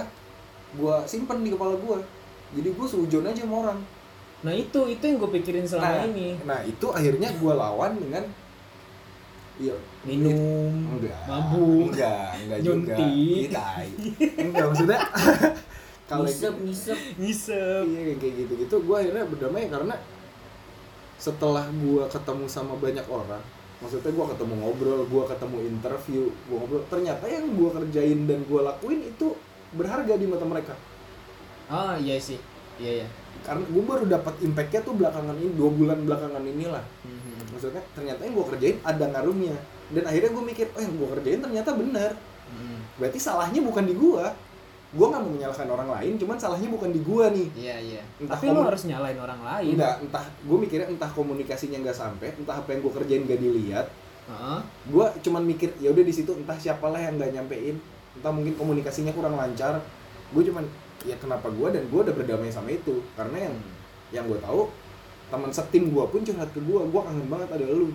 gue 0.74 0.96
simpen 1.06 1.39
di 1.39 1.53
kepala 1.53 1.77
gue 1.77 1.98
jadi 2.53 2.69
gue 2.72 2.88
seujon 2.88 3.25
aja 3.25 3.41
sama 3.43 3.55
orang. 3.67 3.79
Nah 4.43 4.53
itu 4.53 4.79
itu 4.91 5.03
yang 5.03 5.17
gue 5.17 5.31
pikirin 5.39 5.65
selama 5.65 6.03
nah, 6.03 6.07
ini. 6.07 6.29
nah 6.43 6.60
itu 6.63 6.86
akhirnya 6.91 7.29
gue 7.33 7.53
lawan 7.53 7.91
dengan 7.95 8.24
iya. 9.57 9.75
Minum 10.03 11.00
enggak. 11.00 11.19
mabuk 11.29 11.95
enggak 11.95 12.29
enggak 12.43 12.60
juga. 12.60 12.95
Nyuntik. 12.95 13.07
Iya, 13.07 13.50
tai. 13.55 13.89
enggak 14.43 14.65
maksudnya 14.67 15.00
kalau 16.10 16.27
ngisep 16.27 16.53
ngisep 16.60 17.00
ngisep 17.15 17.83
iya 17.88 18.13
kayak 18.19 18.33
gitu 18.43 18.53
gitu 18.60 18.75
gue 18.83 18.95
akhirnya 19.00 19.24
berdamai 19.24 19.72
karena 19.72 19.95
setelah 21.15 21.65
gue 21.72 22.03
ketemu 22.12 22.45
sama 22.51 22.75
banyak 22.75 23.07
orang 23.07 23.39
maksudnya 23.79 24.12
gue 24.12 24.25
ketemu 24.36 24.53
ngobrol 24.60 25.01
gue 25.07 25.24
ketemu 25.31 25.57
interview 25.72 26.22
gue 26.27 26.55
ngobrol 26.55 26.83
ternyata 26.91 27.25
yang 27.31 27.48
gue 27.55 27.69
kerjain 27.72 28.19
dan 28.27 28.39
gue 28.43 28.60
lakuin 28.60 29.00
itu 29.07 29.27
berharga 29.72 30.13
di 30.19 30.27
mata 30.27 30.43
mereka 30.43 30.75
ah 31.67 31.96
iya 31.96 32.17
sih. 32.17 32.39
Iya 32.82 33.05
ya 33.05 33.08
karena 33.43 33.63
gue 33.67 33.84
baru 33.84 34.05
dapat 34.08 34.34
impactnya 34.39 34.82
tuh 34.88 34.96
belakangan 34.96 35.36
ini 35.36 35.51
dua 35.53 35.70
bulan 35.70 36.00
belakangan 36.08 36.43
inilah. 36.43 36.84
Mhm. 37.03 37.32
maksudnya 37.53 37.84
ternyata 37.93 38.25
yang 38.25 38.34
gue 38.34 38.46
kerjain 38.50 38.77
ada 38.82 39.05
ngaruhnya 39.13 39.53
dan 39.93 40.03
akhirnya 40.10 40.32
gue 40.34 40.43
mikir 40.48 40.65
oh 40.74 40.82
yang 40.82 40.93
gue 40.98 41.08
kerjain 41.20 41.39
ternyata 41.43 41.70
benar. 41.75 42.12
Mhm. 42.50 42.77
berarti 42.98 43.20
salahnya 43.20 43.62
bukan 43.62 43.84
di 43.84 43.93
gue 43.98 44.25
gue 44.93 45.05
nggak 45.10 45.22
mau 45.25 45.32
menyalahkan 45.34 45.70
orang 45.74 45.89
lain 45.89 46.13
cuman 46.22 46.38
salahnya 46.38 46.70
bukan 46.70 46.89
di 46.93 47.01
gue 47.01 47.25
nih. 47.34 47.48
Iya 47.58 47.75
iya. 47.82 48.01
Entah 48.22 48.38
tapi 48.38 48.46
komun- 48.48 48.70
harus 48.70 48.84
nyalain 48.86 49.20
orang 49.20 49.41
lain. 49.41 49.74
Enggak 49.75 49.96
entah 50.05 50.25
gue 50.29 50.58
mikirnya 50.58 50.88
entah 50.88 51.10
komunikasinya 51.12 51.77
nggak 51.82 51.98
sampai 51.98 52.29
entah 52.38 52.55
apa 52.62 52.70
yang 52.72 52.79
gue 52.86 52.93
kerjain 52.96 53.22
gak 53.27 53.41
dilihat. 53.41 53.88
Heeh. 54.24 54.60
gue 54.88 55.05
cuman 55.20 55.43
mikir 55.43 55.75
ya 55.84 55.91
udah 55.91 56.00
di 56.00 56.13
situ 56.15 56.32
entah 56.32 56.55
siapalah 56.55 57.01
yang 57.01 57.20
nggak 57.20 57.32
nyampein. 57.34 57.75
Entah 58.15 58.32
mungkin 58.32 58.53
komunikasinya 58.55 59.12
kurang 59.12 59.36
lancar. 59.36 59.82
Gue 60.32 60.46
cuman 60.48 60.63
ya 61.03 61.15
kenapa 61.19 61.51
gue 61.51 61.67
dan 61.72 61.83
gue 61.88 62.00
udah 62.00 62.15
berdamai 62.15 62.50
sama 62.50 62.74
itu. 62.74 63.03
Karena 63.15 63.50
yang 63.50 63.55
yang 64.13 64.25
gue 64.27 64.39
tahu 64.39 64.69
teman 65.31 65.50
setim 65.50 65.89
gue 65.89 66.03
pun 66.07 66.22
curhat 66.22 66.50
ke 66.53 66.60
gue 66.62 66.79
gue 66.79 67.01
kangen 67.03 67.27
banget 67.27 67.50
ada 67.51 67.65
lu. 67.69 67.91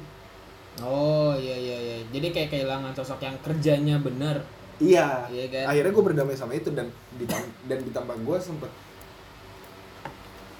Oh 0.84 1.34
iya 1.34 1.56
iya 1.58 1.78
iya. 1.78 1.96
Jadi 2.12 2.30
kayak 2.30 2.48
kehilangan 2.54 2.92
sosok 2.94 3.24
yang 3.24 3.36
kerjanya 3.42 3.98
bener 3.98 4.44
iya. 4.78 5.26
Iya 5.26 5.46
kan? 5.50 5.64
Akhirnya 5.74 5.92
gue 5.92 6.04
berdamai 6.04 6.36
sama 6.38 6.54
itu 6.54 6.70
dan 6.70 6.90
ditam- 7.18 7.54
dan 7.66 7.78
ditambah 7.82 8.16
gue 8.22 8.36
sempet 8.38 8.70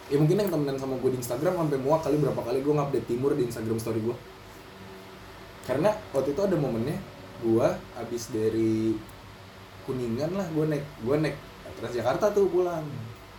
ya 0.08 0.16
mungkin 0.16 0.40
yang 0.40 0.48
temenan 0.48 0.80
sama 0.80 0.96
gue 0.96 1.10
di 1.12 1.18
Instagram 1.20 1.54
sampai 1.60 1.78
muak 1.84 2.00
kali 2.00 2.16
berapa 2.16 2.40
kali 2.40 2.64
gue 2.64 2.72
ngupdate 2.72 3.06
timur 3.06 3.36
di 3.36 3.44
Instagram 3.44 3.76
story 3.76 4.00
gue 4.00 4.16
karena 5.68 5.92
waktu 6.16 6.32
itu 6.32 6.40
ada 6.40 6.56
momennya 6.56 6.96
gue 7.44 7.68
abis 8.00 8.32
dari 8.32 8.96
kuningan 9.84 10.32
lah 10.32 10.48
gue 10.48 10.64
naik 10.64 10.84
gue 11.04 11.16
naik 11.20 11.36
Transjakarta 11.78 12.34
tuh 12.34 12.50
pulang. 12.50 12.84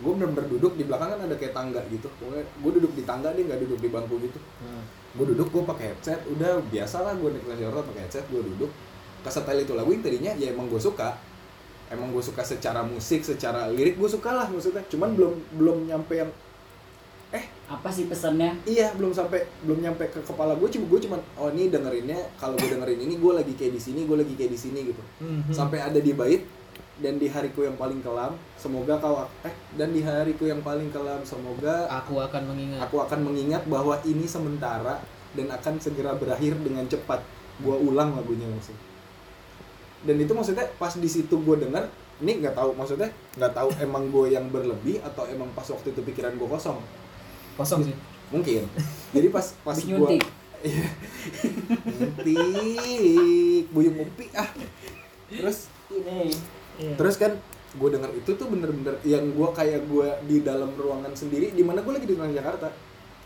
Gue 0.00 0.12
bener-bener 0.16 0.48
duduk 0.48 0.80
di 0.80 0.88
belakang 0.88 1.12
kan 1.12 1.20
ada 1.28 1.36
kayak 1.36 1.52
tangga 1.52 1.80
gitu. 1.92 2.08
Pokoknya 2.16 2.44
gue 2.44 2.70
duduk 2.80 2.92
di 2.96 3.02
tangga 3.04 3.28
dia 3.36 3.44
nggak 3.44 3.60
duduk 3.68 3.78
di 3.80 3.88
bangku 3.92 4.16
gitu. 4.20 4.40
Heeh. 4.40 4.84
gue 5.10 5.26
duduk 5.34 5.50
gue 5.50 5.62
pakai 5.66 5.90
headset 5.90 6.22
udah 6.30 6.62
biasa 6.70 7.02
lah 7.02 7.18
gue 7.18 7.34
naik 7.34 7.42
Transjakarta 7.42 7.82
pakai 7.92 8.02
headset 8.08 8.24
gue 8.30 8.40
duduk. 8.40 8.70
Kesetel 9.20 9.68
itu 9.68 9.72
lagu 9.76 9.90
yang 9.92 10.00
tadinya 10.00 10.32
ya 10.38 10.54
emang 10.54 10.70
gue 10.70 10.80
suka. 10.80 11.18
Emang 11.90 12.14
gue 12.14 12.22
suka 12.22 12.46
secara 12.46 12.86
musik 12.86 13.26
secara 13.26 13.66
lirik 13.68 13.98
gue 13.98 14.08
suka 14.08 14.30
lah 14.32 14.46
maksudnya. 14.48 14.86
Cuman 14.88 15.12
belum 15.18 15.34
belum 15.58 15.76
nyampe 15.90 16.14
yang 16.16 16.30
apa 17.70 17.86
sih 17.94 18.10
pesannya? 18.10 18.58
Iya 18.66 18.90
belum 18.98 19.14
sampai 19.14 19.46
belum 19.62 19.78
nyampe 19.78 20.10
ke 20.10 20.18
kepala 20.26 20.58
gue 20.58 20.66
cuma 20.74 20.90
gue 20.90 21.00
cuman 21.06 21.20
oh 21.38 21.48
ini 21.54 21.70
dengerinnya 21.70 22.18
kalau 22.34 22.58
gue 22.58 22.66
dengerin 22.66 22.98
ini 23.06 23.14
gue 23.14 23.32
lagi 23.32 23.54
kayak 23.54 23.78
di 23.78 23.80
sini 23.80 24.00
gue 24.10 24.16
lagi 24.18 24.34
kayak 24.34 24.50
di 24.50 24.58
sini 24.58 24.80
gitu. 24.90 25.02
Mhm. 25.22 25.54
sampai 25.54 25.78
ada 25.78 26.02
di 26.02 26.10
bait 26.10 26.42
dan 27.00 27.16
di 27.16 27.32
hariku 27.32 27.64
yang 27.64 27.80
paling 27.80 28.04
kelam 28.04 28.36
semoga 28.60 29.00
kau 29.00 29.24
eh 29.44 29.54
dan 29.74 29.88
di 29.90 30.04
hariku 30.04 30.44
yang 30.44 30.60
paling 30.60 30.92
kelam 30.92 31.24
semoga 31.24 31.88
aku 31.88 32.20
akan 32.20 32.52
mengingat 32.52 32.80
Aku 32.88 32.96
akan 33.00 33.20
mengingat 33.24 33.64
bahwa 33.68 33.96
ini 34.04 34.24
sementara 34.24 35.00
dan 35.34 35.46
akan 35.50 35.78
segera 35.78 36.16
berakhir 36.18 36.58
dengan 36.58 36.86
cepat. 36.90 37.22
Gua 37.60 37.76
ulang 37.76 38.16
lagunya 38.16 38.48
maksudnya. 38.50 38.82
Dan 40.00 40.16
itu 40.16 40.32
maksudnya 40.32 40.64
pas 40.80 40.96
di 40.96 41.04
situ 41.04 41.36
gue 41.44 41.56
denger, 41.60 41.84
ini 42.24 42.40
nggak 42.40 42.56
tahu 42.56 42.72
maksudnya 42.72 43.12
nggak 43.36 43.52
tahu 43.52 43.68
emang 43.84 44.08
gue 44.08 44.32
yang 44.32 44.48
berlebih 44.48 44.96
atau 45.04 45.28
emang 45.28 45.52
pas 45.52 45.68
waktu 45.68 45.92
itu 45.92 46.00
pikiran 46.00 46.32
gue 46.40 46.48
kosong. 46.48 46.80
kosong 47.60 47.84
sih 47.84 47.96
Mungkin. 48.32 48.64
Jadi 49.12 49.28
pas 49.28 49.44
pas 49.60 49.76
gue 49.76 49.92
nyuntik. 49.92 50.24
Iya. 50.64 50.86
Nyuntik, 51.84 53.64
buyung 53.76 53.96
ngopi 54.00 54.26
ah. 54.32 54.48
Terus 55.28 55.68
ini 55.92 56.32
Iya. 56.80 56.96
terus 56.96 57.20
kan 57.20 57.36
gue 57.70 57.88
denger 57.92 58.10
itu 58.18 58.30
tuh 58.34 58.46
bener-bener 58.50 58.98
yang 59.06 59.30
gue 59.30 59.48
kayak 59.54 59.86
gue 59.86 60.08
di 60.26 60.42
dalam 60.42 60.74
ruangan 60.74 61.14
sendiri 61.14 61.54
di 61.54 61.62
mana 61.62 61.86
gue 61.86 61.92
lagi 61.94 62.06
di 62.08 62.18
Jakarta. 62.18 62.66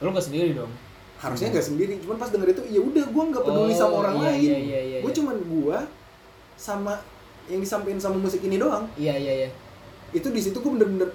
Lu 0.05 0.12
gak 0.12 0.27
sendiri 0.29 0.53
dong? 0.53 0.69
Harusnya 1.17 1.49
nggak 1.49 1.64
sendiri 1.64 1.93
cuman 2.05 2.21
pas 2.21 2.29
denger 2.29 2.53
itu 2.53 2.62
ya 2.69 2.81
udah 2.85 3.05
gue 3.09 3.25
nggak 3.33 3.45
peduli 3.47 3.73
Oh, 3.73 3.79
sama 3.79 3.95
orang 4.05 4.14
iya, 4.21 4.27
lain. 4.29 4.43
iya, 4.45 4.59
iya, 4.61 4.81
iya, 4.85 4.99
gue 5.01 5.09
iya. 5.09 5.17
cuman 5.17 5.37
gue 5.40 5.79
sama 6.61 6.93
yang 7.49 7.61
disampaikan 7.64 8.01
sama 8.03 8.21
musik 8.21 8.45
ini 8.45 8.61
doang. 8.61 8.85
Iya 9.01 9.17
iya 9.17 9.33
iya. 9.47 9.51
Itu 10.12 10.29
di 10.29 10.40
situ 10.45 10.61
gue 10.61 10.73
bener-bener 10.77 11.09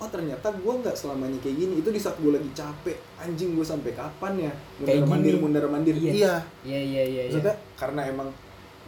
oh 0.00 0.08
ternyata 0.08 0.50
gue 0.50 0.72
nggak 0.82 0.96
selamanya 0.98 1.38
kayak 1.38 1.56
gini. 1.62 1.74
Itu 1.78 1.94
di 1.94 2.00
saat 2.02 2.18
gue 2.18 2.32
lagi 2.34 2.50
capek 2.50 2.98
anjing 3.22 3.54
gue 3.54 3.62
sampai 3.62 3.94
kapan 3.94 4.50
ya? 4.50 4.52
Mundar 4.82 5.06
mandir 5.06 5.34
mundar 5.38 5.64
mandir 5.70 5.94
Iya. 5.94 6.10
iya. 6.10 6.34
Iya 6.66 6.80
iya 6.82 6.82
iya 6.82 7.02
iya. 7.06 7.22
maksudnya 7.30 7.54
karena 7.78 8.00
emang 8.10 8.28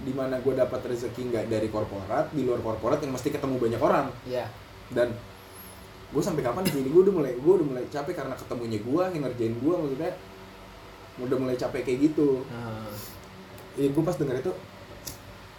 di 0.01 0.13
mana 0.17 0.41
gue 0.41 0.55
dapat 0.57 0.81
rezeki 0.89 1.29
nggak 1.29 1.45
dari 1.53 1.69
korporat 1.69 2.33
di 2.33 2.49
luar 2.49 2.65
korporat 2.65 3.05
yang 3.05 3.13
mesti 3.13 3.29
ketemu 3.29 3.61
banyak 3.61 3.83
orang. 3.83 4.07
Iya. 4.25 4.49
Dan 4.89 5.13
gue 6.13 6.23
sampai 6.23 6.45
kapan 6.45 6.65
gini 6.69 6.89
gue 6.89 7.01
udah 7.09 7.15
mulai 7.15 7.33
gue 7.37 7.53
udah 7.53 7.67
mulai 7.69 7.85
capek 7.89 8.15
karena 8.17 8.37
ketemunya 8.37 8.81
gue 8.81 9.03
yang 9.17 9.23
ngerjain 9.25 9.55
gue 9.57 9.75
maksudnya 9.77 10.13
udah 11.21 11.37
mulai 11.37 11.57
capek 11.57 11.83
kayak 11.85 11.99
gitu. 12.13 12.45
Nah, 12.49 12.89
Iya 13.73 13.89
gue 13.89 14.03
pas 14.05 14.13
denger 14.13 14.37
itu 14.45 14.53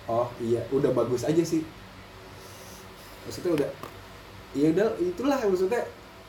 Oh 0.06 0.28
iya 0.38 0.62
udah 0.70 0.92
bagus 0.94 1.26
aja 1.26 1.42
sih. 1.42 1.66
Maksudnya 3.26 3.52
udah 3.58 3.70
Ya 4.54 4.70
udah 4.70 4.94
itulah 5.02 5.42
maksudnya 5.42 5.82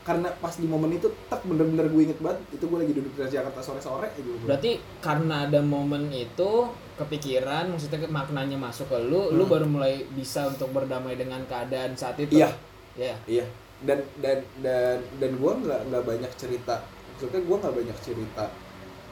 Karena 0.05 0.29
pas 0.31 0.53
di 0.53 0.63
momen 0.63 0.93
itu 0.93 1.09
tak 1.25 1.41
bener-bener 1.41 1.89
gue 1.89 2.01
inget 2.03 2.19
banget 2.19 2.37
Itu 2.51 2.65
gue 2.65 2.77
lagi 2.77 2.93
duduk 2.93 3.09
di 3.11 3.25
Jakarta 3.25 3.57
sore-sore 3.57 4.13
gitu. 4.13 4.37
berarti 4.41 4.71
karena 4.99 5.43
ada 5.43 5.59
momen 5.59 6.07
itu 6.09 6.51
kepikiran 6.95 7.67
maksudnya 7.67 8.05
maknanya 8.07 8.55
masuk 8.55 8.85
ke 8.85 8.97
lu 9.01 9.29
lu 9.31 9.43
Hmm. 9.43 9.51
baru 9.51 9.65
mulai 9.67 9.93
bisa 10.09 10.45
untuk 10.45 10.69
berdamai 10.71 11.13
dengan 11.13 11.41
keadaan 11.43 11.91
saat 11.93 12.15
itu 12.17 12.37
Iya 12.37 12.53
Iya. 12.95 13.15
Iya 13.25 13.45
Dan 13.77 13.99
dan 14.17 14.39
dan 14.61 14.97
dan 15.17 15.31
gue 15.33 15.51
nggak 15.59 15.81
nggak 15.85 16.03
banyak 16.05 16.31
cerita 16.35 16.79
Maksudnya 17.11 17.41
gue 17.41 17.55
nggak 17.57 17.75
banyak 17.75 17.97
cerita 17.99 18.45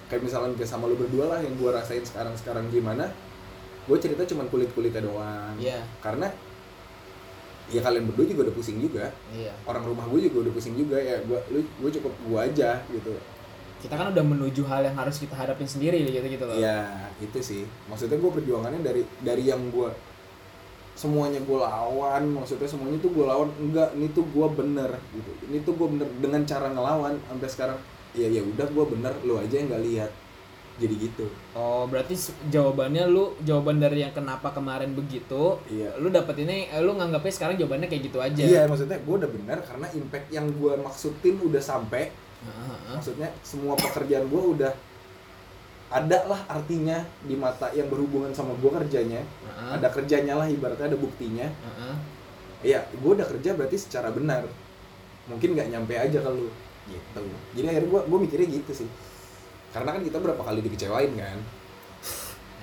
Kayak 0.06 0.22
misalnya 0.22 0.54
kayak 0.54 0.70
sama 0.70 0.86
lu 0.86 0.96
berdua 0.96 1.26
lah 1.28 1.40
Yang 1.40 1.56
gue 1.58 1.70
rasain 1.74 2.04
sekarang-sekarang 2.04 2.70
gimana 2.70 3.10
Gue 3.84 3.98
cerita 3.98 4.24
cuman 4.24 4.48
kulit-kulitnya 4.48 5.02
doang 5.02 5.58
iya 5.58 5.82
Karena 6.00 6.30
Ya 7.72 7.80
kalian 7.80 8.12
berdua 8.12 8.26
juga 8.28 8.42
udah 8.50 8.56
pusing 8.56 8.78
juga. 8.84 9.14
Iya. 9.32 9.54
Orang 9.64 9.88
rumah 9.88 10.06
gue 10.10 10.28
juga 10.28 10.48
udah 10.48 10.54
pusing 10.54 10.76
juga 10.76 11.00
ya 11.00 11.24
gue 11.24 11.40
lu 11.54 11.60
gue 11.64 11.90
cukup 12.00 12.12
gue 12.12 12.40
aja 12.40 12.84
gitu. 12.92 13.14
Kita 13.84 14.00
kan 14.00 14.16
udah 14.16 14.24
menuju 14.24 14.64
hal 14.68 14.88
yang 14.88 14.96
harus 14.96 15.20
kita 15.20 15.36
hadapin 15.36 15.68
sendiri 15.68 16.00
gitu 16.08 16.28
gitu 16.28 16.44
loh. 16.44 16.56
Ya 16.56 17.08
itu 17.24 17.40
sih. 17.40 17.64
Maksudnya 17.88 18.20
gue 18.20 18.32
perjuangannya 18.32 18.82
dari 18.84 19.02
dari 19.24 19.44
yang 19.48 19.64
gue 19.72 19.92
semuanya 20.94 21.42
gue 21.42 21.58
lawan 21.58 22.38
maksudnya 22.38 22.70
semuanya 22.70 23.02
tuh 23.02 23.10
gue 23.10 23.26
lawan 23.26 23.50
enggak 23.58 23.98
ini 23.98 24.08
tuh 24.14 24.26
gue 24.28 24.48
bener 24.54 24.92
gitu. 25.16 25.32
Ini 25.50 25.58
tuh 25.66 25.74
gue 25.80 25.88
bener 25.88 26.08
dengan 26.22 26.42
cara 26.46 26.68
ngelawan 26.70 27.18
sampai 27.28 27.50
sekarang 27.50 27.80
ya 28.14 28.30
ya 28.30 28.46
udah 28.46 28.68
gue 28.70 28.86
bener 28.94 29.14
lu 29.26 29.42
aja 29.42 29.58
yang 29.58 29.74
nggak 29.74 29.86
lihat 29.90 30.12
jadi 30.74 30.96
gitu 30.98 31.26
Oh, 31.54 31.86
berarti 31.86 32.18
jawabannya 32.50 33.06
lu 33.06 33.38
jawaban 33.46 33.78
dari 33.78 34.02
yang 34.02 34.10
kenapa 34.10 34.50
kemarin 34.50 34.98
begitu. 34.98 35.62
Iya. 35.70 35.94
Lu 36.02 36.10
dapet 36.10 36.34
ini 36.42 36.66
eh, 36.66 36.82
lu 36.82 36.98
nganggapnya 36.98 37.30
sekarang 37.30 37.56
jawabannya 37.62 37.86
kayak 37.86 38.04
gitu 38.10 38.18
aja. 38.18 38.42
iya 38.42 38.66
maksudnya 38.66 38.98
gue 38.98 39.16
udah 39.22 39.30
bener 39.30 39.62
karena 39.62 39.88
impact 39.94 40.28
yang 40.30 40.50
gue 40.50 40.74
maksudin 40.82 41.38
udah 41.46 41.62
sampai 41.62 42.10
heeh. 42.44 42.98
maksudnya 42.98 43.30
semua 43.46 43.78
pekerjaan 43.78 44.26
gue 44.28 44.44
udah 44.58 44.74
ada 45.94 46.20
lah 46.26 46.42
artinya 46.50 47.06
di 47.22 47.38
mata 47.38 47.70
yang 47.72 47.86
berhubungan 47.86 48.34
sama 48.34 48.58
gue 48.58 48.72
kerjanya 48.74 49.22
Heeh. 49.22 49.70
ada 49.78 49.88
kerjanya 49.94 50.34
lah 50.42 50.50
ibaratnya 50.50 50.90
ada 50.90 50.98
buktinya 50.98 51.46
Heeh. 51.46 51.96
Iya, 52.64 52.80
gue 52.90 53.12
udah 53.14 53.28
kerja 53.28 53.60
berarti 53.60 53.76
secara 53.76 54.08
benar. 54.08 54.48
Mungkin 55.28 55.52
nggak 55.52 55.68
nyampe 55.68 56.00
aja 56.00 56.16
ke 56.16 56.32
lu. 56.32 56.48
Gitu. 56.88 57.24
Jadi 57.60 57.66
akhirnya 57.68 57.90
gue 57.92 58.02
gue 58.08 58.20
mikirnya 58.24 58.48
gitu 58.56 58.72
sih. 58.72 58.88
Karena 59.74 59.90
kan 59.98 60.02
kita 60.06 60.22
berapa 60.22 60.42
kali 60.46 60.62
dikecewain 60.62 61.12
kan. 61.18 61.38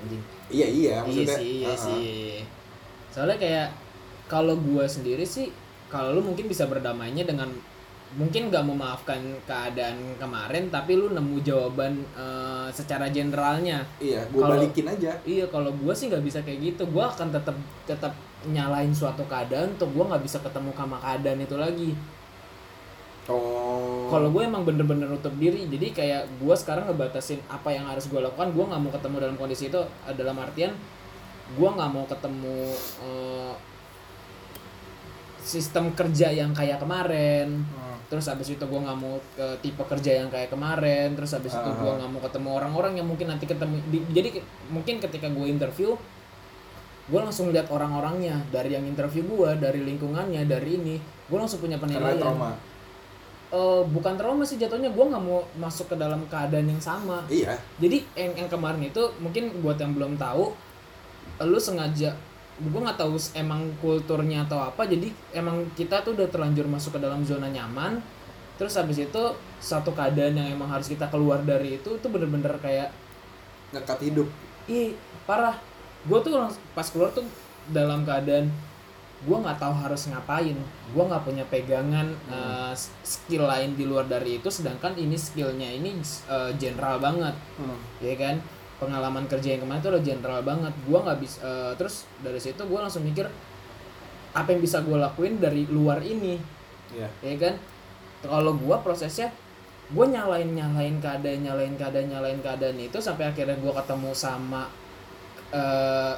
Anjing. 0.01 0.23
Iya 0.51 0.67
iya, 0.67 0.67
Iya 0.71 0.97
maksudnya. 1.05 1.37
sih, 1.37 1.51
iya 1.61 1.69
uh-uh. 1.69 1.85
sih. 1.85 2.35
Soalnya 3.11 3.37
kayak 3.43 3.69
kalau 4.31 4.55
gua 4.63 4.87
sendiri 4.87 5.27
sih, 5.27 5.51
kalau 5.91 6.15
lu 6.15 6.23
mungkin 6.23 6.47
bisa 6.47 6.71
berdamainya 6.71 7.27
dengan 7.27 7.51
mungkin 8.11 8.51
gak 8.51 8.67
memaafkan 8.67 9.23
keadaan 9.47 10.19
kemarin, 10.19 10.67
tapi 10.67 10.99
lu 10.99 11.15
nemu 11.15 11.39
jawaban 11.47 12.03
eh, 12.15 12.69
secara 12.75 13.07
generalnya. 13.11 13.87
Iya, 14.03 14.27
gue 14.31 14.43
balikin 14.43 14.87
aja. 14.87 15.15
Iya, 15.23 15.47
kalau 15.51 15.71
gua 15.79 15.95
sih 15.95 16.11
nggak 16.11 16.25
bisa 16.27 16.39
kayak 16.43 16.75
gitu. 16.75 16.83
Gua 16.91 17.11
akan 17.11 17.31
tetap 17.31 17.55
tetap 17.87 18.15
nyalain 18.51 18.91
suatu 18.91 19.23
keadaan, 19.27 19.75
untuk 19.79 19.91
gua 19.95 20.15
nggak 20.15 20.23
bisa 20.27 20.39
ketemu 20.43 20.71
sama 20.75 20.99
keadaan 20.99 21.39
itu 21.43 21.57
lagi. 21.59 21.91
Oh. 23.29 24.09
Kalau 24.09 24.33
gue 24.33 24.43
emang 24.43 24.65
bener-bener 24.65 25.07
nutup 25.07 25.37
diri, 25.37 25.69
jadi 25.69 25.87
kayak 25.93 26.23
gue 26.41 26.55
sekarang 26.57 26.89
ngebatasin 26.89 27.39
apa 27.47 27.71
yang 27.71 27.87
harus 27.87 28.09
gue 28.09 28.19
lakukan. 28.19 28.51
Gue 28.51 28.65
nggak 28.65 28.81
mau 28.81 28.91
ketemu 28.91 29.17
dalam 29.21 29.37
kondisi 29.37 29.69
itu 29.69 29.81
dalam 30.17 30.37
artian 30.39 30.73
gue 31.51 31.67
nggak 31.69 31.91
mau 31.91 32.07
ketemu 32.07 32.59
eh, 33.03 33.53
sistem 35.41 35.91
kerja 35.93 36.31
yang 36.31 36.53
kayak 36.53 36.79
kemarin. 36.79 37.65
Hmm. 37.67 37.99
Terus 38.07 38.27
habis 38.27 38.51
itu 38.51 38.59
gue 38.61 38.81
nggak 38.81 38.99
mau 38.99 39.19
ke 39.35 39.47
tipe 39.63 39.83
kerja 39.83 40.23
yang 40.23 40.29
kayak 40.31 40.51
kemarin. 40.51 41.15
Terus 41.15 41.31
habis 41.35 41.53
itu 41.55 41.71
gue 41.71 41.91
Ah. 41.91 41.97
nggak 41.99 42.11
mau 42.11 42.23
ketemu 42.23 42.49
orang-orang 42.55 42.93
yang 42.99 43.07
mungkin 43.07 43.31
nanti 43.31 43.47
ketemu. 43.47 43.79
di- 43.91 44.07
jadi 44.11 44.43
mungkin 44.69 44.99
ketika 44.99 45.31
gue 45.31 45.47
interview, 45.47 45.95
gue 47.07 47.21
langsung 47.21 47.51
lihat 47.51 47.71
orang-orangnya 47.71 48.43
dari 48.51 48.75
yang 48.75 48.87
interview 48.87 49.23
gue, 49.27 49.51
dari 49.59 49.83
lingkungannya, 49.83 50.47
dari 50.47 50.71
ini. 50.79 50.97
Gue 51.31 51.39
langsung 51.39 51.59
punya 51.59 51.79
Karena 51.79 51.99
penilaian 51.99 52.19
trauma. 52.19 52.51
Eh, 53.51 53.83
bukan 53.87 54.15
trauma 54.15 54.43
sih 54.43 54.57
jatuhnya 54.57 54.91
gue 54.91 55.05
nggak 55.05 55.23
mau 55.23 55.43
masuk 55.59 55.91
ke 55.91 55.97
dalam 55.99 56.23
keadaan 56.31 56.67
yang 56.67 56.79
sama 56.79 57.27
Iya. 57.27 57.59
jadi 57.79 58.03
yang, 58.15 58.47
yang 58.47 58.49
kemarin 58.49 58.83
itu 58.83 59.03
mungkin 59.19 59.51
buat 59.61 59.77
yang 59.77 59.93
belum 59.95 60.15
tahu 60.17 60.55
lu 61.41 61.59
sengaja 61.59 62.13
gue 62.61 62.81
nggak 62.85 63.01
tahu 63.01 63.17
emang 63.33 63.73
kulturnya 63.81 64.45
atau 64.45 64.61
apa 64.61 64.85
jadi 64.85 65.09
emang 65.33 65.65
kita 65.73 66.05
tuh 66.05 66.13
udah 66.13 66.29
terlanjur 66.29 66.69
masuk 66.69 66.97
ke 66.97 67.01
dalam 67.01 67.25
zona 67.25 67.49
nyaman 67.49 68.05
terus 68.61 68.77
habis 68.77 69.01
itu 69.01 69.23
satu 69.57 69.97
keadaan 69.97 70.37
yang 70.37 70.53
emang 70.53 70.69
harus 70.69 70.85
kita 70.93 71.09
keluar 71.09 71.41
dari 71.41 71.81
itu 71.81 71.97
itu 71.97 72.07
bener-bener 72.13 72.53
kayak 72.61 72.93
Ngekat 73.73 74.03
hidup. 74.03 74.29
ih 74.69 74.93
parah 75.25 75.57
gue 76.05 76.19
tuh 76.21 76.37
pas 76.77 76.85
keluar 76.85 77.09
tuh 77.15 77.25
dalam 77.73 78.05
keadaan 78.05 78.51
gue 79.21 79.37
nggak 79.37 79.59
tahu 79.59 79.75
harus 79.77 80.09
ngapain. 80.09 80.57
Gue 80.91 81.05
nggak 81.05 81.23
punya 81.23 81.45
pegangan 81.45 82.09
eh, 82.27 82.73
s- 82.73 82.89
skill 83.03 83.45
lain 83.45 83.75
di 83.75 83.85
luar 83.85 84.05
dari 84.05 84.39
itu 84.39 84.49
sedangkan 84.49 84.97
ini 84.97 85.15
skillnya 85.15 85.69
ini 85.69 85.97
eh, 86.27 86.51
general 86.57 86.97
banget. 86.99 87.37
Hmm. 87.57 87.77
ya 88.01 88.17
kan? 88.17 88.41
Pengalaman 88.81 89.29
kerja 89.29 89.55
yang 89.55 89.63
kemarin 89.63 89.81
tuh 89.81 89.93
udah 89.93 90.03
general 90.03 90.41
banget. 90.41 90.73
Gue 90.85 90.99
nggak 90.99 91.19
bisa 91.21 91.39
eh, 91.41 91.73
terus 91.77 92.09
dari 92.21 92.41
situ 92.41 92.61
gue 92.61 92.79
langsung 92.79 93.05
mikir 93.05 93.29
apa 94.31 94.47
yang 94.49 94.63
bisa 94.63 94.81
gue 94.81 94.95
lakuin 94.95 95.37
dari 95.37 95.67
luar 95.67 96.01
ini? 96.01 96.41
Iya. 96.91 97.09
ya 97.21 97.35
kan? 97.37 97.55
Kalau 98.21 98.53
gua 98.53 98.81
prosesnya 98.81 99.33
gue 99.91 100.07
nyalain 100.07 100.47
nyalain 100.47 100.97
keadaan 100.99 101.41
nyalain 101.41 101.75
keadaan 101.75 102.07
nyalain 102.09 102.39
keadaan 102.39 102.79
itu 102.79 103.01
sampai 103.01 103.27
akhirnya 103.27 103.59
gua 103.59 103.75
ketemu 103.81 104.11
sama 104.13 104.69
eh, 105.51 106.15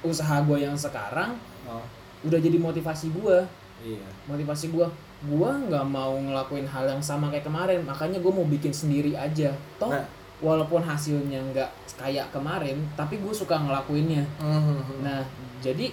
usaha 0.00 0.38
gue 0.42 0.58
yang 0.60 0.78
sekarang. 0.78 1.34
Oh. 1.66 1.82
Udah 2.22 2.38
jadi 2.38 2.56
motivasi 2.56 3.12
gua 3.12 3.46
Iya. 3.78 4.02
motivasi 4.26 4.74
gua 4.74 4.90
gua 5.24 5.54
nggak 5.54 5.86
mau 5.86 6.14
ngelakuin 6.14 6.66
hal 6.66 6.86
yang 6.88 6.98
sama 6.98 7.30
kayak 7.30 7.42
kemarin 7.42 7.78
makanya 7.82 8.18
gue 8.18 8.32
mau 8.32 8.42
bikin 8.44 8.70
sendiri 8.70 9.14
aja 9.14 9.54
toh 9.78 9.90
Nah. 9.90 10.02
walaupun 10.38 10.78
hasilnya 10.80 11.38
nggak 11.50 11.70
kayak 11.94 12.26
kemarin 12.30 12.78
tapi 12.94 13.18
gue 13.18 13.30
suka 13.30 13.54
ngelakuinnya 13.54 14.22
Hmm. 14.38 14.82
Nah, 14.98 15.22
jadi 15.58 15.90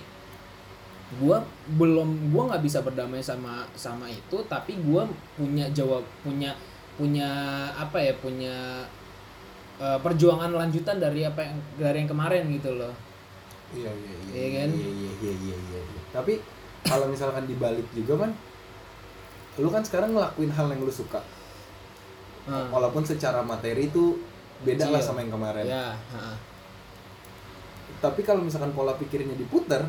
gua 1.21 1.37
belum 1.71 2.33
gua 2.33 2.49
nggak 2.49 2.63
bisa 2.63 2.81
berdamai 2.81 3.21
sama 3.21 3.61
sama 3.73 4.09
itu, 4.09 4.37
tapi 4.49 4.81
gua 4.81 5.05
punya 5.37 5.69
jawab 5.69 6.01
punya 6.21 6.49
punya 6.97 7.29
apa 7.71 8.01
ya 8.01 8.13
punya 8.17 8.81
eh, 9.75 9.99
perjuangan 10.01 10.49
lanjutan 10.49 10.97
dari 10.97 11.21
apa 11.21 11.43
yang 11.43 11.55
dari 11.77 11.97
yang 12.01 12.09
kemarin 12.09 12.49
gitu 12.49 12.73
loh. 12.73 12.93
Iya 13.75 13.91
iya 13.91 14.13
iya. 14.15 14.33
Iya 14.33 14.47
kan? 14.55 14.69
Iya 14.73 14.89
iya 14.89 15.11
iya 15.13 15.33
iya 15.35 15.57
iya. 15.79 15.94
Tapi 16.15 16.39
kalau 16.87 17.11
misalkan 17.11 17.43
dibalik 17.43 17.83
juga 17.91 18.23
kan 18.23 18.31
lu 19.59 19.67
kan 19.71 19.83
sekarang 19.83 20.15
ngelakuin 20.15 20.51
hal 20.51 20.67
yang 20.71 20.79
lu 20.83 20.91
suka. 20.91 21.19
Hmm. 22.47 22.71
Walaupun 22.71 23.03
secara 23.03 23.43
materi 23.43 23.91
itu 23.91 24.19
beda 24.63 24.87
lah 24.87 25.01
sama 25.03 25.23
yang 25.25 25.35
kemarin. 25.35 25.65
Ya, 25.67 25.91
ha. 25.91 26.37
Tapi 27.99 28.21
kalau 28.21 28.43
misalkan 28.43 28.71
pola 28.75 28.93
pikirnya 28.95 29.33
diputer, 29.33 29.81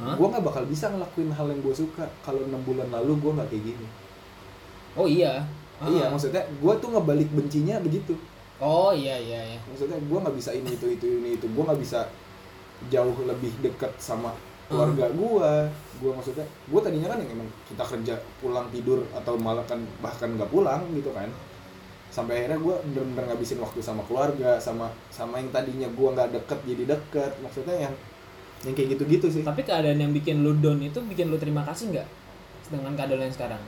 Hah? 0.00 0.16
gue 0.16 0.26
nggak 0.26 0.42
bakal 0.42 0.64
bisa 0.66 0.88
ngelakuin 0.88 1.30
hal 1.30 1.46
yang 1.52 1.60
gue 1.60 1.74
suka. 1.76 2.08
Kalau 2.24 2.42
enam 2.42 2.60
bulan 2.64 2.88
lalu 2.90 3.16
gue 3.20 3.32
nggak 3.36 3.48
kayak 3.52 3.64
gini. 3.72 3.86
Oh 4.98 5.06
iya. 5.06 5.44
Ah. 5.78 5.88
Iya, 5.88 6.08
maksudnya 6.10 6.42
gue 6.44 6.74
tuh 6.80 6.88
ngebalik 6.92 7.30
bencinya 7.30 7.78
begitu. 7.78 8.16
Oh 8.58 8.90
iya 8.90 9.20
iya 9.20 9.54
iya. 9.54 9.60
Maksudnya 9.68 10.00
gue 10.00 10.18
nggak 10.18 10.36
bisa 10.36 10.50
ini 10.56 10.70
itu 10.74 10.86
itu 10.90 11.06
ini 11.06 11.36
itu. 11.38 11.46
Gue 11.46 11.62
nggak 11.62 11.80
bisa 11.80 12.08
jauh 12.90 13.14
lebih 13.22 13.52
dekat 13.62 13.94
sama 14.02 14.34
keluarga 14.68 15.06
gue. 15.10 15.52
Gue 16.02 16.12
maksudnya, 16.14 16.46
gue 16.46 16.80
tadinya 16.82 17.08
kan 17.14 17.18
yang 17.22 17.30
emang 17.38 17.48
kita 17.70 17.84
kerja 17.86 18.14
pulang 18.42 18.66
tidur 18.74 19.06
atau 19.14 19.38
malah 19.38 19.62
kan 19.66 19.78
bahkan 20.02 20.34
nggak 20.34 20.50
pulang 20.50 20.82
gitu 20.94 21.14
kan. 21.14 21.30
Sampai 22.12 22.44
akhirnya 22.44 22.60
gue 22.60 22.74
bener-bener 22.92 23.24
ngabisin 23.32 23.62
waktu 23.62 23.80
sama 23.80 24.02
keluarga, 24.04 24.60
sama 24.60 24.90
sama 25.08 25.40
yang 25.40 25.48
tadinya 25.54 25.88
gue 25.88 26.08
nggak 26.12 26.30
deket 26.34 26.58
jadi 26.66 26.84
deket. 26.98 27.32
Maksudnya 27.40 27.88
yang 27.88 27.94
yang 28.62 28.74
kayak 28.74 28.98
gitu-gitu 28.98 29.26
sih. 29.30 29.42
Tapi 29.42 29.62
keadaan 29.62 29.98
yang 29.98 30.12
bikin 30.12 30.42
lu 30.42 30.58
down 30.58 30.78
itu 30.82 30.98
bikin 31.02 31.30
lu 31.30 31.38
terima 31.38 31.62
kasih 31.66 31.94
nggak 31.94 32.08
dengan 32.70 32.92
keadaan 32.98 33.22
yang 33.26 33.34
sekarang? 33.34 33.62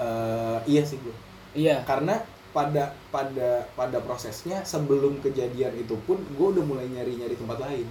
Eh, 0.00 0.58
iya 0.76 0.82
sih 0.84 0.96
gue. 1.00 1.16
Iya. 1.50 1.82
karena 1.82 2.22
pada 2.50 2.94
pada 3.14 3.66
pada 3.74 3.98
prosesnya 4.02 4.62
sebelum 4.66 5.22
kejadian 5.22 5.74
itu 5.78 5.94
pun 6.06 6.18
gue 6.18 6.46
udah 6.58 6.64
mulai 6.66 6.86
nyari 6.90 7.18
nyari 7.18 7.34
tempat 7.38 7.58
lain 7.62 7.86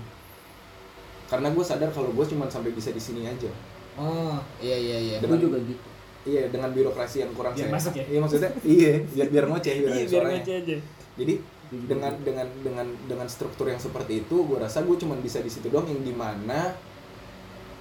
karena 1.29 1.47
gue 1.47 1.61
sadar 1.61 1.89
kalau 1.89 2.09
gue 2.09 2.25
cuma 2.25 2.45
sampai 2.45 2.71
bisa 2.71 2.89
di 2.89 2.99
sini 2.99 3.23
aja 3.23 3.49
Oh 3.95 4.39
iya 4.59 4.75
iya 4.75 4.97
iya. 4.99 5.17
gue 5.19 5.37
juga 5.37 5.59
gitu 5.59 5.87
iya 6.25 6.47
dengan 6.47 6.69
birokrasi 6.69 7.21
yang 7.21 7.31
kurang 7.31 7.53
Biar 7.53 7.65
sehat. 7.65 7.75
masuk 7.75 7.93
ya? 7.93 8.05
iya 8.05 8.19
maksudnya 8.19 8.51
iya 8.61 8.91
biar 9.05 9.27
biar 9.29 9.45
ngoceh 9.47 9.73
biar, 9.77 9.93
Iya 9.93 10.05
biar 10.05 10.23
ngoceh 10.27 10.55
aja. 10.57 10.77
jadi 11.15 11.33
dengan 11.69 12.11
gitu. 12.11 12.25
dengan 12.25 12.47
dengan 12.59 12.87
dengan 13.05 13.27
struktur 13.27 13.65
yang 13.65 13.77
seperti 13.77 14.23
itu 14.23 14.35
gue 14.39 14.57
rasa 14.57 14.81
gue 14.81 14.95
cuma 14.95 15.13
bisa 15.15 15.37
di 15.37 15.47
situ 15.47 15.69
doang 15.69 15.85
yang 15.85 16.01
di 16.01 16.11
mana 16.11 16.73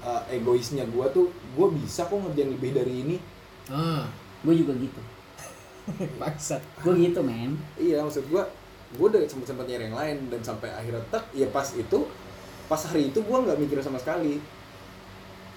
uh, 0.00 0.22
egoisnya 0.28 0.84
gue 0.84 1.06
tuh 1.08 1.26
gue 1.30 1.68
bisa 1.74 2.04
kok 2.04 2.14
ngerjain 2.14 2.50
lebih 2.50 2.72
dari 2.72 2.94
ini 2.98 3.16
Ah, 3.68 4.08
gue 4.42 4.54
juga 4.54 4.72
gitu 4.74 5.00
bangsat. 6.20 6.61
gue 6.80 6.92
gitu 6.98 7.20
men 7.20 7.56
Iya 7.74 8.00
maksud 8.00 8.28
gua 8.28 8.44
gua 8.96 9.06
udah 9.08 9.20
sempet 9.22 9.44
sempet 9.46 9.64
nyari 9.66 9.84
yang 9.84 9.96
lain 9.96 10.16
dan 10.28 10.40
sampai 10.40 10.68
akhirnya 10.70 11.04
tek 11.08 11.24
ya 11.32 11.44
pas 11.48 11.68
itu 11.72 12.08
pas 12.68 12.81
hari 12.85 13.09
itu 13.11 13.18
gua 13.24 13.42
nggak 13.42 13.59
mikir 13.59 13.81
sama 13.81 13.98
sekali. 13.98 14.38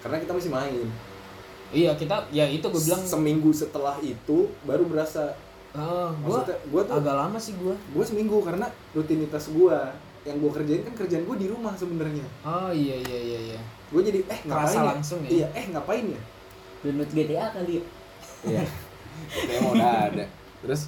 Karena 0.01 0.17
kita 0.17 0.31
masih 0.33 0.49
main. 0.49 0.87
Iya 1.71 1.95
kita 1.95 2.27
ya 2.33 2.47
itu 2.47 2.65
gue 2.67 2.81
bilang. 2.83 2.99
Seminggu 3.03 3.51
setelah 3.53 3.95
itu 4.01 4.49
baru 4.67 4.83
berasa. 4.87 5.35
Oh, 5.71 6.11
gua 6.25 6.43
maksudnya 6.43 6.57
gua 6.67 6.81
tuh 6.83 6.95
agak 6.99 7.15
lama 7.15 7.37
sih 7.39 7.53
gua. 7.55 7.75
gua 7.95 8.03
seminggu 8.03 8.43
karena 8.43 8.67
rutinitas 8.91 9.47
gua 9.55 9.95
yang 10.27 10.37
gua 10.37 10.51
kerjain 10.51 10.83
kan 10.83 10.93
kerjaan 10.99 11.23
gua 11.23 11.37
di 11.39 11.47
rumah 11.47 11.71
sebenarnya. 11.75 12.25
Oh 12.43 12.71
iya 12.75 12.99
iya 12.99 13.19
iya 13.23 13.39
iya. 13.55 13.59
gua 13.87 14.01
jadi 14.03 14.19
eh 14.27 14.39
ngapain 14.47 14.67
Kerasa 14.67 14.79
ya? 14.79 14.89
langsung 14.95 15.19
ya? 15.23 15.29
iya 15.31 15.47
eh 15.55 15.65
ngapain 15.71 16.05
ya? 16.11 16.21
Download 16.83 17.09
GTA 17.13 17.45
kali 17.55 17.73
ya? 17.79 17.83
Iya. 18.41 18.63
Kayak 19.31 19.59
mau 19.63 19.71
udah 19.77 19.91
ada. 20.11 20.25
Terus 20.65 20.81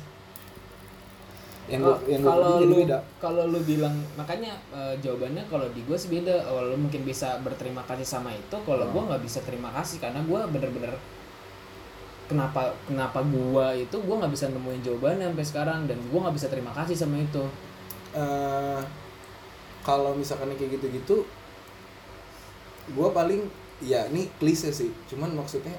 yang 1.65 1.80
gua 1.80 1.95
Oh, 1.95 1.99
yang 2.06 2.21
kalau 2.21 2.60
lu 2.60 2.76
beda. 2.84 2.99
kalau 3.17 3.43
lu 3.47 3.60
bilang 3.63 3.95
makanya 4.13 4.52
eh, 4.71 4.93
jawabannya 4.99 5.43
kalau 5.47 5.67
di 5.71 5.82
gue 5.84 5.95
sih 5.95 6.12
beda. 6.12 6.43
Kalau 6.43 6.62
lu 6.69 6.78
mungkin 6.78 7.02
bisa 7.04 7.39
berterima 7.39 7.82
kasih 7.88 8.04
sama 8.04 8.36
itu 8.36 8.58
kalau 8.63 8.84
Hmm. 8.84 8.91
gua 8.91 9.02
nggak 9.15 9.23
bisa 9.23 9.39
terima 9.47 9.71
kasih 9.71 9.97
karena 9.99 10.19
gua 10.28 10.43
bener-bener 10.45 10.91
kenapa 12.28 12.71
kenapa 12.84 13.19
gua 13.23 13.71
itu 13.71 13.95
gua 14.04 14.23
nggak 14.23 14.34
bisa 14.34 14.47
nemuin 14.49 14.82
jawabannya 14.82 15.26
sampai 15.32 15.47
sekarang 15.47 15.80
dan 15.88 15.97
gua 16.12 16.19
nggak 16.28 16.36
bisa 16.36 16.47
terima 16.52 16.71
kasih 16.76 16.95
sama 16.95 17.19
itu. 17.19 17.43
Eh, 18.13 18.82
kalau 19.84 20.15
misalkan 20.15 20.47
kayak 20.56 20.80
gitu-gitu 20.80 21.28
gue 22.84 23.08
paling 23.12 23.47
ya 23.80 24.08
ini 24.08 24.28
klise 24.36 24.71
sih. 24.71 24.91
Cuman 25.08 25.32
maksudnya 25.34 25.71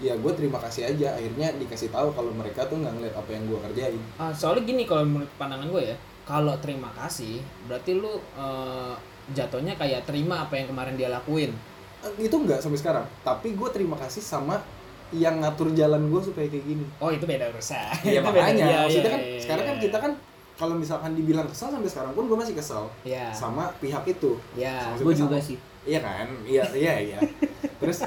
ya 0.00 0.14
gue 0.16 0.32
terima 0.36 0.58
kasih 0.60 0.88
aja. 0.90 1.16
Akhirnya 1.16 1.52
dikasih 1.56 1.88
tahu 1.90 2.12
kalau 2.12 2.30
mereka 2.32 2.64
tuh 2.66 2.80
nggak 2.80 2.94
ngeliat 2.96 3.14
apa 3.16 3.30
yang 3.32 3.44
gue 3.48 3.58
kerjain. 3.70 4.02
Ah, 4.16 4.32
soalnya 4.32 4.62
gini 4.64 4.82
kalau 4.84 5.04
menurut 5.06 5.30
pandangan 5.40 5.68
gue 5.70 5.82
ya 5.92 5.96
kalau 6.26 6.54
terima 6.58 6.90
kasih 6.98 7.38
berarti 7.70 7.94
lu 7.96 8.18
eh, 8.18 8.94
jatuhnya 9.32 9.74
kayak 9.78 10.06
terima 10.06 10.46
apa 10.46 10.58
yang 10.58 10.66
kemarin 10.70 10.94
dia 10.98 11.08
lakuin. 11.10 11.54
Eh, 12.02 12.12
itu 12.26 12.34
nggak 12.34 12.58
sampai 12.60 12.78
sekarang. 12.78 13.04
Tapi 13.22 13.54
gue 13.54 13.68
terima 13.70 13.96
kasih 13.98 14.22
sama 14.22 14.58
yang 15.14 15.38
ngatur 15.38 15.70
jalan 15.70 16.10
gue 16.10 16.20
supaya 16.20 16.50
kayak 16.50 16.66
gini. 16.66 16.84
Oh 16.98 17.14
itu 17.14 17.22
beda 17.26 17.46
urusan. 17.54 17.94
Ya 18.14 18.18
beda. 18.22 18.30
makanya. 18.34 18.64
Iya, 18.66 18.78
maksudnya 18.86 19.02
iya, 19.06 19.14
kan 19.14 19.22
iya, 19.22 19.40
sekarang 19.42 19.64
iya. 19.64 19.70
kan 19.70 19.76
kita 19.78 19.98
kan 20.02 20.12
kalau 20.56 20.74
misalkan 20.74 21.12
dibilang 21.12 21.46
kesal 21.46 21.68
sampai 21.68 21.90
sekarang 21.92 22.12
pun 22.16 22.24
gue 22.26 22.38
masih 22.40 22.56
kesal 22.56 22.88
ya 23.06 23.30
sama 23.30 23.70
pihak 23.78 24.02
itu. 24.08 24.34
Ya 24.58 24.90
Maksudnya 24.90 25.04
gue 25.04 25.14
sama- 25.14 25.22
juga 25.28 25.36
sih. 25.38 25.58
Iya 25.86 26.00
kan? 26.02 26.26
Iya, 26.42 26.64
iya, 26.74 26.94
iya. 26.98 27.18
Terus 27.80 28.02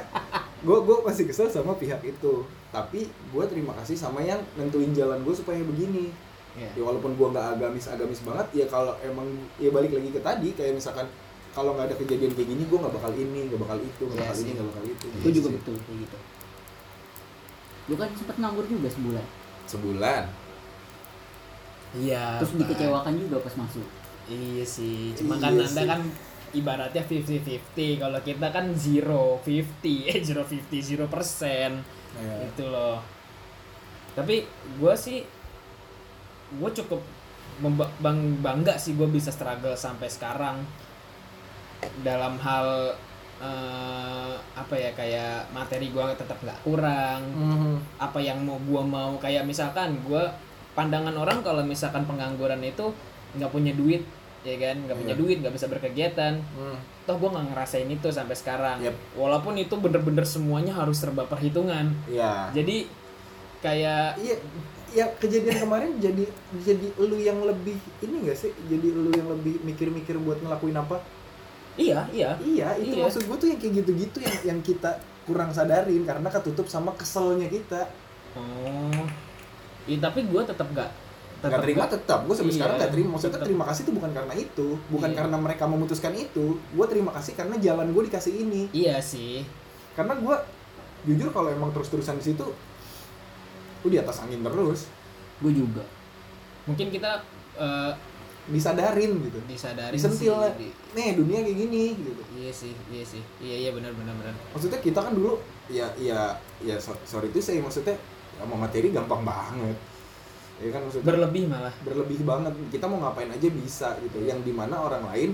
gue 0.59 0.77
gue 0.81 0.97
masih 1.01 1.23
kesel 1.25 1.47
sama 1.47 1.73
pihak 1.73 1.99
itu. 2.01 2.33
Tapi 2.69 3.05
gue 3.07 3.43
terima 3.47 3.73
kasih 3.77 3.95
sama 3.95 4.19
yang 4.19 4.39
nentuin 4.53 4.91
jalan 4.91 5.21
gue 5.21 5.31
supaya 5.31 5.59
begini. 5.59 6.11
ya. 6.53 6.67
Ya 6.73 6.81
walaupun 6.81 7.13
gue 7.13 7.27
nggak 7.29 7.55
agamis 7.55 7.87
agamis 7.87 8.19
banget, 8.21 8.47
ya 8.53 8.65
kalau 8.65 8.93
emang 8.99 9.25
ya 9.55 9.69
balik 9.69 9.91
lagi 9.91 10.09
ke 10.09 10.19
tadi 10.19 10.49
kayak 10.51 10.75
misalkan 10.75 11.07
kalau 11.49 11.73
nggak 11.73 11.89
ada 11.89 11.95
kejadian 11.95 12.31
kayak 12.31 12.49
gini, 12.49 12.63
gue 12.63 12.77
nggak 12.77 12.93
bakal 12.93 13.11
ini, 13.11 13.39
nggak 13.47 13.59
bakal 13.59 13.77
itu, 13.77 14.03
nggak 14.03 14.15
Iya 14.15 14.25
bakal 14.25 14.37
ini, 14.37 14.51
nggak 14.51 14.67
bakal 14.69 14.83
itu. 14.85 15.05
gue 15.05 15.19
Gitu 15.19 15.29
juga 15.39 15.47
sih. 15.47 15.55
betul 15.57 15.75
kayak 15.79 15.99
gitu 16.03 16.17
gue 17.89 17.97
kan 17.97 18.09
sempet 18.13 18.35
nganggur 18.37 18.65
juga 18.69 18.85
sebulan 18.85 19.25
Sebulan. 19.65 20.23
Iya. 21.97 22.37
terus 22.37 22.53
dikecewakan 22.55 23.13
juga 23.17 23.37
pas 23.41 23.55
masuk 23.57 23.87
Iya 24.29 24.61
sih. 24.61 25.09
Cuma 25.17 25.41
Iya 25.41 25.41
kan 25.41 25.51
anda 25.57 25.65
sih. 25.65 25.87
kan 25.89 26.01
ibaratnya 26.51 27.01
50-50. 27.01 27.97
Kalau 27.97 28.19
kita 28.19 28.47
kan 28.49 28.71
zero 28.73 29.37
50, 29.41 30.07
eh 30.11 30.19
zero 30.21 30.43
50, 30.43 30.69
zero 30.79 31.05
persen. 31.05 31.81
Ya. 32.15 32.33
Gitu 32.45 32.65
loh. 32.65 32.99
Tapi 34.13 34.43
gue 34.75 34.93
sih 34.95 35.21
gue 36.49 36.69
cukup 36.73 37.01
bang 37.99 38.19
bangga 38.39 38.73
sih 38.75 38.95
gue 38.95 39.05
bisa 39.05 39.29
struggle 39.29 39.75
sampai 39.75 40.09
sekarang 40.09 40.57
dalam 42.01 42.35
hal 42.39 42.95
eh, 43.39 44.33
apa 44.35 44.75
ya 44.75 44.91
kayak 44.91 45.53
materi 45.53 45.87
gue 45.87 46.03
tetap 46.13 46.35
nggak 46.39 46.59
kurang 46.61 47.21
Mhm. 47.29 47.73
apa 47.95 48.19
yang 48.19 48.43
mau 48.43 48.59
gua 48.59 48.83
mau 48.83 49.11
kayak 49.15 49.47
misalkan 49.47 49.95
gua 50.03 50.27
pandangan 50.75 51.15
orang 51.15 51.39
kalau 51.39 51.63
misalkan 51.63 52.03
pengangguran 52.03 52.59
itu 52.59 52.91
nggak 53.35 53.47
punya 53.47 53.71
duit 53.71 54.03
ya 54.41 54.55
kan 54.57 54.75
nggak 54.79 54.95
punya 54.95 55.13
Iya. 55.13 55.19
duit 55.19 55.37
nggak 55.39 55.51
bisa 55.51 55.67
berkegiatan 55.67 56.33
Hmm. 56.53 56.79
toh 57.03 57.15
gua 57.15 57.29
nggak 57.31 57.47
ngerasain 57.49 57.87
itu 57.87 58.07
sampai 58.09 58.33
sekarang 58.33 58.77
Yep. 58.79 58.95
walaupun 59.13 59.53
itu 59.55 59.75
bener-bener 59.75 60.23
semuanya 60.23 60.71
harus 60.73 60.95
serba 60.97 61.23
perhitungan 61.23 61.91
Ya. 62.05 62.47
jadi 62.49 62.87
kayak 63.59 64.15
Iya, 64.17 64.35
ya 64.89 65.05
kejadian 65.13 65.57
kemarin 65.59 65.91
jadi 65.97 66.23
jadi 66.57 66.87
lu 66.97 67.17
yang 67.17 67.37
lebih 67.41 67.75
ini 67.99 68.23
gak 68.23 68.39
sih? 68.39 68.51
Jadi 68.63 68.87
lu 68.89 69.11
yang 69.11 69.27
lebih 69.29 69.59
mikir-mikir 69.61 70.15
buat 70.17 70.39
ngelakuin 70.39 70.75
apa? 70.75 70.97
iya 71.75 72.03
iya 72.09 72.35
Iya, 72.39 72.75
itu 72.75 72.91
Iya. 72.93 73.03
maksud 73.03 73.23
gue 73.23 73.37
tuh 73.37 73.47
yang 73.47 73.59
kayak 73.59 73.73
gitu-gitu 73.77 74.17
yang 74.19 74.37
yang 74.45 74.59
kita 74.59 74.97
kurang 75.23 75.51
sadarin 75.51 76.01
karena 76.01 76.27
ketutup 76.27 76.65
sama 76.65 76.91
keselnya 76.93 77.45
kita. 77.45 77.85
oh 78.33 79.03
iya 79.85 79.97
tapi 79.99 80.21
gua 80.23 80.41
tetap 80.43 80.67
nggak 80.67 80.89
Nggak 81.41 81.61
terima 81.61 81.85
tetap, 81.85 82.19
gue 82.21 82.33
sampai 82.33 82.47
Iya, 82.47 82.57
sekarang 82.57 82.75
nggak 82.77 82.91
terima. 82.91 83.09
Maksudnya 83.09 83.33
tetep. 83.33 83.47
terima 83.47 83.63
kasih 83.65 83.81
itu 83.81 83.91
bukan 83.91 84.11
karena 84.11 84.33
itu, 84.35 84.67
bukan 84.87 85.09
Iya. 85.09 85.17
karena 85.17 85.37
mereka 85.37 85.63
memutuskan 85.65 86.13
itu. 86.13 86.45
Gue 86.69 86.85
terima 86.85 87.11
kasih 87.11 87.33
karena 87.33 87.55
jalan 87.57 87.87
gue 87.89 88.03
dikasih 88.05 88.33
ini. 88.37 88.61
iya 88.71 88.99
sih 88.99 89.47
Karena 89.91 90.15
gue 90.15 90.35
jujur 91.05 91.29
kalau 91.29 91.47
emang 91.49 91.71
terus-terusan 91.71 92.15
di 92.15 92.25
situ, 92.25 92.45
gue 93.79 93.89
di 93.89 93.97
atas 93.97 94.19
angin 94.19 94.39
terus, 94.41 94.87
gue 95.37 95.51
juga 95.53 95.83
mungkin 96.65 96.87
kita 96.87 97.23
eh, 97.55 97.91
disadarin 98.47 99.11
gitu. 99.21 99.39
disadari 99.45 99.93
Disentil 99.93 100.33
lah. 100.33 100.51
di- 100.53 100.71
Nih 100.91 101.13
dunia 101.13 101.39
kayak 101.39 101.57
gini 101.59 101.83
gitu. 101.93 102.21
iya 102.33 102.49
sih 102.49 102.73
iya 102.87 103.03
sih 103.03 103.21
iya 103.39 103.55
iya 103.59 103.71
benar 103.71 103.91
benar 103.91 104.13
benar 104.15 104.33
maksudnya 104.49 104.79
kita 104.79 104.99
kan 104.99 105.11
dulu 105.11 105.37
ya 105.67 105.85
ya 105.95 106.33
ya 106.59 106.75
so- 106.75 106.97
sorry 107.03 107.27
itu 107.27 107.37
saya 107.37 107.59
maksudnya 107.59 107.93
sama 108.35 108.55
materi 108.57 108.89
gampang 108.89 109.21
banget 109.21 109.77
ya 110.59 110.69
kan 110.75 110.81
maksudnya? 110.83 111.07
Berlebih 111.07 111.43
malah. 111.47 111.73
Berlebih 111.81 112.19
banget. 112.27 112.53
Kita 112.69 112.85
mau 112.91 112.99
ngapain 113.03 113.31
aja 113.31 113.47
bisa 113.47 113.95
gitu. 114.03 114.19
Yang 114.23 114.43
di 114.43 114.53
mana 114.53 114.75
orang 114.83 115.03
lain 115.07 115.31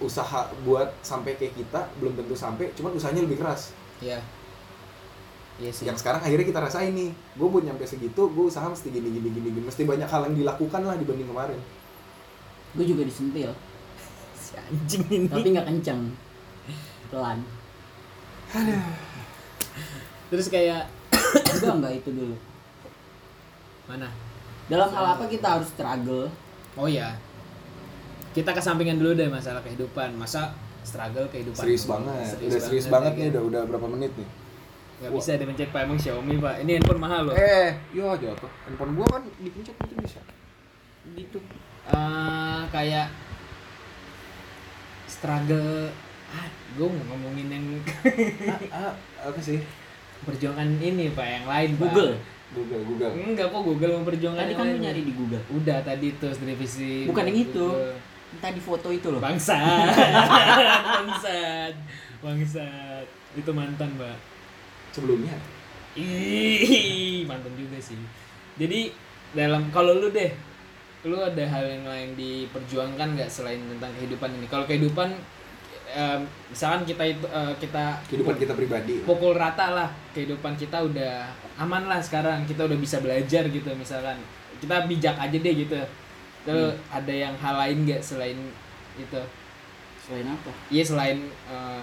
usaha 0.00 0.48
buat 0.64 0.96
sampai 1.04 1.36
kayak 1.36 1.54
kita 1.60 1.80
belum 2.00 2.16
tentu 2.16 2.32
sampai 2.34 2.72
cuman 2.74 2.96
usahanya 2.96 3.22
lebih 3.22 3.38
keras. 3.38 3.70
Iya. 4.02 4.18
Iya 5.60 5.76
sih. 5.76 5.84
yang 5.84 5.92
sekarang 5.92 6.24
akhirnya 6.24 6.46
kita 6.48 6.60
rasain 6.60 6.92
nih. 6.96 7.12
Gue 7.36 7.48
buat 7.52 7.62
nyampe 7.62 7.84
segitu 7.84 8.32
gue 8.32 8.44
usaha 8.48 8.64
mesti 8.64 8.88
gini 8.88 9.12
gini 9.12 9.28
gini 9.28 9.48
gini. 9.52 9.64
Mesti 9.68 9.84
banyak 9.84 10.08
hal 10.08 10.32
yang 10.32 10.36
dilakukan 10.40 10.80
lah 10.82 10.96
dibanding 10.96 11.28
kemarin. 11.28 11.60
Gue 12.72 12.84
juga 12.88 13.04
disentil 13.04 13.52
si 14.42 14.56
anjing 14.56 15.04
ini. 15.12 15.28
tapi 15.28 15.48
nggak 15.52 15.68
kenceng. 15.68 16.00
Pelan. 17.12 17.44
Terus 20.32 20.46
kayak 20.48 20.88
juga 21.54 21.76
nggak 21.76 21.94
itu 22.02 22.10
dulu 22.10 22.49
mana? 23.90 24.08
dalam 24.70 24.86
hal 24.94 25.18
apa 25.18 25.26
kita 25.26 25.58
harus 25.58 25.66
struggle 25.66 26.30
Oh 26.78 26.86
iya. 26.86 27.18
Kita 28.30 28.54
kesampingan 28.54 29.02
dulu 29.02 29.18
deh 29.18 29.26
masalah 29.26 29.58
kehidupan. 29.60 30.14
Masa 30.14 30.54
struggle 30.86 31.26
kehidupan. 31.28 31.60
serius 31.60 31.84
banget 31.84 32.38
udah 32.40 32.60
serius 32.62 32.86
banget 32.88 33.12
nih 33.18 33.22
ya 33.26 33.30
udah 33.36 33.42
udah 33.50 33.62
berapa 33.68 33.86
menit 33.90 34.14
nih 34.16 34.28
Gak 35.00 35.12
bisa 35.12 35.30
dipencet 35.36 35.68
Pak 35.72 35.80
emang 35.84 35.96
Xiaomi 35.96 36.36
Pak. 36.38 36.54
Ini 36.64 36.70
handphone 36.76 37.00
mahal 37.00 37.20
loh. 37.28 37.34
eh 37.34 37.72
yo 37.90 38.12
jatuh 38.16 38.48
handphone 38.64 38.92
gua 38.96 39.06
kan 39.10 39.22
dipencet 39.26 39.74
itu 39.74 39.94
bisa 39.98 40.20
Gitu. 41.16 41.38
Eh, 41.90 42.60
kayak 42.70 43.08
struggle 45.10 45.90
ah, 46.30 46.46
gue 46.78 46.86
mau 46.86 47.04
ngomongin 47.10 47.50
yang 47.50 47.64
ah, 48.70 48.94
apa 49.20 49.40
sih 49.42 49.58
perjuangan 50.22 50.68
ini 50.78 51.10
Pak, 51.10 51.26
yang 51.26 51.46
lain 51.50 51.70
Pak. 51.76 51.92
Google 52.50 52.82
Google 52.82 53.12
Enggak 53.14 53.46
kok 53.54 53.62
Google 53.62 53.92
memperjuangkan 54.02 54.42
tadi 54.42 54.54
kan 54.58 54.66
lain. 54.66 54.82
nyari 54.82 55.02
di 55.06 55.12
Google 55.14 55.44
Udah 55.54 55.78
tadi 55.86 56.08
tuh 56.18 56.34
revisi. 56.34 57.06
Bukan 57.06 57.24
yang 57.30 57.38
itu. 57.38 57.66
Google. 57.70 57.94
tadi 58.42 58.60
foto 58.62 58.88
itu 58.90 59.06
loh 59.10 59.22
Bangsat. 59.22 59.58
Bangsat. 60.98 61.74
Bangsat. 62.22 63.06
Itu 63.38 63.50
mantan, 63.54 63.94
Mbak. 63.94 64.18
sebelumnya 64.90 65.38
Ih, 65.98 67.26
mantan 67.26 67.50
juga 67.58 67.78
sih. 67.82 67.98
Jadi 68.54 68.94
dalam 69.34 69.70
kalau 69.74 69.98
lu 69.98 70.10
deh, 70.14 70.30
lu 71.06 71.18
ada 71.18 71.42
hal 71.50 71.66
yang 71.66 71.86
lain 71.86 72.14
diperjuangkan 72.14 73.18
nggak 73.18 73.30
selain 73.30 73.58
tentang 73.66 73.90
kehidupan 73.98 74.30
ini? 74.38 74.46
Kalau 74.46 74.66
kehidupan, 74.70 75.10
em, 75.90 76.20
misalkan 76.50 76.82
kita 76.86 77.02
itu 77.06 77.26
eh, 77.26 77.52
kita 77.58 77.84
kehidupan 78.06 78.36
kita 78.38 78.52
pribadi. 78.54 79.02
pukul 79.02 79.34
rata 79.34 79.74
lah 79.74 79.88
kehidupan 80.14 80.54
kita 80.54 80.82
udah 80.82 81.28
aman 81.60 81.86
lah 81.90 82.00
sekarang 82.00 82.46
kita 82.46 82.64
udah 82.64 82.78
bisa 82.78 83.02
belajar 83.02 83.46
gitu 83.50 83.70
misalkan. 83.74 84.18
Kita 84.60 84.84
bijak 84.86 85.16
aja 85.16 85.36
deh 85.36 85.54
gitu. 85.56 85.80
Terus 86.44 86.72
ada 86.88 87.12
yang 87.12 87.34
hal 87.36 87.54
lain 87.56 87.84
nggak 87.84 88.00
selain 88.00 88.38
itu? 88.96 89.22
Selain 90.00 90.26
apa? 90.26 90.52
Iya 90.72 90.84
selain 90.84 91.18
eh, 91.28 91.82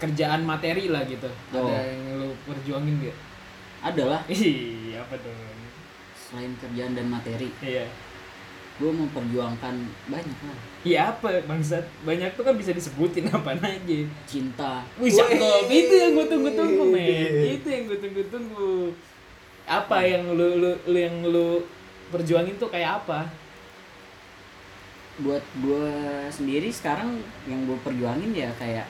kerjaan 0.00 0.42
materi 0.44 0.88
lah 0.88 1.04
gitu. 1.04 1.28
Oh. 1.52 1.68
ada 1.68 1.84
yang 1.84 2.02
lu 2.16 2.28
perjuangin 2.48 3.04
gak 3.04 3.16
adalah 3.80 4.20
ih 4.32 4.96
apa 4.96 5.14
dong? 5.20 5.60
Selain 6.16 6.52
kerjaan 6.60 6.92
dan 6.96 7.06
materi. 7.08 7.48
Iya 7.60 7.88
gue 8.80 8.90
memperjuangkan 8.90 9.74
banyak 10.08 10.38
lah 10.48 10.58
iya 10.80 11.12
apa 11.12 11.44
bangsat 11.44 11.84
banyak 12.00 12.32
tuh 12.32 12.42
kan 12.48 12.56
bisa 12.56 12.72
disebutin 12.72 13.28
apa 13.28 13.52
aja 13.60 13.98
cinta 14.24 14.80
Wih, 14.96 15.12
cakep. 15.12 15.68
Itu 15.68 15.94
yang 16.00 16.12
gue 16.16 16.26
tunggu-tunggu, 16.32 16.84
men. 16.88 17.60
Itu 17.60 17.68
yang 17.68 17.84
gue 17.88 17.98
tunggu-tunggu. 18.00 18.96
Apa 19.68 20.02
yang 20.02 20.32
lu, 20.32 20.56
lu, 20.56 20.70
lu 20.88 20.98
yang 20.98 21.16
lu 21.20 21.62
perjuangin 22.08 22.56
tuh 22.56 22.72
kayak 22.72 23.04
apa? 23.04 23.28
buat 25.20 25.44
gue 25.60 25.92
sendiri 26.32 26.72
sekarang 26.72 27.20
yang 27.44 27.68
gue 27.68 27.76
perjuangin 27.84 28.32
ya 28.32 28.48
kayak 28.56 28.88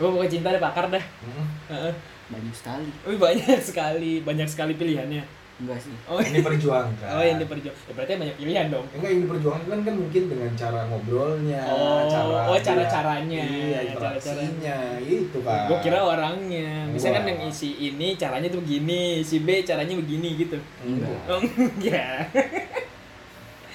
Gue 0.00 0.08
pokoknya 0.08 0.32
cinta 0.32 0.48
deh 0.48 0.62
bakar 0.62 0.88
dah. 0.88 1.04
Hmm. 1.20 1.46
Heeh. 1.68 1.94
banyak 2.30 2.54
sekali 2.54 2.88
Wih, 3.04 3.18
banyak 3.18 3.58
sekali, 3.58 4.12
banyak 4.22 4.48
sekali 4.48 4.72
pilihannya. 4.78 5.39
Enggak 5.60 5.78
sih 5.78 5.92
Oh, 6.08 6.16
Ini 6.16 6.40
perjuangkan. 6.40 7.08
oh 7.12 7.20
ini 7.22 7.44
perjuang. 7.44 7.76
Ya, 7.76 7.92
berarti 7.92 8.12
banyak 8.16 8.36
pilihan 8.36 8.66
dong. 8.68 8.86
Enggak 8.90 9.10
ini 9.12 9.24
perjuangan 9.24 9.78
kan 9.80 9.94
mungkin 9.94 10.22
dengan 10.26 10.50
cara 10.56 10.80
ngobrolnya, 10.88 11.62
Oh, 11.64 12.00
cara 12.06 12.48
oh, 12.48 12.56
cara-caranya. 12.56 13.44
iya 13.44 13.80
interaksinya, 13.86 14.78
itu 14.98 15.38
kan. 15.40 15.68
Gue 15.68 15.78
kira 15.80 16.00
orangnya. 16.00 16.88
Misalkan 16.88 17.22
Wah. 17.22 17.30
yang 17.30 17.40
isi 17.46 17.70
ini 17.78 18.16
caranya 18.16 18.48
tuh 18.48 18.64
begini, 18.64 19.20
si 19.20 19.40
B 19.40 19.60
caranya 19.60 19.92
begini 19.94 20.28
gitu. 20.36 20.56
enggak. 20.80 21.18
Oh, 21.28 21.40
ya. 21.78 22.24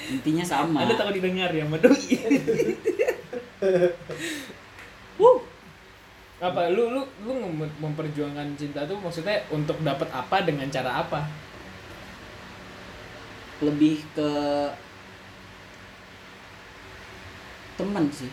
intinya 0.06 0.43
sama 0.43 0.86
Anda 0.86 0.93
takut 0.93 1.13
didengar 1.13 1.50
ya, 1.50 1.65
sama 1.65 1.78
doi. 1.78 1.98
Wuh. 5.17 5.39
Apa 6.36 6.67
lu 6.67 6.91
lu 6.91 7.02
lu 7.24 7.32
mem- 7.48 7.78
memperjuangkan 7.80 8.54
cinta 8.54 8.84
tuh 8.84 9.00
maksudnya 9.00 9.39
untuk 9.50 9.80
dapat 9.82 10.06
apa 10.12 10.43
dengan 10.43 10.67
cara 10.67 11.02
apa? 11.02 11.24
Lebih 13.65 14.06
ke 14.12 14.30
teman 17.75 18.06
sih 18.10 18.32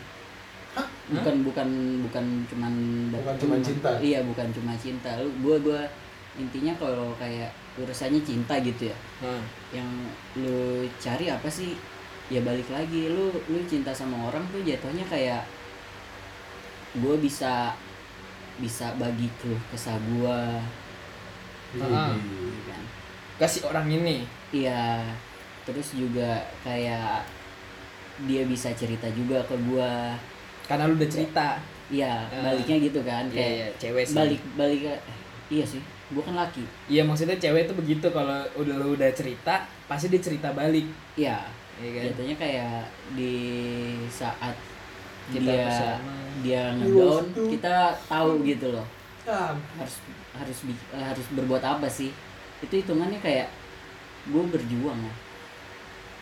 Hah? 0.73 0.87
bukan 1.11 1.45
bukan 1.45 1.68
bukan 2.03 2.25
cuman 2.47 2.73
Bukan 3.12 3.35
teman. 3.37 3.61
cinta? 3.61 3.90
iya 4.01 4.23
bukan 4.23 4.49
cuma 4.51 4.73
cinta 4.75 5.18
lu 5.18 5.29
gua 5.42 5.57
gua 5.59 5.81
intinya 6.35 6.73
kalau 6.75 7.12
kayak 7.16 7.51
urusannya 7.77 8.23
cinta 8.23 8.57
gitu 8.59 8.88
ya 8.88 8.97
Nah, 9.21 9.42
yang 9.71 9.88
lu 10.35 10.59
cari 10.97 11.29
apa 11.29 11.45
sih 11.47 11.77
ya 12.29 12.40
balik 12.40 12.64
lagi 12.66 13.12
lu 13.12 13.29
lu 13.42 13.61
cinta 13.66 13.92
sama 13.92 14.31
orang 14.31 14.40
tuh 14.49 14.62
jatuhnya 14.62 15.05
kayak 15.05 15.45
gue 16.95 17.16
bisa 17.18 17.77
bisa 18.57 18.92
bagi 18.97 19.29
keluh 19.38 19.61
kesah 19.68 19.97
gue 19.99 20.40
Ah. 21.75 22.12
kan 22.12 22.85
kasih 23.37 23.62
orang 23.64 23.88
ini. 23.88 24.25
iya 24.51 25.01
terus 25.62 25.95
juga 25.95 26.42
kayak 26.61 27.23
dia 28.23 28.42
bisa 28.45 28.68
cerita 28.73 29.07
juga 29.11 29.40
ke 29.42 29.55
gue 29.57 29.92
Karena 30.62 30.87
lu 30.87 30.95
udah 30.95 31.07
cerita. 31.07 31.59
iya 31.88 32.25
Ah. 32.29 32.42
baliknya 32.45 32.77
gitu 32.81 33.01
kan 33.03 33.25
Iya, 33.27 33.35
kayak 33.35 33.53
iya, 33.53 33.66
cewek 33.79 34.05
sih. 34.05 34.16
balik 34.16 34.40
balik 34.55 34.81
eh, 34.87 35.01
iya 35.51 35.64
sih 35.64 35.83
gue 36.09 36.23
kan 36.23 36.35
laki 36.35 36.64
Iya, 36.87 37.03
maksudnya 37.03 37.37
cewek 37.37 37.64
tuh 37.64 37.75
begitu 37.75 38.07
kalau 38.09 38.37
udah 38.55 38.75
lu 38.77 38.92
udah 38.92 39.11
cerita, 39.11 39.55
pasti 39.85 40.07
dia 40.09 40.21
cerita 40.21 40.53
balik. 40.53 40.85
iya 41.14 41.40
Iya 41.77 41.88
kan? 41.90 42.03
jatuhnya 42.11 42.37
kayak 42.37 42.75
di 43.12 43.35
saat 44.09 44.55
Kita 45.29 45.40
dia 45.40 45.64
bersama. 45.64 46.12
dia 46.42 46.62
He 46.68 46.77
ngedown 46.85 47.25
kita 47.49 47.75
tahu 48.05 48.31
gitu 48.42 48.66
loh 48.71 48.87
Ah, 49.23 49.55
harus 49.79 50.03
harus 50.35 50.59
eh, 50.66 50.99
harus 51.01 51.27
berbuat 51.31 51.62
apa 51.62 51.87
sih 51.87 52.11
itu 52.62 52.75
hitungannya 52.79 53.18
kayak 53.18 53.51
gue 54.25 54.42
berjuang 54.48 54.98
ya. 54.98 55.14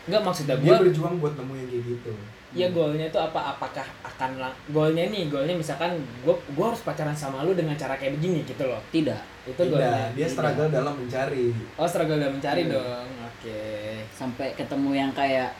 Enggak 0.01 0.21
maksudnya 0.23 0.57
dia 0.57 0.65
gua 0.67 0.81
berjuang 0.81 1.15
buat 1.17 1.33
nemuin 1.37 1.65
kayak 1.67 1.83
gitu. 1.87 2.13
ya 2.51 2.67
goalnya 2.67 3.07
itu 3.07 3.15
apa? 3.15 3.55
Apakah 3.55 3.85
akan 4.03 4.31
lang- 4.35 4.59
goalnya 4.67 5.07
nih 5.07 5.29
goalnya 5.29 5.55
misalkan 5.55 5.93
gua 6.19 6.35
gua 6.51 6.65
harus 6.67 6.81
pacaran 6.81 7.13
sama 7.13 7.45
lu 7.45 7.53
dengan 7.53 7.77
cara 7.77 7.95
kayak 7.95 8.17
begini 8.17 8.43
gitu 8.43 8.65
loh. 8.65 8.81
Tidak. 8.91 9.21
Itu 9.45 9.55
Tidak, 9.55 9.71
goalnya 9.71 10.09
dia 10.11 10.27
struggle 10.27 10.67
dalam 10.67 10.97
mencari. 10.97 11.53
oh 11.77 11.87
struggle 11.87 12.17
dalam 12.17 12.35
mencari 12.35 12.61
Iya. 12.61 12.73
dong. 12.73 13.07
Oke. 13.23 13.61
Sampai 14.11 14.47
ketemu 14.51 14.89
yang 14.91 15.11
kayak 15.13 15.53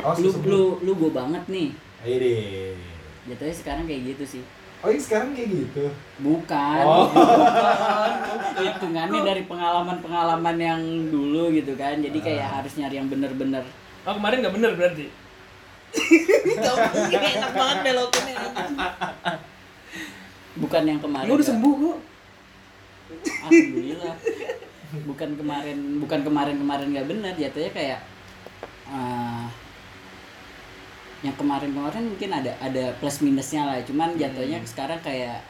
Oh, 0.00 0.14
lu 0.14 0.28
sebelum- 0.28 0.76
lu 0.80 0.86
lu 0.86 0.92
gue 0.98 1.10
banget 1.10 1.44
nih. 1.46 1.68
Ayo 2.00 2.16
deh. 2.18 2.74
jatuhnya 3.22 3.52
sekarang 3.54 3.84
kayak 3.84 4.02
gitu 4.10 4.24
sih 4.26 4.42
Oh, 4.80 4.88
ini 4.88 4.96
sekarang 4.96 5.36
kayak 5.36 5.48
gitu. 5.50 5.84
bukan. 6.18 6.84
Oh. 6.88 7.12
bukan. 7.12 8.10
hitungannya 8.56 9.20
dari 9.20 9.42
pengalaman-pengalaman 9.44 10.56
yang 10.56 10.80
dulu 11.08 11.52
gitu 11.52 11.76
kan. 11.76 12.00
Jadi 12.00 12.18
kayak 12.18 12.44
Ah. 12.44 12.52
harus 12.60 12.72
nyari 12.76 12.96
yang 12.96 13.08
bener-bener. 13.08 13.64
Oh 14.02 14.16
kemarin 14.16 14.40
nggak 14.40 14.56
bener 14.56 14.72
berarti? 14.74 15.06
Enak 17.10 17.52
banget 17.52 17.78
belokinnya 17.82 18.36
bukan 20.56 20.82
yang 20.84 21.00
kemarin 21.00 21.26
lu 21.26 21.32
udah 21.32 21.38
nggak- 21.38 21.50
sembuh 21.50 21.74
kok 21.74 21.98
alhamdulillah. 23.42 24.14
Bukan 25.06 25.30
kemarin 25.38 25.78
bukan 25.98 26.20
kemarin 26.22 26.56
kemarin 26.58 26.86
nggak 26.90 27.08
benar 27.08 27.32
jatuhnya 27.34 27.70
kayak 27.70 27.98
eh, 28.90 29.44
yang 31.20 31.34
kemarin 31.34 31.70
kemarin 31.70 32.04
mungkin 32.06 32.30
ada 32.30 32.52
ada 32.58 32.96
plus 32.96 33.20
minusnya 33.20 33.62
lah 33.62 33.76
cuman 33.80 34.16
jatuhnya 34.16 34.58
sekarang 34.64 35.00
kayak 35.00 35.44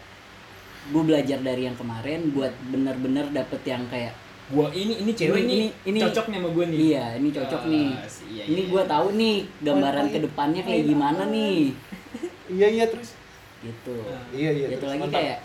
gue 0.87 1.02
belajar 1.02 1.38
dari 1.38 1.62
yang 1.62 1.76
kemarin 1.76 2.30
buat 2.30 2.50
bener-bener 2.66 3.30
dapet 3.30 3.61
yang 3.64 3.87
kayak 3.87 4.11
gua 4.48 4.66
ini 4.72 4.98
ini 4.98 5.12
cewek 5.12 5.40
Ini- 5.40 5.46
ini- 5.46 5.72
ini- 5.87 6.00
cocok 6.02 6.26
nih 6.26 6.37
sama 6.37 6.48
gua 6.50 6.64
nih 6.66 6.78
iya 6.83 7.04
ini 7.14 7.28
cocok 7.30 7.62
Ah, 7.62 7.70
nih 7.70 7.87
iya, 8.26 8.42
ini 8.44 8.61
iya. 8.61 8.66
gue 8.66 8.83
tahu 8.85 9.06
nih 9.14 9.37
gambaran 9.62 10.04
Main- 10.04 10.12
ke 10.12 10.18
depannya 10.20 10.62
kayak 10.64 10.83
gimana 10.85 11.22
apa? 11.22 11.30
nih 11.30 11.59
Iya, 12.59 12.66
iya 12.68 12.85
terus. 12.90 13.14
gitu 13.61 13.94
Ah. 14.02 14.24
Iya, 14.35 14.50
iya. 14.50 14.66
jatuh 14.66 14.78
terus. 14.80 14.90
lagi 14.90 15.02
Mantap. 15.06 15.14
kayak 15.16 15.38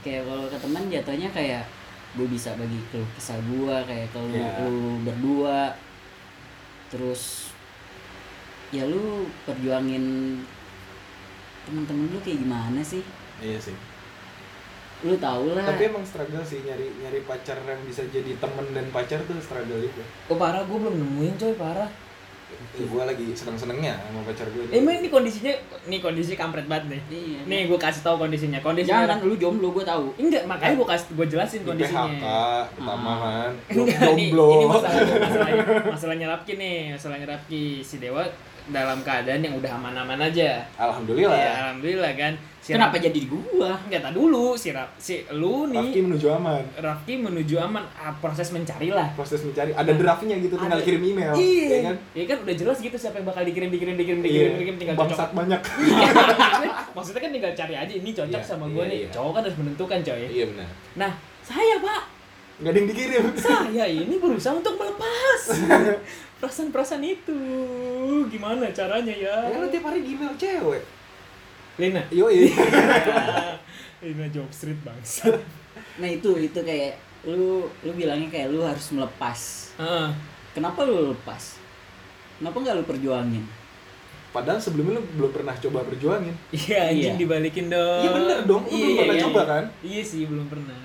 kayak 0.00 0.22
kalau 0.24 0.44
ke 0.46 0.58
teman 0.60 0.82
jatuhnya 0.86 1.28
kayak 1.32 1.62
gue 2.12 2.26
bisa 2.28 2.50
bagi 2.54 2.78
keluh 2.86 3.10
kesah 3.12 3.38
gue 3.40 3.76
kayak 3.84 4.06
kalau 4.12 4.30
Ya. 4.30 4.50
lu 4.62 4.78
berdua 5.02 5.74
terus 6.86 7.49
ya 8.70 8.82
lu 8.84 9.04
perjuangin 9.42 10.38
temen-temen 11.62 12.06
lu 12.06 12.18
kayak 12.18 12.38
gimana 12.38 12.80
sih 12.80 13.02
Iya 13.38 13.58
sih. 13.58 13.76
lu 15.00 15.16
tau 15.16 15.48
lah 15.50 15.64
Tapi 15.64 15.88
emang 15.88 16.04
struggle 16.04 16.42
sih 16.42 16.60
nyari 16.60 16.92
nyari 16.94 17.24
pacar 17.24 17.56
yang 17.58 17.80
bisa 17.82 18.04
jadi 18.06 18.36
temen 18.36 18.66
dan 18.70 18.86
pacar 18.90 19.16
tuh 19.20 19.36
struggle 19.38 19.80
juga. 19.80 20.04
oh 20.26 20.36
parah 20.36 20.60
gua 20.62 20.76
belum 20.78 20.96
nemuin 20.96 21.34
coy 21.36 21.54
parah 21.54 21.90
Eh, 22.50 22.82
gue 22.82 22.98
lagi 23.00 23.30
seneng-senengnya 23.30 23.94
sama 23.96 24.20
pacar 24.22 24.44
gue. 24.46 24.66
emang 24.68 24.98
ini 24.98 25.06
kondisinya 25.06 25.54
ini 25.86 25.96
kondisi 25.98 26.34
kampret 26.34 26.66
banget 26.66 26.90
nih 26.90 27.00
iya 27.08 27.40
nih 27.44 27.60
gua 27.64 27.78
kasih 27.80 28.02
tahu 28.02 28.18
kondisinya 28.20 28.58
kondisinya 28.58 29.06
jangan 29.06 29.22
lu 29.22 29.34
jomblo 29.34 29.70
gue 29.70 29.82
tahu 29.82 30.10
enggak 30.16 30.44
makanya 30.44 30.74
gua 30.76 30.88
kasih 30.90 31.06
gua 31.14 31.26
jelasin 31.26 31.58
di 31.60 31.66
kondisinya 31.66 32.10
PHK 32.10 32.26
pertama 32.74 33.06
Ah. 33.08 33.16
kan. 33.16 33.52
Jomblo. 33.70 34.48
ini 34.52 34.66
masalah 34.66 34.98
masalahnya, 35.16 35.64
masalahnya 35.88 36.26
Rapki 36.28 36.52
nih, 36.54 36.76
masalahnya 36.92 37.26
Rapki 37.28 37.62
si 37.80 37.96
Dewa 37.96 38.26
dalam 38.68 39.00
keadaan 39.00 39.40
yang 39.40 39.54
udah 39.54 39.72
aman-aman 39.72 40.20
aja. 40.20 40.60
Alhamdulillah. 40.76 41.32
Ya, 41.32 41.50
alhamdulillah 41.64 42.12
kan. 42.12 42.32
Si 42.60 42.76
kenapa 42.76 43.00
Rap- 43.00 43.08
jadi 43.08 43.16
di 43.16 43.24
gua 43.24 43.72
Enggak 43.80 44.04
tak 44.04 44.12
dulu 44.12 44.52
si 44.52 44.68
Rap, 44.68 44.92
si 44.94 45.24
lu 45.32 45.64
Rafki 45.64 45.96
nih 45.96 46.04
menuju 46.04 46.26
aman. 46.30 46.60
Rafki 46.76 47.14
menuju 47.16 47.56
aman 47.56 47.88
ah, 47.96 48.12
proses 48.20 48.52
mencari 48.52 48.92
lah. 48.92 49.08
Proses 49.12 49.40
mencari 49.40 49.72
ada 49.72 49.88
draftnya 49.90 50.36
gitu 50.36 50.54
tinggal 50.54 50.76
Ada. 50.76 50.84
kirim 50.84 51.00
email. 51.02 51.32
Iya 51.32 51.64
ya 51.66 51.80
kan? 51.82 51.96
Iya 52.12 52.24
kan 52.26 52.38
udah 52.44 52.54
jelas 52.54 52.76
gitu 52.78 52.92
siapa 52.94 53.16
yang 53.16 53.26
bakal 53.26 53.42
dikirim 53.42 53.72
dikirim 53.72 53.96
dikirim 53.96 54.20
Iya. 54.20 54.28
dikirim 54.28 54.52
dikirim 54.54 54.76
tinggal 54.76 54.94
cocok. 54.94 55.08
Bangsat 55.08 55.30
banyak. 55.32 55.60
Iya, 55.80 56.08
maksudnya, 56.96 57.20
kan 57.22 57.30
tinggal 57.32 57.52
cari 57.54 57.74
aja 57.74 57.92
ini 57.96 58.10
cocok 58.12 58.28
Iya, 58.36 58.44
sama 58.44 58.64
iya, 58.66 58.74
gue 58.76 58.84
nih. 58.84 58.98
iya. 59.00 59.08
Cowok 59.08 59.32
kan 59.32 59.42
harus 59.42 59.56
menentukan 59.56 59.98
coy. 60.04 60.20
iya 60.28 60.44
benar. 60.44 60.68
Nah, 60.94 61.10
saya 61.40 61.74
Pak, 61.80 62.02
Gak 62.60 62.70
ada 62.70 62.78
yang 62.78 62.88
dikirim. 62.88 63.24
saya 63.36 63.84
ini 63.88 64.14
berusaha 64.16 64.52
untuk 64.52 64.76
melepas 64.76 65.40
perasaan-perasaan 66.40 67.00
itu. 67.02 67.40
Gimana 68.28 68.68
caranya 68.70 69.12
ya? 69.12 69.48
Ya 69.48 69.56
lu 69.56 69.68
tiap 69.68 69.88
hari 69.88 70.04
di 70.04 70.12
email 70.12 70.36
cewek. 70.36 70.84
Lina. 71.76 72.04
Yo 72.12 72.28
iya. 72.28 72.52
Lina 74.04 74.26
job 74.28 74.48
street 74.50 74.80
bangsa. 74.80 75.28
nah 75.96 76.08
itu 76.08 76.32
itu 76.36 76.56
kayak 76.56 76.96
lu 77.24 77.64
lu 77.84 77.92
bilangnya 77.92 78.28
kayak 78.28 78.48
lu 78.48 78.64
harus 78.64 78.88
melepas 78.90 79.40
Heeh. 79.76 80.08
kenapa 80.52 80.82
lu 80.82 81.12
lepas 81.12 81.60
kenapa 82.36 82.56
nggak 82.56 82.76
lu 82.80 82.84
perjuangin 82.84 83.44
Padahal 84.30 84.56
sebelumnya 84.56 84.96
lu 84.96 85.04
belum 85.18 85.32
pernah 85.34 85.58
coba 85.58 85.82
perjuangin. 85.82 86.30
Iya, 86.54 86.94
anjing 86.94 87.18
Iya. 87.18 87.18
dibalikin 87.18 87.66
dong. 87.66 87.98
Iya 87.98 88.10
bener 88.14 88.38
dong, 88.46 88.62
lu 88.62 88.76
belum 88.78 88.94
pernah 89.02 89.16
coba 89.26 89.40
kan? 89.42 89.64
Iya 89.82 90.02
sih, 90.06 90.22
belum 90.22 90.46
pernah. 90.46 90.78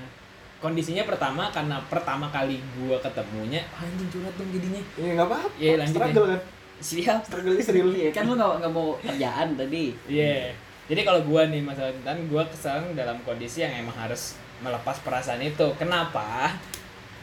Kondisinya 0.65 1.05
pertama 1.05 1.53
karena 1.53 1.77
pertama 1.85 2.25
kali 2.27 2.57
gua 2.73 2.97
ketemunya, 2.97 3.61
"Ah, 3.69 3.85
anjing 3.85 4.09
curhat 4.09 4.33
dong 4.33 4.49
jadinya. 4.49 4.81
Iya 4.97 5.09
nggak 5.13 5.27
apa-apa. 5.29 5.49
Iya, 5.61 5.73
lanjut 5.77 5.93
Struggle 6.01 6.25
kan. 6.25 6.41
Siap. 6.81 7.19
Struggle 7.21 7.53
real. 7.53 7.89
iya 7.93 8.09
kan 8.09 8.25
lu 8.25 8.33
nggak 8.33 8.51
nggak 8.59 8.73
mau 8.73 8.97
kerjaan 8.97 9.47
tadi 9.53 9.93
Iya. 10.09 10.49
Jadi 10.85 11.01
kalau 11.01 11.21
gua 11.21 11.45
nih 11.45 11.61
masalah 11.61 11.93
cintaan 11.93 12.25
gua 12.25 12.43
kesal 12.49 12.81
dalam 12.93 13.17
kondisi 13.21 13.61
yang 13.61 13.77
emang 13.77 13.93
harus 13.93 14.33
melepas 14.59 14.97
perasaan 15.01 15.39
itu. 15.39 15.67
Kenapa? 15.77 16.49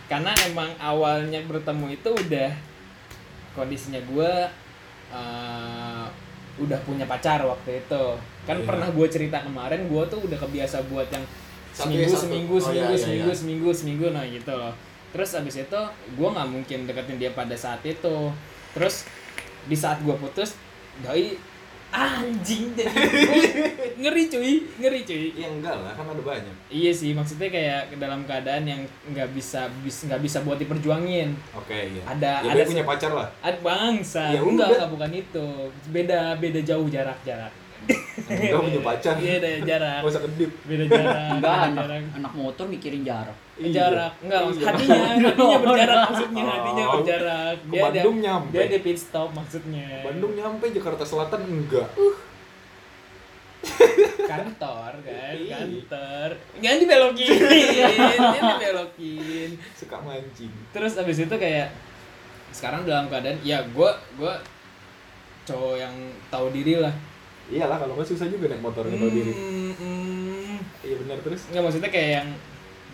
Karena 0.06 0.30
emang 0.46 0.70
awalnya 0.78 1.42
bertemu 1.42 1.86
itu 1.92 2.10
udah 2.14 2.50
kondisinya 3.52 3.98
gua 4.06 4.46
eh, 5.10 6.06
udah 6.56 6.78
punya 6.86 7.04
pacar 7.04 7.42
waktu 7.42 7.82
itu. 7.82 8.04
Kan 8.42 8.62
Iya. 8.62 8.66
pernah 8.66 8.88
gua 8.88 9.06
cerita 9.06 9.42
kemarin 9.42 9.90
gua 9.90 10.06
tuh 10.06 10.22
udah 10.22 10.38
kebiasa 10.38 10.86
buat 10.86 11.10
yang 11.10 11.24
seminggu 11.74 12.08
satu. 12.08 12.22
seminggu 12.22 12.54
Oh, 12.54 12.60
seminggu 12.62 12.84
iya, 12.86 12.92
iya, 12.92 13.02
seminggu 13.02 13.26
iya. 13.26 13.34
seminggu 13.34 13.68
seminggu 13.70 14.06
nah 14.10 14.24
gitu 14.24 14.52
loh. 14.52 14.74
Terus 15.10 15.30
abis 15.34 15.56
itu 15.60 15.80
gua 16.14 16.28
nggak 16.30 16.48
mungkin 16.48 16.78
deketin 16.84 17.16
dia 17.16 17.30
pada 17.30 17.52
saat 17.54 17.80
itu. 17.82 18.16
Terus 18.72 19.04
di 19.62 19.74
saat 19.74 20.00
gua 20.00 20.14
putus 20.14 20.56
doi 21.00 21.36
anjing 21.90 22.72
jadi 22.72 22.88
ngeri 24.00 24.24
cuy 24.26 24.52
ngeri 24.74 25.04
cuy 25.04 25.28
Ya 25.34 25.44
enggak 25.46 25.76
lah, 25.76 25.92
kan 25.92 26.08
ada 26.08 26.18
banyak. 26.18 26.56
iya 26.66 26.88
sih 26.88 27.12
maksudnya 27.12 27.52
kayak 27.52 27.92
dalam 27.96 28.24
keadaan 28.24 28.64
yang 28.64 28.80
nggak 29.06 29.28
bisa 29.30 29.68
bis 29.78 30.00
nggak 30.02 30.24
bisa 30.24 30.40
buat 30.40 30.56
diperjuangin 30.56 31.36
Oke, 31.52 31.92
iya. 31.92 32.00
Ada- 32.06 32.40
ya, 32.40 32.50
ada 32.50 32.64
punya 32.64 32.84
pacar 32.88 33.12
lah. 33.12 33.28
ada 33.38 33.60
bangsa 33.60 34.24
Ya 34.26 34.40
enggak 34.40 34.72
enggak 34.72 34.88
bukan 34.88 35.10
itu 35.12 35.46
beda 35.86 36.32
beda 36.34 36.60
jauh 36.64 36.88
jarak 36.88 37.20
jarak 37.22 37.52
Enggak 38.22 38.60
punya 38.60 38.80
pacar. 38.82 39.14
iya 39.16 39.34
ada 39.36 39.50
jarak 39.62 39.98
Gak 39.98 40.08
usah 40.08 40.22
kedip. 40.22 40.50
beda 40.62 40.84
jarak 40.86 41.16
enggak 41.32 41.52
beda 41.52 41.64
anak, 41.64 41.74
jarak 41.80 42.02
anak 42.14 42.32
motor 42.32 42.64
mikirin 42.66 43.02
jarak 43.02 43.36
Iya. 43.54 43.70
jarak 43.70 44.12
enggak 44.18 44.40
Iya. 44.42 44.64
hatinya 44.64 44.98
hatinya 45.20 45.58
berjarak 45.64 45.98
maksudnya 46.04 46.42
hatinya 46.44 46.84
Oh. 46.84 46.92
berjarak 46.94 47.54
Ke 47.60 47.76
Bandung 47.78 48.16
nyampe. 48.18 48.52
dia 48.52 48.64
di 48.68 48.78
pit 48.80 48.98
stop 48.98 49.28
maksudnya 49.30 49.86
Bandung 50.02 50.32
nyampe 50.32 50.64
Jakarta 50.68 51.02
Selatan 51.02 51.40
enggak. 51.42 51.88
kantor 54.24 54.92
kan 54.98 55.34
Iya. 55.34 55.56
kantor 55.60 56.28
jangan 56.58 56.78
dibelokin 56.78 57.30
jangan 57.30 58.44
dibelokin 58.52 59.50
Suka 59.72 59.96
mancing. 59.98 60.52
terus 60.72 60.96
abis 60.96 61.18
itu 61.20 61.34
kayak 61.36 61.68
sekarang 62.50 62.82
dalam 62.82 63.06
keadaan 63.06 63.38
ya 63.40 63.62
gue 63.62 63.90
gue 64.14 64.34
cowok 65.42 65.74
yang 65.76 65.94
tahu 66.28 66.50
diri 66.50 66.76
lah 66.76 66.92
Iyalah 67.52 67.76
kalau 67.76 67.92
nggak 67.94 68.08
susah 68.08 68.26
juga 68.26 68.48
naik 68.48 68.60
motor 68.60 68.88
tahu 68.88 69.10
diri. 69.10 69.32
Hmm, 69.32 69.72
hmm. 69.76 70.56
Iya 70.80 70.96
benar 70.98 71.18
terus. 71.20 71.40
nggak 71.46 71.62
maksudnya 71.62 71.90
kayak 71.90 72.10
yang 72.16 72.28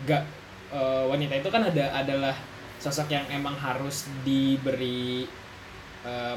nggak 0.02 0.22
eh, 0.68 1.04
wanita 1.06 1.34
itu 1.36 1.48
kan 1.48 1.62
ada 1.64 1.84
adalah 1.94 2.34
sosok 2.76 3.09
yang 3.09 3.24
emang 3.28 3.54
harus 3.54 4.06
diberi 4.22 5.24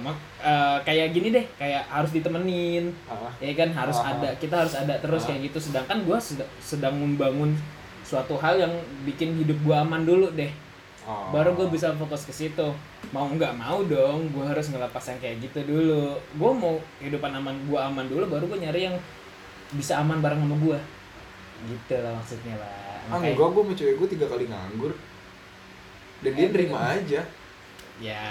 mak- 0.02 0.26
eh, 0.40 0.78
kayak 0.84 1.12
gini 1.12 1.30
deh 1.32 1.46
kayak 1.54 1.86
harus 1.88 2.12
ditemenin 2.12 2.90
Ah, 3.06 3.30
ya 3.38 3.54
kan 3.54 3.70
harus 3.72 3.98
Ah. 3.98 4.12
ada 4.12 4.30
kita 4.36 4.56
harus 4.58 4.74
ada 4.74 4.98
terus 4.98 5.24
Ah. 5.24 5.28
kayak 5.30 5.42
gitu 5.48 5.58
sedangkan 5.62 6.02
gue 6.02 6.18
sedang 6.60 6.96
membangun 6.96 7.54
suatu 8.02 8.36
hal 8.36 8.58
yang 8.58 8.74
bikin 9.04 9.38
hidup 9.38 9.56
gue 9.62 9.72
aman 9.72 10.02
dulu 10.02 10.34
deh 10.34 10.50
oh. 11.04 11.30
baru 11.32 11.54
gue 11.54 11.68
bisa 11.70 11.94
fokus 11.96 12.26
ke 12.26 12.34
situ 12.34 12.68
mau 13.10 13.28
nggak 13.28 13.54
mau 13.56 13.82
dong 13.84 14.30
gue 14.30 14.44
harus 14.44 14.70
ngelepas 14.70 15.04
yang 15.08 15.20
kayak 15.20 15.38
gitu 15.42 15.60
dulu 15.64 16.02
gue 16.18 16.52
mau 16.54 16.76
kehidupan 16.98 17.32
aman 17.34 17.56
gue 17.66 17.80
aman 17.80 18.06
dulu 18.06 18.24
baru 18.28 18.46
gue 18.48 18.60
nyari 18.62 18.90
yang 18.90 18.98
bisa 19.72 20.00
aman 20.00 20.20
bareng 20.20 20.42
sama 20.42 20.56
gue 20.58 20.80
gitu 21.68 21.96
lah 21.96 22.14
maksudnya 22.14 22.56
lah 22.58 22.80
Ah, 23.10 23.18
enggak, 23.18 23.34
gue 23.34 23.62
sama 23.66 23.74
cewek 23.74 23.96
gue 23.98 24.08
tiga 24.14 24.30
kali 24.30 24.46
nganggur. 24.46 24.94
Dan 26.22 26.32
dia 26.38 26.46
Eh, 26.46 26.52
nerima 26.54 26.78
aja. 26.94 27.22
ya 27.98 28.22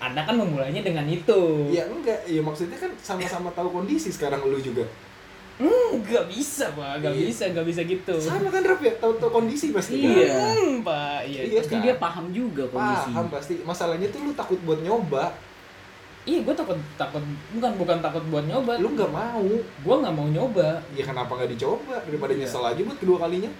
anda 0.00 0.20
kan 0.20 0.32
memulainya 0.36 0.80
dengan 0.80 1.04
itu 1.04 1.68
Ya 1.68 1.84
enggak, 1.84 2.24
ya 2.24 2.40
maksudnya 2.40 2.76
kan 2.76 2.88
sama-sama 2.96 3.52
tahu 3.52 3.68
kondisi 3.68 4.08
sekarang 4.08 4.40
lu 4.42 4.56
juga. 4.56 4.80
Nggak 5.54 6.26
bisa 6.26 6.66
pak 6.70 6.98
nggak 6.98 7.14
Iya. 7.14 7.24
bisa 7.24 7.42
nggak 7.48 7.66
bisa 7.66 7.80
gitu 7.82 8.14
Sama 8.18 8.50
kan 8.50 8.60
Rap 8.60 8.80
ya, 8.80 8.90
tahu-tahu 8.98 9.30
kondisi 9.32 9.70
pasti. 9.70 10.02
kan? 10.02 10.10
Iya. 10.10 10.34
Hmm, 10.50 10.82
pak 10.82 11.18
iya 11.24 11.40
Iya. 11.46 11.58
pasti 11.62 11.74
dia 11.78 11.94
paham 11.96 12.26
juga 12.28 12.66
kondisi 12.66 13.08
Paham 13.08 13.26
pasti. 13.30 13.54
Masalahnya 13.62 14.10
tuh 14.10 14.20
lu 14.20 14.32
takut 14.32 14.58
buat 14.60 14.80
nyoba. 14.80 15.30
iya 16.24 16.40
gue 16.40 16.50
takut 16.52 16.74
takut 16.96 17.20
bukan 17.52 17.72
bukan 17.76 17.98
takut 18.00 18.24
buat 18.26 18.42
nyoba 18.42 18.80
Lu 18.80 18.88
nggak 18.90 19.06
mau. 19.08 19.44
gue 19.78 19.94
nggak 20.00 20.14
mau 20.14 20.24
nyoba 20.26 20.80
Ya 20.90 21.04
kenapa 21.04 21.30
nggak 21.30 21.52
dicoba 21.52 22.00
daripada 22.00 22.32
Iya. 22.32 22.40
nyesel 22.42 22.64
aja 22.64 22.80
buat 22.80 22.98
kedua 22.98 23.18
kalinya? 23.20 23.50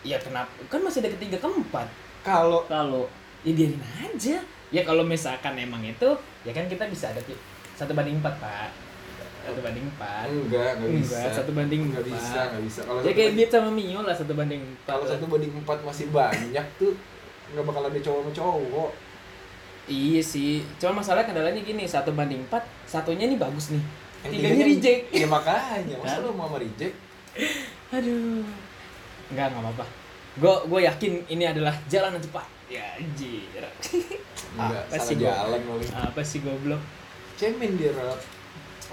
ya 0.00 0.16
kenapa 0.16 0.48
kan 0.66 0.80
masih 0.80 1.00
ada 1.00 1.12
ketiga 1.12 1.36
keempat 1.36 1.84
Kalau 2.20 2.64
kalau 2.64 3.04
ya 3.40 3.52
biarin 3.52 3.76
aja 3.98 4.36
ya 4.70 4.82
kalau 4.82 5.00
misalkan 5.02 5.56
emang 5.56 5.80
itu 5.80 6.08
ya 6.40 6.52
kan 6.52 6.64
kita 6.64 6.84
bisa 6.86 7.08
ada 7.08 7.20
satu 7.74 7.90
banding 7.90 8.16
empat 8.16 8.36
pak 8.36 8.68
satu 9.42 9.60
banding 9.60 9.84
empat 9.86 10.26
enggak, 10.26 10.70
enggak 10.76 10.90
bisa. 10.96 11.16
Enggak, 11.16 11.32
satu 11.34 11.50
banding 11.52 11.80
Nggak 11.82 12.02
empat. 12.02 12.12
bisa, 12.12 12.40
nggak 12.46 12.62
bisa. 12.64 12.80
Kalau 12.84 13.00
ya 13.00 13.12
kayak 13.12 13.32
Beat 13.34 13.50
sama 13.50 13.70
Mio 13.70 14.00
lah 14.00 14.14
satu 14.14 14.32
banding 14.32 14.62
empat 14.62 14.90
kalau 14.90 15.06
satu 15.06 15.24
banding 15.26 15.52
empat 15.54 15.78
masih 15.80 16.06
banyak 16.08 16.66
tuh 16.76 16.92
nggak 17.50 17.64
bakal 17.64 17.82
ada 17.82 17.98
cowok 17.98 18.20
sama 18.20 18.32
cowok. 18.32 18.90
iya 19.86 20.22
sih 20.22 20.62
cuma 20.78 21.02
masalah 21.02 21.26
kendalanya 21.26 21.58
gini 21.60 21.82
satu 21.82 22.12
banding 22.12 22.44
empat 22.44 22.62
satunya 22.84 23.26
nih 23.26 23.34
bagus 23.36 23.74
nih 23.74 23.82
Yang 24.20 24.30
tiganya 24.36 24.64
reject 24.68 25.00
Ya 25.10 25.26
makanya, 25.26 25.94
masa 25.98 26.20
Kan? 26.20 26.22
lu 26.22 26.30
mau 26.32 26.46
sama 26.46 26.58
reject? 26.60 26.94
aduh 27.96 28.44
nggak 29.30 29.46
nggak 29.48 29.62
apa-apa 29.66 29.84
gue 30.36 30.54
gue 30.68 30.80
yakin 30.84 31.12
ini 31.26 31.44
adalah 31.44 31.74
jalan 31.86 32.14
yang 32.14 32.22
cepat 32.22 32.46
ya 32.68 32.86
anjir 32.96 33.62
Enggak, 34.50 34.82
Apa 34.86 34.98
sih 34.98 35.16
jalan 35.16 35.60
apa 35.90 36.20
sih 36.22 36.38
goblok 36.40 36.82
Cemen 37.34 37.72
dia, 37.74 37.90
Rap. 37.90 38.20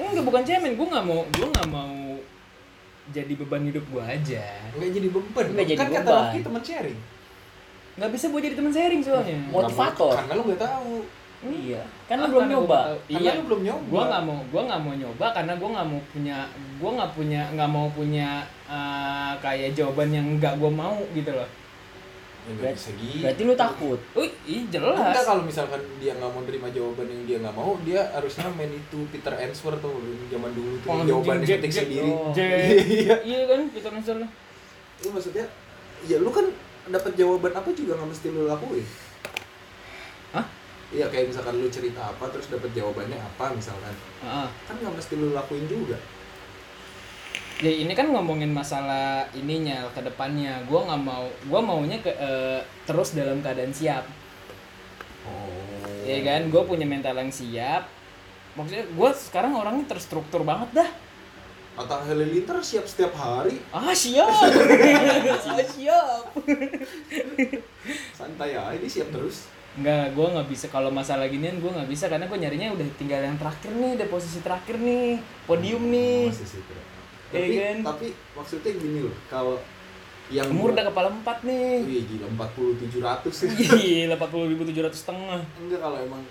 Enggak 0.06 0.26
bukan 0.26 0.44
cemen 0.46 0.72
gue 0.78 0.88
nggak 0.88 1.06
mau 1.06 1.22
gue 1.26 1.48
nggak 1.50 1.70
mau 1.70 1.98
jadi 3.08 3.34
beban 3.40 3.64
hidup 3.64 3.86
gue 3.88 4.04
aja 4.04 4.46
Enggak 4.76 4.92
jadi 4.94 5.08
beban. 5.08 5.46
Nggak 5.56 5.68
jadi 5.72 5.80
kan 5.80 5.88
kata 5.88 6.02
beban. 6.04 6.20
Raffi 6.22 6.40
teman 6.44 6.62
sharing. 6.62 7.00
nggak 7.98 8.10
bisa 8.14 8.26
buat 8.30 8.42
jadi 8.46 8.56
teman 8.60 8.74
sharing 8.76 9.02
soalnya 9.02 9.38
Motivator. 9.50 10.14
Karena 10.14 10.34
lu 10.38 10.44
nggak 10.46 10.62
tahu. 10.62 10.94
iya 11.48 11.82
kan 12.10 12.18
Ah, 12.18 12.26
lu 12.26 12.28
belum 12.34 12.42
karena 12.42 12.50
gua 12.50 12.62
nyoba. 12.66 12.80
Karena 13.08 13.20
iya 13.22 13.32
lu 13.38 13.44
belum 13.46 13.62
nyoba. 13.62 13.86
gua 13.90 14.04
nggak 14.10 14.24
mau 14.26 14.40
gua 14.50 14.62
nggak 14.68 14.82
mau 14.82 14.94
nyoba 14.98 15.26
karena 15.34 15.54
gua 15.56 15.70
nggak 15.74 15.88
mau 15.88 16.02
punya 16.12 16.38
gua 16.82 16.90
nggak 16.98 17.12
punya 17.14 17.42
nggak 17.54 17.70
mau 17.72 17.88
punya 17.94 18.30
eh, 18.68 19.32
kayak 19.42 19.70
jawaban 19.78 20.10
yang 20.12 20.28
nggak 20.38 20.54
gua 20.58 20.72
mau 20.74 20.98
gitu 21.14 21.32
loh 21.32 21.50
nggak 22.48 22.56
Berarti- 22.58 22.80
bisa 22.80 22.92
gitu. 22.96 23.22
berarti 23.22 23.42
lu 23.44 23.54
takut 23.54 24.00
Wih, 24.14 24.32
ih 24.46 24.62
Enggak 24.64 24.80
jelas 24.80 25.26
kalau 25.26 25.44
misalkan 25.44 25.82
dia 25.98 26.12
nggak 26.14 26.32
mau 26.32 26.42
terima 26.42 26.68
jawaban 26.70 27.06
yang 27.06 27.24
dia 27.24 27.38
nggak 27.40 27.54
mau, 27.54 27.72
dia 27.82 28.02
harusnya 28.10 28.48
main 28.50 28.72
itu 28.72 29.00
Peter 29.10 29.34
Answer 29.34 29.74
tuh 29.76 29.96
zaman 30.26 30.52
dulu 30.52 30.74
tuh 30.80 30.90
Oh, 30.90 31.04
jawaban 31.04 31.38
yang 31.38 31.60
ketik 31.60 31.72
sendiri. 31.74 32.08
Iya. 32.32 33.16
iya 33.22 33.42
kan 33.46 33.68
kita 33.68 33.92
answer 33.92 34.16
lah 34.18 34.30
Itu 34.96 35.12
maksudnya 35.12 35.44
ya 36.04 36.18
lu 36.18 36.30
kan 36.30 36.48
dapat 36.88 37.12
jawaban 37.14 37.52
apa 37.52 37.68
juga 37.72 37.94
nggak 37.94 38.10
mesti 38.10 38.28
lu 38.30 38.46
lakuin. 38.46 38.86
Hah? 40.30 40.46
Iya 40.88 41.06
kayak 41.06 41.28
misalkan 41.28 41.54
lu 41.54 41.68
cerita 41.68 42.00
apa 42.02 42.32
terus 42.32 42.48
dapat 42.48 42.72
jawabannya 42.72 43.18
apa 43.18 43.52
misalkan. 43.52 43.92
Heeh. 44.22 44.48
Kan 44.64 44.76
nggak 44.78 44.96
mesti 44.96 45.14
lu 45.14 45.32
lakuin 45.32 45.68
juga. 45.68 46.00
Ya 47.58 47.72
ini 47.74 47.94
kan 47.98 48.14
ngomongin 48.14 48.54
masalah 48.54 49.26
ininya 49.34 49.90
ke 49.94 50.02
depannya. 50.06 50.62
Gua 50.70 50.86
nggak 50.86 51.02
mau 51.02 51.26
gua 51.50 51.62
maunya 51.62 51.98
ke 52.02 52.12
eh, 52.14 52.62
terus 52.86 53.18
dalam 53.18 53.42
keadaan 53.42 53.74
siap. 53.74 54.06
Oh. 55.28 56.08
ya 56.08 56.24
kan? 56.24 56.48
Gue 56.48 56.64
punya 56.64 56.88
mental 56.88 57.20
yang 57.20 57.32
siap. 57.32 57.84
Maksudnya 58.56 58.88
gue 58.90 59.10
sekarang 59.14 59.54
orangnya 59.54 59.86
terstruktur 59.92 60.42
banget 60.42 60.82
dah. 60.82 60.90
Atta 61.78 62.02
Halilintar 62.10 62.58
siap 62.66 62.90
setiap 62.90 63.14
hari, 63.14 63.62
ah 63.70 63.94
siap. 63.94 64.26
Ah 65.46 65.62
siap. 65.62 66.24
Santai 68.18 68.58
aja 68.58 68.74
dia 68.74 68.90
siap 68.90 69.14
terus. 69.14 69.46
Enggak, 69.78 70.18
gue 70.18 70.26
nggak 70.26 70.50
bisa. 70.50 70.66
Kalau 70.74 70.90
masalah 70.90 71.30
ginian 71.30 71.62
gue 71.62 71.70
nggak 71.70 71.86
bisa. 71.86 72.10
Karena 72.10 72.26
gue 72.26 72.34
nyarinya 72.34 72.74
udah 72.74 72.88
tinggal 72.98 73.22
yang 73.22 73.38
terakhir 73.38 73.70
nih, 73.78 73.94
udah 73.94 74.08
posisi 74.10 74.42
terakhir 74.42 74.82
nih, 74.82 75.22
podium 75.46 75.86
nih. 75.94 76.34
Masih 76.34 76.50
sih, 76.50 76.62
Iya 77.28 77.36
Tapi, 77.36 77.56
kan? 77.60 77.78
tapi 77.84 78.08
maksudnya 78.36 78.72
gini 78.80 79.00
loh, 79.04 79.16
kalau 79.28 79.60
yang 80.28 80.52
Umur 80.52 80.76
udah 80.76 80.86
kepala 80.92 81.08
empat 81.08 81.38
nih. 81.48 81.88
Wih 81.88 82.04
gila 82.04 82.28
40 82.36 82.84
700 82.92 83.32
sih. 83.32 83.48
Gila, 83.80 84.20
empat 84.20 84.28
puluh 84.28 84.48
ribu 84.52 84.68
tujuh 84.68 84.84
ratus 84.84 85.08
setengah. 85.08 85.40
Enggak 85.56 85.80
kalau 85.80 85.98
emang 86.04 86.24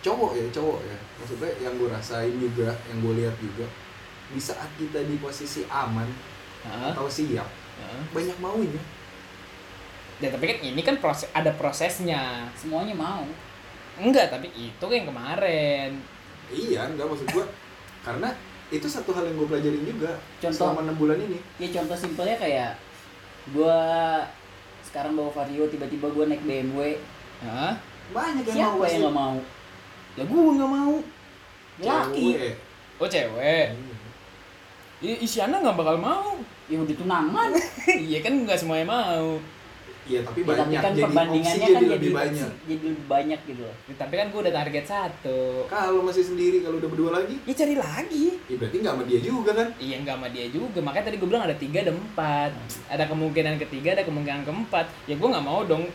cowok 0.00 0.30
ya, 0.40 0.44
cowok 0.56 0.78
ya. 0.80 0.96
Maksudnya 1.20 1.50
yang 1.60 1.74
gue 1.76 1.88
rasain 1.92 2.34
juga, 2.40 2.72
yang 2.88 2.98
gue 3.04 3.14
lihat 3.20 3.36
juga 3.36 3.68
di 4.32 4.40
saat 4.40 4.72
kita 4.80 5.04
di 5.04 5.20
posisi 5.20 5.68
aman 5.68 6.08
Hah? 6.64 6.96
atau 6.96 7.04
siap, 7.04 7.44
banyak 8.16 8.38
maunya. 8.40 8.80
Ya 10.24 10.32
tapi 10.32 10.48
kan 10.48 10.58
ini 10.64 10.80
kan 10.80 10.96
proses 10.96 11.28
ada 11.36 11.52
prosesnya. 11.52 12.48
semuanya 12.56 12.96
mau 12.96 13.28
Enggak, 14.00 14.32
tapi 14.32 14.48
itu 14.56 14.86
yang 14.88 15.04
kemarin. 15.04 16.00
Iya, 16.48 16.88
enggak 16.88 17.12
maksud 17.12 17.28
gue 17.28 17.44
karena 18.00 18.32
itu 18.72 18.88
satu 18.88 19.12
hal 19.12 19.28
yang 19.28 19.36
gue 19.36 19.46
pelajarin 19.46 19.84
juga 19.84 20.16
Contoh. 20.40 20.56
selama 20.56 20.80
enam 20.82 20.96
bulan 20.96 21.18
ini. 21.20 21.38
ya 21.60 21.68
contoh 21.70 21.92
simpelnya 21.94 22.36
kayak 22.36 22.72
gua 23.52 23.78
sekarang 24.82 25.12
bawa 25.12 25.28
vario 25.30 25.68
tiba-tiba 25.68 26.08
gua 26.08 26.24
naik 26.24 26.40
BMW 26.42 26.96
Hah? 27.42 27.74
Banyak 28.10 28.44
yang 28.44 28.56
siapa 28.56 28.72
mau 28.72 28.84
yang 28.84 29.02
nggak 29.02 29.14
mau 29.14 29.34
Ya 30.12 30.22
gue 30.24 30.40
nggak 30.52 30.70
mau. 30.70 30.94
laki 31.80 32.26
Cewek. 32.36 32.54
Oh 32.96 33.08
cewek. 33.08 33.66
Hmm. 33.72 33.96
I 35.02 35.18
Isyana 35.18 35.56
nggak 35.58 35.74
bakal 35.74 35.96
mau. 35.96 36.36
ya 36.70 36.78
udah 36.78 36.94
tunangan 36.94 37.50
iya 38.08 38.18
kan 38.20 38.32
nggak 38.44 38.56
semuanya 38.56 38.86
mau. 38.86 39.40
Iya, 40.02 40.20
tapi 40.26 40.42
ya, 40.42 40.44
tapi 40.44 40.58
banyak 40.66 40.80
kan 40.82 40.92
jadi 40.92 41.04
perbandingannya 41.06 41.54
opsi 41.54 41.62
kan 41.62 41.68
jadi 41.70 41.78
jadi 41.78 41.94
lebih 41.94 42.10
banyak. 42.12 42.50
jadi 42.66 42.84
lebih 42.90 43.06
banyak 43.06 43.40
gitu 43.46 43.60
loh 43.62 43.76
Ya, 43.82 43.94
tapi 43.94 44.14
kan 44.16 44.26
gue 44.28 44.40
udah 44.42 44.54
target 44.54 44.84
satu. 44.84 45.38
Kalau 45.64 46.00
masih 46.02 46.24
sendiri, 46.26 46.58
kalau 46.60 46.76
udah 46.76 46.90
berdua 46.90 47.10
lagi, 47.14 47.36
Ya 47.42 47.54
cari 47.54 47.74
lagi. 47.74 48.26
ya 48.44 48.56
berarti 48.58 48.76
nggak 48.78 48.92
sama 48.92 49.04
dia 49.06 49.20
juga 49.22 49.50
kan? 49.54 49.68
Iya 49.78 49.96
nggak 50.02 50.16
sama 50.18 50.28
dia 50.28 50.46
juga. 50.48 50.78
Makanya 50.80 51.04
tadi 51.06 51.16
gue 51.16 51.28
bilang 51.28 51.44
ada 51.44 51.54
tiga, 51.54 51.78
ada 51.80 51.92
empat. 51.92 52.50
Ada 52.88 53.04
kemungkinan 53.06 53.54
ketiga, 53.60 53.88
ada 53.94 54.02
kemungkinan 54.02 54.42
keempat. 54.42 54.86
Ya 55.06 55.14
gue 55.14 55.28
nggak 55.28 55.46
mau 55.46 55.62
dong. 55.62 55.86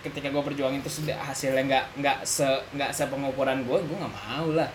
Ketika 0.00 0.28
gue 0.28 0.42
perjuangin 0.42 0.80
terus 0.80 0.98
hasilnya 1.06 1.62
nggak 1.62 1.84
nggak 2.00 2.18
se 2.24 2.42
nggak 2.72 2.90
sepengukuran 2.90 3.62
gue, 3.62 3.78
gue 3.78 3.96
nggak 3.96 4.14
mau 4.16 4.48
lah. 4.50 4.66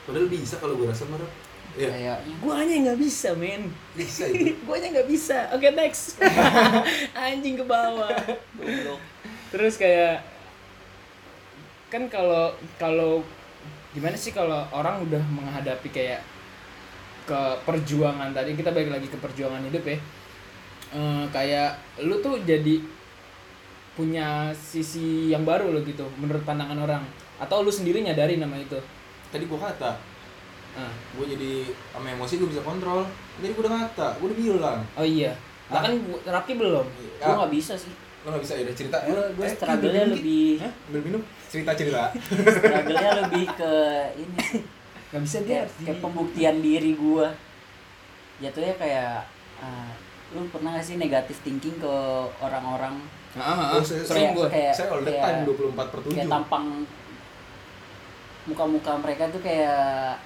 padahal 0.00 0.26
bisa 0.26 0.58
kalau 0.58 0.74
gue 0.74 0.84
rasa 0.84 1.06
marah 1.06 1.28
ya 1.78 1.88
kayak 1.90 2.18
Guanya 2.42 2.74
nggak 2.88 2.98
bisa, 2.98 3.34
men. 3.34 3.70
bisa 3.94 4.24
itu 4.32 4.54
Guanya 4.66 4.88
nggak 4.98 5.08
bisa. 5.10 5.50
Oke, 5.54 5.70
next. 5.74 6.18
Anjing 7.18 7.58
ke 7.58 7.64
bawah. 7.66 8.10
Terus 9.50 9.74
kayak 9.78 10.22
kan 11.90 12.06
kalau 12.06 12.54
kalau 12.78 13.22
gimana 13.90 14.14
sih 14.14 14.30
kalau 14.30 14.62
orang 14.70 15.02
udah 15.02 15.22
menghadapi 15.34 15.90
kayak 15.90 16.22
ke 17.26 17.40
perjuangan 17.66 18.30
tadi 18.30 18.54
kita 18.54 18.70
balik 18.70 18.94
lagi 18.94 19.10
ke 19.10 19.18
perjuangan 19.18 19.66
hidup 19.66 19.82
ya 19.82 19.98
Eh, 20.90 21.24
kayak 21.30 21.78
lu 22.02 22.18
tuh 22.18 22.42
jadi 22.42 22.82
punya 23.94 24.50
sisi 24.58 25.30
yang 25.30 25.46
baru 25.46 25.70
lo 25.70 25.86
gitu 25.86 26.02
menurut 26.18 26.42
pandangan 26.42 26.74
orang 26.82 27.02
atau 27.38 27.62
lu 27.62 27.70
sendiri 27.70 28.02
nyadari 28.02 28.42
nama 28.42 28.58
itu 28.58 28.74
tadi 29.30 29.46
gue 29.46 29.54
kata 29.54 29.94
Ah. 30.72 30.92
gue 31.12 31.26
jadi 31.28 31.52
sama 31.90 32.06
emosi 32.10 32.34
gue 32.36 32.48
bisa 32.48 32.62
kontrol. 32.62 33.02
Tadi 33.36 33.50
gue 33.50 33.60
udah 33.60 33.72
kata 33.84 34.06
gue 34.16 34.26
udah 34.26 34.38
bilang. 34.38 34.78
Oh 34.94 35.02
iya. 35.02 35.32
Lah 35.66 35.80
kan 35.80 35.92
Rafki 36.22 36.54
belum? 36.54 36.86
Gue 37.16 37.34
nggak 37.34 37.52
bisa 37.52 37.74
sih. 37.74 37.90
Lo 38.20 38.30
gak 38.30 38.42
bisa 38.42 38.52
ya 38.52 38.62
udah 38.64 38.76
cerita. 38.76 38.96
Gue 39.02 39.16
gue 39.32 39.44
Eh, 39.44 39.50
struggle-nya 39.50 40.04
lebih. 40.06 40.60
Hah? 40.60 40.72
ambil 40.86 41.00
minum? 41.02 41.22
Cerita 41.48 41.72
cerita. 41.72 42.12
Struggle-nya 42.54 43.10
lebih 43.18 43.44
ke 43.50 43.72
ini. 44.14 44.44
Nggak 45.08 45.22
bisa 45.24 45.36
dia 45.40 45.48
kayak, 45.58 45.66
kayak 45.80 45.98
pembuktian 45.98 46.56
diri 46.60 46.92
gue 46.94 47.26
jatuhnya 48.40 48.74
kayak 48.76 49.24
ah, 49.58 49.92
lu 50.30 50.46
pernah 50.48 50.72
gak 50.72 50.84
sih 50.84 50.96
negatif 50.96 51.40
thinking 51.40 51.76
ke 51.76 51.94
orang-orang? 52.38 53.00
Ah, 53.32 53.42
ah, 53.42 53.56
ah. 53.56 53.68
Oh, 53.74 53.82
saya- 53.82 54.02
sering 54.02 54.32
kayak 54.34 54.72
saya 54.72 54.88
all 54.88 55.00
the 55.00 55.10
kayak- 55.10 55.24
time 55.24 55.40
24 55.44 55.86
per 55.88 55.98
7 56.02 56.12
kayak 56.12 56.28
tampang 56.28 56.66
muka-muka 58.42 58.92
mereka 58.96 59.28
tuh 59.28 59.40
kayak 59.40 60.16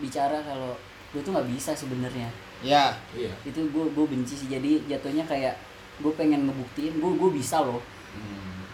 bicara 0.00 0.40
kalau 0.42 0.74
gue 1.10 1.20
tuh 1.20 1.32
nggak 1.34 1.48
bisa 1.52 1.70
sebenarnya. 1.76 2.28
Ya 2.64 2.94
iya. 3.12 3.32
Itu 3.44 3.68
gue 3.68 3.84
gue 3.92 4.06
benci 4.06 4.34
sih. 4.34 4.48
Jadi 4.48 4.86
jatuhnya 4.88 5.26
kayak 5.26 5.54
gue 6.00 6.12
pengen 6.16 6.48
ngebuktiin 6.48 6.96
gue 6.98 7.12
gue 7.14 7.30
bisa 7.36 7.60
loh. 7.62 7.82
Hmm. 8.10 8.66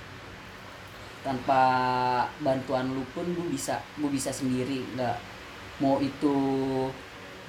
tanpa 1.27 1.63
bantuan 2.39 2.87
lu 2.95 3.03
pun 3.11 3.27
gue 3.27 3.47
bisa 3.51 3.83
gue 3.99 4.11
bisa 4.11 4.31
sendiri. 4.31 4.87
Nggak 4.95 5.19
mau 5.83 5.99
itu 5.99 6.37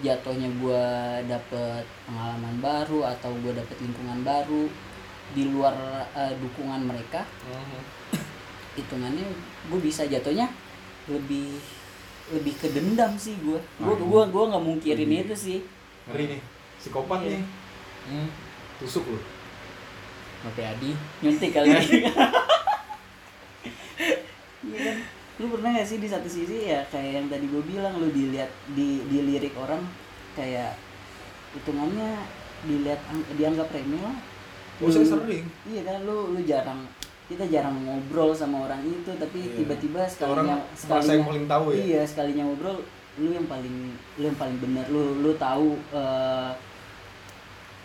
jatuhnya 0.01 0.49
gue 0.57 0.85
dapet 1.29 1.85
pengalaman 2.09 2.57
baru 2.57 3.05
atau 3.17 3.33
gue 3.41 3.53
dapet 3.53 3.77
lingkungan 3.81 4.21
baru 4.25 4.65
di 5.37 5.43
luar 5.45 5.75
eh, 6.17 6.33
dukungan 6.41 6.81
mereka. 6.89 7.21
Mhm. 7.45 7.81
hitungannya 8.81 9.25
gue 9.69 9.79
bisa. 9.83 10.09
Jatuhnya 10.09 10.49
lebih 11.07 11.76
lebih 12.29 12.53
ke 12.53 12.67
dendam 12.69 13.15
sih 13.15 13.35
gue 13.37 13.55
gue 13.55 13.93
Hmm. 13.93 14.03
gue 14.03 14.21
gue 14.27 14.43
nggak 14.45 14.63
mungkirin 14.63 15.07
Hmm. 15.07 15.21
itu 15.21 15.35
sih 15.35 15.57
ngeri 16.05 16.25
nih 16.29 16.41
psikopat 16.77 17.19
Iya. 17.21 17.29
nih 17.33 17.43
hmm. 18.07 18.27
tusuk 18.77 19.05
lu 19.05 19.19
Oke 20.43 20.61
Adi 20.61 20.91
nyuntik 21.19 21.49
kali 21.49 21.67
ini 21.67 21.99
Iya 24.63 24.77
kan 24.83 24.97
lu 25.37 25.53
pernah 25.53 25.69
gak 25.71 25.85
sih 25.85 26.01
di 26.01 26.09
satu 26.09 26.25
sisi 26.25 26.65
ya 26.65 26.81
kayak 26.89 27.11
yang 27.13 27.27
tadi 27.29 27.45
gue 27.45 27.61
bilang 27.61 27.93
lu 27.95 28.09
dilihat 28.09 28.49
di 28.73 29.05
dilirik 29.05 29.53
orang 29.53 29.85
kayak 30.33 30.73
hitungannya 31.53 32.25
dilihat 32.63 32.97
ang- 33.07 33.27
dianggap 33.33 33.69
remeh 33.69 34.01
lah 34.01 34.17
Lu- 34.81 34.89
sering 34.89 35.45
iya 35.63 35.81
kan 35.83 36.01
lu 36.01 36.33
lu 36.33 36.41
jarang 36.41 36.81
kita 37.27 37.43
jarang 37.45 37.75
ngobrol 37.81 38.31
sama 38.31 38.63
orang 38.63 38.79
itu 38.81 39.11
tapi 39.13 39.39
Iya. 39.41 39.55
tiba-tiba 39.57 40.01
sekalinya 40.05 40.33
orang 40.33 40.47
sekalinya 40.73 41.13
yang 41.13 41.27
paling 41.27 41.45
tahu 41.45 41.65
ya 41.67 41.77
iya 41.77 42.01
sekalinya 42.03 42.43
ngobrol 42.45 42.77
lu 43.17 43.29
yang 43.29 43.45
paling 43.45 43.75
lu 44.15 44.23
yang 44.23 44.37
paling 44.37 44.57
benar 44.57 44.85
lu 44.87 45.01
lu 45.19 45.31
tahu 45.35 45.67
eh, 45.91 46.51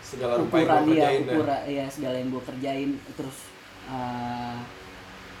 segala 0.01 0.33
ukuran 0.39 0.63
dia 0.85 1.09
kerjain 1.09 1.21
ukuran 1.25 1.61
ya 1.65 1.85
segala 1.87 2.15
yang 2.15 2.29
gue 2.29 2.43
kerjain 2.45 2.89
terus 3.13 3.37
eh, 3.87 4.57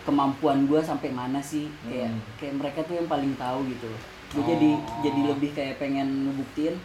kemampuan 0.03 0.65
gue 0.65 0.81
sampai 0.81 1.09
mana 1.09 1.39
sih 1.39 1.71
kayak 1.81 2.09
Hmm. 2.09 2.21
kayak 2.35 2.53
mereka 2.57 2.79
tuh 2.83 2.95
yang 2.95 3.07
paling 3.07 3.33
tahu 3.35 3.63
gitu 3.67 3.87
loh 3.87 4.01
gue 4.29 4.41
Oh. 4.41 4.47
jadi 4.49 4.69
jadi 5.01 5.21
lebih 5.29 5.49
kayak 5.53 5.75
pengen 5.77 6.07
ngebuktiin 6.27 6.75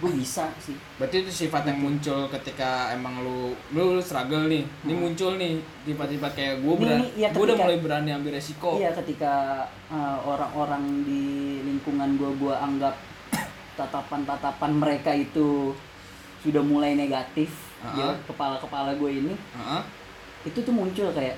gue 0.00 0.10
bisa 0.10 0.48
sih 0.56 0.72
Berarti 0.96 1.16
itu 1.20 1.32
sifat 1.38 1.64
yang 1.64 1.78
muncul 1.78 2.24
ketika 2.28 2.88
emang 2.90 3.20
lu 3.20 3.52
lu, 3.70 3.94
lu 3.94 4.00
struggle 4.00 4.44
nih. 4.46 4.64
Ini 4.80 4.90
Hmm. 4.90 5.00
muncul 5.02 5.36
nih 5.36 5.56
sifat-sifat 5.82 6.32
kayak 6.32 6.54
gue 6.58 6.68
Ini- 6.70 6.80
berani, 6.80 7.06
ini 7.06 7.20
ya 7.20 7.28
gue 7.28 7.42
udah 7.42 7.56
mulai 7.58 7.76
berani 7.78 8.10
ambil 8.10 8.32
resiko. 8.32 8.76
iya 8.76 8.90
ketika 8.90 9.32
eh, 9.86 10.18
orang-orang 10.22 10.82
di 11.02 11.24
lingkungan 11.62 12.16
gue 12.16 12.30
gue 12.34 12.54
anggap 12.54 12.96
tatapan-tatapan 13.76 14.72
mereka 14.72 15.12
itu 15.12 15.76
sudah 16.40 16.60
mulai 16.60 16.94
negatif 16.94 17.52
Ah. 17.78 17.92
ya 17.94 18.08
kepala-kepala 18.24 18.92
gue 18.94 19.10
ini 19.14 19.32
Heeh. 19.32 19.82
itu 20.44 20.58
tuh 20.58 20.68
muncul 20.70 21.08
kayak 21.10 21.36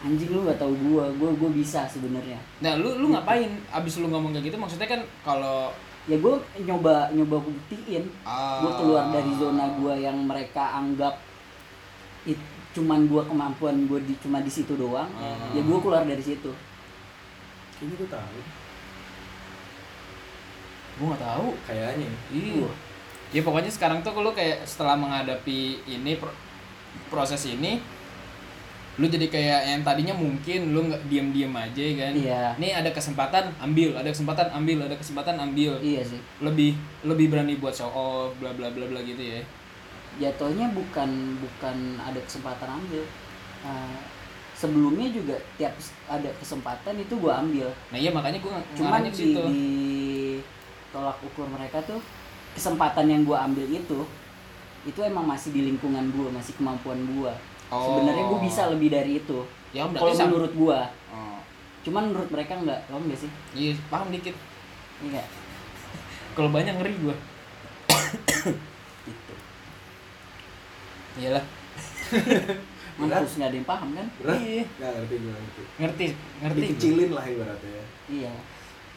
anjing 0.00 0.30
lu 0.30 0.42
gak 0.42 0.54
tahu 0.56 0.74
gua 0.82 1.06
gua 1.12 1.30
gua 1.32 1.50
bisa 1.50 1.82
sebenarnya 1.84 2.34
Nah, 2.58 2.74
lu 2.74 2.94
lu 2.96 3.10
ngapain 3.10 3.46
abis 3.68 3.98
lu 3.98 4.06
ngomong 4.06 4.30
kayak 4.32 4.50
gitu? 4.50 4.56
Maksudnya 4.56 4.86
kan 4.88 5.00
kalau 5.22 5.70
ya 6.04 6.16
gua 6.16 6.34
nyoba 6.56 7.10
nyoba 7.10 7.36
buktiin 7.38 8.10
ah, 8.22 8.58
gua 8.58 8.72
keluar 8.74 9.04
dari 9.10 9.32
zona 9.34 9.70
gua 9.74 9.94
yang 9.94 10.18
mereka 10.20 10.74
anggap 10.74 11.14
it, 12.24 12.38
cuman 12.72 13.06
gua 13.06 13.22
kemampuan 13.22 13.86
gua 13.86 13.98
di 13.98 14.14
cuma 14.16 14.38
di 14.38 14.48
situ 14.48 14.74
doang 14.74 15.06
Ah. 15.14 15.50
ya 15.50 15.60
gua 15.60 15.78
keluar 15.78 16.02
dari 16.02 16.20
situ 16.20 16.50
Kayaknya 17.72 17.96
gue 17.96 18.08
tahu. 18.08 18.38
gue 20.92 21.06
nggak 21.08 21.22
tahu. 21.24 21.46
kayaknya 21.64 22.08
Iya. 22.30 22.68
Ya 23.32 23.40
pokoknya 23.40 23.70
sekarang 23.70 23.98
tuh 24.00 24.14
lu 24.14 24.30
kayak 24.30 24.62
setelah 24.62 24.94
menghadapi 24.94 25.58
ini 25.82 26.14
pro- 26.14 26.36
proses 27.08 27.42
ini 27.44 27.82
lu 29.00 29.08
jadi 29.08 29.24
kayak 29.24 29.60
yang 29.64 29.80
tadinya 29.80 30.12
mungkin 30.12 30.76
lu 30.76 30.84
nggak 30.84 31.08
diem-diem 31.08 31.48
aja 31.48 31.84
kan. 31.96 32.12
Iya. 32.12 32.42
Nih 32.60 32.76
ada 32.76 32.92
kesempatan 32.92 33.48
ambil, 33.56 33.96
ada 33.96 34.12
kesempatan 34.12 34.52
ambil, 34.52 34.84
ada 34.84 34.96
kesempatan 35.00 35.36
ambil. 35.40 35.80
iya 35.80 36.04
sih 36.04 36.20
Lebih 36.44 36.76
lebih 37.02 37.32
berani 37.32 37.56
buat 37.56 37.72
show 37.72 37.88
off 37.88 38.36
bla 38.36 38.52
bla 38.52 38.68
bla 38.68 38.84
bla 38.84 39.00
gitu 39.00 39.20
ya. 39.20 39.40
jatuhnya 40.20 40.68
bukan 40.76 41.08
bukan 41.40 41.76
ada 41.96 42.20
kesempatan 42.20 42.68
ambil 42.68 43.00
Ah, 43.62 43.96
sebelumnya 44.52 45.06
juga 45.08 45.38
tiap 45.56 45.70
ada 46.04 46.26
kesempatan 46.36 46.98
itu 46.98 47.14
gua 47.16 47.38
ambil 47.40 47.70
Nah 47.88 47.96
iya 47.96 48.10
makanya 48.10 48.42
gue 48.42 48.50
cuman 48.74 49.06
di, 49.06 49.14
situ. 49.14 49.38
di 49.38 49.62
tolak 50.90 51.16
ukur 51.22 51.46
mereka 51.48 51.78
tuh 51.82 52.02
kesempatan 52.52 53.06
yang 53.08 53.22
gua 53.22 53.46
ambil 53.46 53.64
itu 53.64 54.02
itu 54.82 55.00
emang 55.00 55.24
masih 55.24 55.54
di 55.54 55.62
lingkungan 55.64 56.10
gua 56.12 56.28
masih 56.34 56.52
kemampuan 56.58 56.98
gua 57.14 57.32
Oh. 57.72 57.80
sebenarnya 57.88 58.24
gua 58.28 58.38
bisa 58.38 58.68
lebih 58.68 58.88
dari 58.88 59.16
itu 59.16 59.40
Ya 59.72 59.88
kalau 59.88 60.12
menurut 60.12 60.52
gua 60.52 60.80
Oh. 61.08 61.40
cuman 61.82 62.12
menurut 62.12 62.28
mereka 62.28 62.52
enggak 62.54 62.84
lo 62.86 63.00
enggak 63.00 63.18
sih 63.18 63.30
Iya, 63.56 63.72
paham 63.88 64.12
dikit. 64.12 64.36
iya 65.02 65.24
Kalau 66.32 66.48
banyak 66.48 66.76
ngeri 66.76 66.94
gue. 66.96 67.16
gitu 69.04 69.34
Iyalah. 71.16 71.44
harus 73.02 73.32
nggak 73.34 73.48
ada 73.50 73.56
yang 73.56 73.66
paham 73.66 73.88
kan 73.92 74.06
Berat? 74.20 74.36
Iya. 74.38 74.62
Nggak 74.78 74.92
ngerti 74.94 75.14
gue 75.16 75.32
ngerti. 75.32 75.62
Ngerti, 75.80 76.06
ngerti. 76.38 76.60
Dikecilin 76.62 77.10
lah 77.10 77.24
ibaratnya. 77.26 77.82
iya 78.08 78.32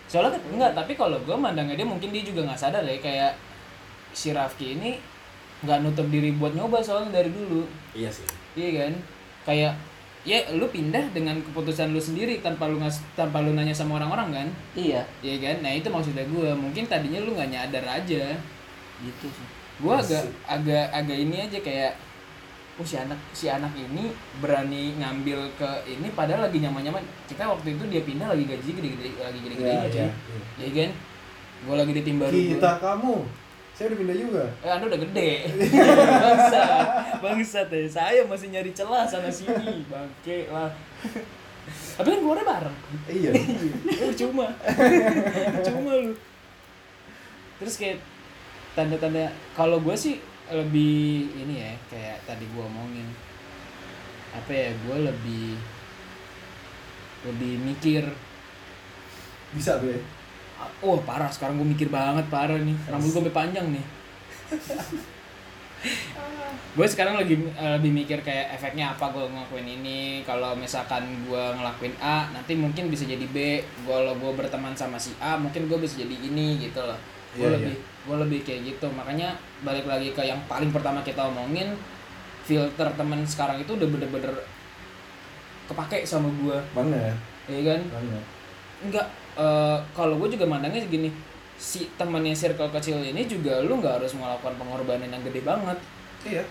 soalnya 0.06 0.38
kan 0.38 0.42
enggak 0.54 0.72
tapi 0.78 0.94
kalau 0.94 1.18
gue 1.18 1.34
mandangnya 1.34 1.74
dia 1.74 1.88
mungkin 1.88 2.14
dia 2.14 2.22
juga 2.22 2.46
nggak 2.46 2.62
sadar 2.62 2.86
ya 2.86 3.02
kayak 3.02 3.34
si 4.14 4.30
Rafki 4.30 4.78
ini 4.78 5.02
nggak 5.66 5.82
nutup 5.82 6.06
diri 6.14 6.30
buat 6.38 6.54
nyoba 6.54 6.78
soalnya 6.78 7.18
dari 7.18 7.34
dulu 7.34 7.66
Iya 7.98 8.14
sih. 8.14 8.28
Iya 8.56 8.70
kan? 8.84 8.94
Kayak 9.46 9.74
ya 10.26 10.42
lu 10.58 10.66
pindah 10.74 11.14
dengan 11.14 11.38
keputusan 11.38 11.94
lu 11.94 12.02
sendiri 12.02 12.42
tanpa 12.42 12.66
lu 12.66 12.82
ngas 12.82 12.98
tanpa 13.14 13.46
lu 13.46 13.54
nanya 13.54 13.76
sama 13.76 14.02
orang-orang 14.02 14.30
kan? 14.34 14.48
Iya. 14.74 15.06
Iya 15.22 15.36
kan? 15.38 15.56
Nah 15.62 15.72
itu 15.76 15.88
maksudnya 15.92 16.26
gue 16.26 16.50
mungkin 16.58 16.90
tadinya 16.90 17.22
lu 17.22 17.38
nggak 17.38 17.52
nyadar 17.54 17.86
aja. 17.86 18.34
Gitu 19.04 19.26
sih. 19.30 19.48
Gue 19.78 19.94
agak 19.94 20.24
agak 20.50 20.86
agak 20.90 21.18
ini 21.20 21.38
aja 21.46 21.60
kayak 21.62 21.94
oh 22.76 22.84
si 22.84 23.00
anak 23.00 23.20
si 23.32 23.48
anak 23.48 23.72
ini 23.78 24.12
berani 24.44 25.00
ngambil 25.00 25.48
ke 25.56 25.70
ini 25.88 26.12
padahal 26.12 26.50
lagi 26.50 26.58
nyaman-nyaman. 26.60 27.06
Kita 27.30 27.46
waktu 27.46 27.78
itu 27.78 27.84
dia 27.88 28.02
pindah 28.02 28.28
lagi 28.34 28.44
gaji 28.50 28.70
gede-gede 28.74 29.10
lagi 29.22 29.40
gede-gede 29.46 29.70
Iya, 29.70 29.86
aja 29.86 30.06
iya. 30.58 30.66
ya 30.66 30.70
kan? 30.74 30.92
Gue 31.66 31.76
lagi 31.80 31.92
di 31.96 32.02
tim 32.04 32.18
baru 32.18 32.34
Kita 32.34 32.72
kamu. 32.82 33.45
Saya 33.76 33.92
udah 33.92 34.00
pindah 34.00 34.16
juga. 34.16 34.44
eh 34.64 34.72
anda 34.72 34.88
udah 34.88 35.00
gede. 35.04 35.32
Bangsat 36.24 36.88
bangsat 37.20 37.68
ya 37.68 37.84
saya 37.92 38.22
masih 38.24 38.48
nyari 38.48 38.72
celah 38.72 39.04
sana 39.04 39.28
sini. 39.28 39.84
Bangke 39.92 40.48
lah. 40.48 40.72
Tapi 42.00 42.08
kan 42.08 42.20
keluarnya 42.24 42.46
bareng. 42.48 42.78
Iya. 43.12 43.32
Eh, 43.96 44.08
percuma 44.08 44.48
percuma 45.60 45.92
lu. 45.92 46.16
Terus 47.60 47.76
kayak 47.76 48.00
tanda-tanda 48.80 49.28
kalau 49.52 49.84
gue 49.84 49.96
sih 49.96 50.24
lebih 50.48 51.36
ini 51.36 51.60
ya 51.60 51.72
kayak 51.92 52.24
tadi 52.24 52.48
gue 52.48 52.64
omongin. 52.64 53.12
Apa 54.32 54.52
ya 54.56 54.70
gue 54.72 54.98
lebih 55.04 55.60
lebih 57.28 57.54
mikir. 57.60 58.08
Bisa 59.52 59.84
ya. 59.84 60.00
Oh 60.84 61.00
parah 61.04 61.32
sekarang 61.32 61.60
gue 61.60 61.68
mikir 61.68 61.90
banget 61.92 62.26
parah 62.32 62.60
nih. 62.60 62.78
Rambut 62.88 63.10
gue 63.12 63.20
sampai 63.24 63.36
panjang 63.36 63.68
nih. 63.72 63.86
Gue 66.76 66.88
sekarang 66.92 67.16
lagi 67.16 67.40
eh, 67.40 67.72
lebih 67.80 67.92
mikir 68.04 68.20
kayak 68.20 68.60
efeknya 68.60 68.92
apa 68.96 69.08
gue 69.12 69.24
ngelakuin 69.24 69.68
ini. 69.80 70.00
Kalau 70.28 70.58
misalkan 70.58 71.08
gue 71.24 71.44
ngelakuin 71.56 71.96
A 72.04 72.28
nanti 72.36 72.58
mungkin 72.58 72.92
bisa 72.92 73.08
jadi 73.08 73.24
B. 73.32 73.64
Kalau 73.88 74.16
gue 74.20 74.32
berteman 74.36 74.76
sama 74.76 75.00
si 75.00 75.16
A 75.24 75.40
mungkin 75.40 75.72
gue 75.72 75.78
bisa 75.80 75.96
jadi 76.00 76.16
ini 76.16 76.60
gitu 76.60 76.84
loh. 76.84 76.98
Gue 77.36 77.48
Iya, 77.48 77.56
lebih 77.60 77.76
gue 77.80 78.16
lebih 78.28 78.40
kayak 78.44 78.62
gitu. 78.76 78.88
Makanya 78.92 79.36
balik 79.64 79.88
lagi 79.88 80.12
ke 80.12 80.24
yang 80.24 80.40
paling 80.52 80.72
pertama 80.76 81.00
kita 81.04 81.24
omongin 81.32 81.76
filter 82.46 82.92
teman 82.94 83.26
sekarang 83.26 83.58
itu 83.58 83.74
udah 83.74 83.88
bener-bener 83.90 84.34
kepake 85.66 86.06
sama 86.06 86.28
gue 86.30 86.58
banget. 86.76 87.16
Ya 87.48 87.62
kan? 87.62 87.82
Banget. 87.88 88.24
Enggak 88.84 89.08
eh, 89.36 89.78
kalau 89.92 90.16
gue 90.18 90.30
juga 90.32 90.46
mandangnya 90.46 90.84
gini 90.86 91.10
si 91.56 91.88
temannya 91.96 92.36
circle 92.36 92.68
kecil 92.70 93.00
ini 93.00 93.24
juga 93.26 93.64
lu 93.64 93.80
nggak 93.80 94.04
harus 94.04 94.12
melakukan 94.14 94.60
pengorbanan 94.60 95.08
yang 95.08 95.24
gede 95.24 95.42
banget. 95.42 95.78
Iya. 96.28 96.44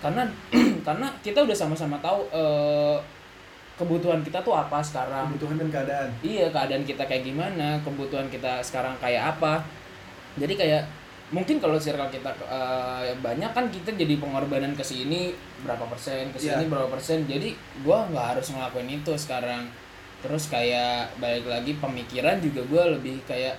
Karena 0.00 0.28
karena 0.86 1.08
kita 1.20 1.44
udah 1.44 1.56
sama-sama 1.56 1.96
tahu 2.00 2.28
eh, 2.28 2.96
kebutuhan 3.76 4.20
kita 4.20 4.44
tuh 4.44 4.52
apa 4.52 4.84
sekarang. 4.84 5.32
Kebutuhan 5.32 5.56
dan 5.56 5.68
keadaan. 5.72 6.08
Iya 6.20 6.52
keadaan 6.52 6.84
kita 6.84 7.08
kayak 7.08 7.24
gimana 7.24 7.80
kebutuhan 7.80 8.28
kita 8.28 8.60
sekarang 8.60 8.92
kayak 9.00 9.36
apa. 9.36 9.64
Jadi 10.36 10.54
kayak 10.60 10.84
mungkin 11.32 11.56
kalau 11.62 11.80
circle 11.80 12.10
kita 12.12 12.28
eh, 12.44 13.16
banyak 13.16 13.50
kan 13.56 13.64
kita 13.72 13.96
jadi 13.96 14.20
pengorbanan 14.20 14.76
ke 14.76 14.84
sini 14.84 15.32
berapa 15.64 15.88
persen 15.88 16.28
ke 16.32 16.36
sini 16.36 16.64
Iya. 16.64 16.68
berapa 16.68 16.88
persen. 16.92 17.24
Jadi 17.24 17.56
gua 17.80 18.04
nggak 18.12 18.36
harus 18.36 18.52
ngelakuin 18.52 19.00
itu 19.00 19.12
sekarang 19.16 19.64
terus 20.20 20.52
kayak 20.52 21.16
balik 21.16 21.48
lagi 21.48 21.76
pemikiran 21.80 22.38
juga 22.40 22.60
gua 22.68 22.82
lebih 22.96 23.20
kayak 23.24 23.56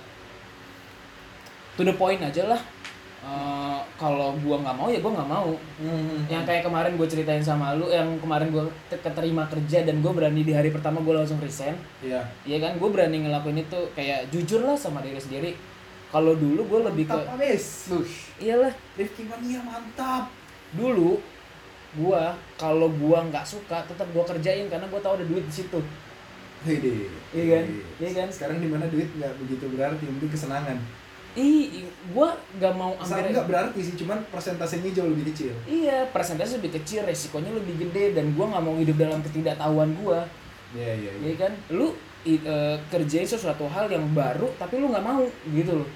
to 1.74 1.82
the 1.82 1.94
point 1.94 2.22
aja 2.22 2.46
lah. 2.46 2.62
Eh, 3.22 3.80
kalau 4.02 4.34
gua 4.42 4.58
nggak 4.58 4.76
mau 4.76 4.90
ya 4.90 4.98
gua 4.98 5.14
nggak 5.14 5.30
mau. 5.30 5.54
Yang 6.26 6.42
kayak 6.42 6.62
kemarin 6.66 6.98
gue 6.98 7.06
ceritain 7.06 7.44
sama 7.44 7.78
lu 7.78 7.86
yang 7.86 8.18
kemarin 8.18 8.50
gue 8.50 8.66
keterima 8.90 9.46
kerja 9.46 9.86
dan 9.86 10.02
gue 10.02 10.10
berani 10.10 10.42
di 10.42 10.50
hari 10.50 10.74
pertama 10.74 10.98
gue 10.98 11.14
langsung 11.14 11.38
resign. 11.38 11.78
Iya. 12.02 12.26
Iya 12.42 12.58
kan, 12.58 12.72
gue 12.82 12.88
berani 12.90 13.22
ngelakuin 13.22 13.62
itu 13.62 13.78
kayak 13.94 14.26
jujur 14.34 14.66
lah 14.66 14.74
sama 14.74 14.98
diri 15.06 15.22
sendiri. 15.22 15.54
Kalau 16.10 16.34
dulu 16.34 16.66
gue 16.66 16.80
lebih 16.92 17.04
ke, 17.08 17.14
mantap 17.14 17.40
abis 17.40 17.88
iyalah 18.42 18.74
Rifki 18.98 19.24
mania 19.24 19.62
mantap. 19.64 20.28
Dulu 20.74 21.22
gue 21.92 22.22
kalau 22.58 22.88
gue 22.90 23.18
nggak 23.32 23.46
suka 23.46 23.86
tetap 23.86 24.08
gue 24.10 24.24
kerjain 24.34 24.66
karena 24.66 24.90
gue 24.90 25.00
tahu 25.00 25.14
ada 25.14 25.24
duit 25.24 25.46
di 25.46 25.54
situ. 25.62 25.78
Hede. 26.62 27.10
Iya 27.32 27.44
kan? 27.50 27.64
Iya 27.98 28.10
kan? 28.14 28.28
Sekarang 28.28 28.58
di 28.58 28.68
mana 28.68 28.86
duit 28.86 29.08
nggak 29.10 29.32
begitu 29.38 29.64
berarti, 29.68 30.02
penting 30.02 30.30
kesenangan. 30.30 30.78
Ih, 31.32 31.88
gue 31.88 32.28
nggak 32.60 32.74
mau 32.74 32.92
ambil. 32.92 33.24
nggak 33.24 33.48
berarti 33.48 33.80
sih, 33.80 33.94
cuman 33.96 34.20
persentasenya 34.28 34.92
jauh 34.92 35.08
lebih 35.08 35.32
kecil. 35.32 35.56
Iya, 35.64 36.04
persentase 36.08 36.60
lebih 36.60 36.76
kecil, 36.76 37.02
resikonya 37.02 37.50
lebih 37.50 37.80
gede 37.80 38.12
dan 38.12 38.30
gue 38.30 38.44
nggak 38.44 38.60
mau 38.60 38.76
hidup 38.76 38.96
dalam 38.96 39.20
ketidaktahuan 39.22 39.96
gue. 39.96 40.18
Iya 40.72 40.92
iya 40.94 41.10
Iya 41.18 41.34
kan? 41.38 41.52
Lu 41.68 41.96
i- 42.22 42.38
eh, 42.38 42.76
kerjain 42.86 43.24
sesuatu 43.24 43.64
hal 43.66 43.88
yang 43.88 44.04
baru 44.12 44.52
tapi 44.54 44.76
lu 44.76 44.88
nggak 44.88 45.02
mau 45.02 45.24
gitu 45.46 45.72
loh. 45.74 45.88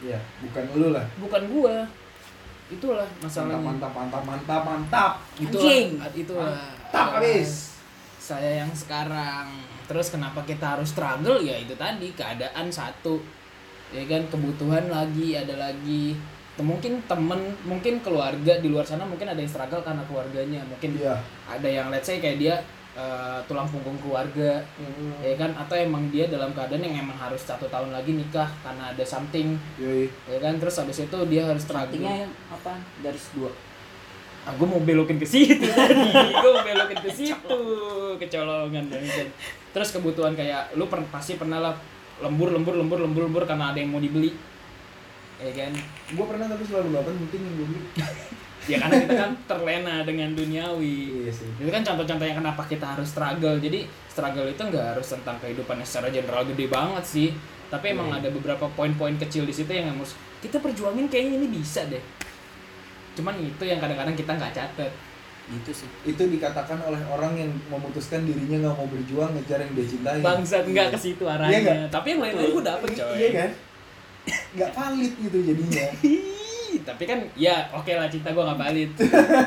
Iya, 0.00 0.22
bukan 0.40 0.64
lu 0.72 0.88
lah. 0.90 1.06
Bukan 1.18 1.42
gue. 1.44 1.74
Itulah 2.70 3.06
masalahnya. 3.18 3.58
Mantap 3.60 3.90
mantap 3.90 4.22
mantap 4.22 4.22
mantap 4.24 4.62
mantap. 4.64 5.12
itulah 5.36 5.66
Anjing. 5.66 5.88
itulah 6.14 6.54
Mantap 6.54 7.06
eh, 7.10 7.42
abis. 7.42 7.50
saya 8.16 8.62
yang 8.62 8.70
sekarang 8.70 9.50
terus 9.84 10.08
kenapa 10.08 10.42
kita 10.42 10.76
harus 10.76 10.90
struggle? 10.90 11.40
Ya 11.40 11.56
itu 11.56 11.74
tadi 11.74 12.12
keadaan 12.12 12.68
satu. 12.68 13.20
Ya 13.92 14.02
kan 14.04 14.26
kebutuhan 14.28 14.90
lagi 14.90 15.36
ada 15.36 15.54
lagi. 15.56 16.18
Mungkin 16.54 17.02
temen 17.10 17.50
mungkin 17.66 17.98
keluarga 17.98 18.62
di 18.62 18.70
luar 18.70 18.86
sana 18.86 19.02
mungkin 19.02 19.26
ada 19.26 19.38
yang 19.38 19.50
struggle 19.50 19.82
karena 19.82 20.02
keluarganya. 20.06 20.62
Mungkin 20.66 20.98
Iya. 20.98 21.18
ada 21.46 21.68
yang 21.68 21.90
let's 21.90 22.06
say 22.06 22.18
kayak 22.18 22.38
dia 22.38 22.56
eh, 22.94 23.38
tulang 23.50 23.66
punggung 23.66 23.98
keluarga. 23.98 24.62
Ya 25.18 25.34
kan? 25.34 25.50
Atau 25.58 25.74
emang 25.74 26.14
dia 26.14 26.30
dalam 26.30 26.54
keadaan 26.54 26.78
yang 26.78 27.02
emang 27.02 27.18
harus 27.18 27.42
satu 27.42 27.66
tahun 27.66 27.90
lagi 27.90 28.14
nikah 28.14 28.46
karena 28.62 28.94
ada 28.94 29.02
something. 29.02 29.58
Yoi. 29.82 30.06
ya 30.30 30.38
kan? 30.38 30.54
Terus 30.62 30.78
habis 30.78 31.02
itu 31.02 31.18
dia 31.26 31.42
harus 31.42 31.66
struggle. 31.66 32.06
Apa? 32.54 32.78
Garis 33.02 33.34
dua. 33.34 33.50
Ah, 34.44 34.52
gue 34.52 34.66
mau 34.68 34.76
belokin 34.76 35.16
ke 35.16 35.24
situ 35.24 35.64
tadi. 35.72 36.12
gue 36.12 36.50
mau 36.52 36.60
belokin 36.60 36.98
ke 37.00 37.10
situ, 37.10 37.60
kecolongan 38.20 38.84
bangset. 38.92 39.28
Terus 39.72 39.88
kebutuhan 39.90 40.36
kayak 40.36 40.76
lu 40.76 40.84
per- 40.86 41.08
pasti 41.08 41.34
pernah 41.34 41.58
lah 41.58 41.74
lembur 42.20 42.52
lembur 42.52 42.76
lembur 42.76 43.00
lembur 43.00 43.24
lembur 43.24 43.44
karena 43.44 43.72
ada 43.72 43.78
yang 43.80 43.88
mau 43.88 43.98
dibeli. 43.98 44.30
Ya 45.40 45.50
kan? 45.50 45.72
Gua 46.14 46.30
pernah 46.30 46.46
tapi 46.46 46.62
selalu 46.62 46.94
nggak 46.94 47.04
penting 47.04 47.40
yang 47.42 47.54
gue 47.56 47.66
beli. 47.72 47.82
Ya 48.64 48.80
karena 48.80 48.96
kita 48.96 49.12
kan 49.12 49.32
terlena 49.44 49.94
dengan 50.08 50.32
duniawi. 50.32 51.20
Iya 51.20 51.32
sih. 51.36 51.44
Itu 51.60 51.68
kan 51.68 51.84
contoh-contoh 51.84 52.24
yang 52.24 52.40
kenapa 52.40 52.64
kita 52.64 52.96
harus 52.96 53.12
struggle. 53.12 53.60
Jadi 53.60 53.84
struggle 54.08 54.48
itu 54.48 54.56
nggak 54.56 54.96
harus 54.96 55.04
tentang 55.04 55.36
kehidupan 55.36 55.76
yang 55.76 55.84
secara 55.84 56.08
general 56.08 56.48
gede 56.48 56.72
banget 56.72 57.04
sih. 57.04 57.28
Tapi 57.68 57.92
emang 57.92 58.08
ada 58.08 58.32
beberapa 58.32 58.64
poin-poin 58.72 59.20
kecil 59.20 59.44
di 59.44 59.52
situ 59.52 59.68
yang 59.68 59.92
harus 59.92 60.16
kita 60.40 60.64
perjuangin 60.64 61.12
kayaknya 61.12 61.44
ini 61.44 61.48
bisa 61.52 61.84
deh. 61.84 62.00
Cuman 63.14 63.34
itu 63.36 63.62
yang 63.62 63.78
kadang-kadang 63.78 64.12
kita 64.12 64.32
nggak 64.32 64.52
catet. 64.52 64.92
Gitu 65.44 65.70
sih. 65.74 65.88
Itu 66.02 66.24
dikatakan 66.24 66.80
oleh 66.80 66.98
orang 67.04 67.36
yang 67.36 67.50
memutuskan 67.68 68.24
dirinya 68.24 68.64
nggak 68.64 68.74
mau 68.74 68.86
berjuang 68.86 69.30
ngejar 69.32 69.60
yang 69.60 69.72
dia 69.72 69.86
cintai. 69.86 70.18
bangsat 70.18 70.64
nggak 70.64 70.88
ke 70.90 70.98
situ 70.98 71.22
Iya 71.22 71.34
arahnya 71.36 71.58
nggak? 71.60 71.88
tapi 71.90 72.06
yang 72.10 72.20
lain-lain 72.22 72.50
gue 72.50 72.64
dapet 72.64 72.88
coy 72.90 73.14
Iya 73.14 73.28
kan? 73.30 73.50
Nggak 74.54 74.70
valid 74.72 75.12
gitu 75.20 75.38
jadinya. 75.42 75.86
Tapi 76.74 77.02
kan 77.04 77.18
ya 77.34 77.56
oke 77.70 77.86
lah 77.88 78.08
cinta 78.08 78.28
gue 78.28 78.40
nggak 78.42 78.58
valid 78.58 78.90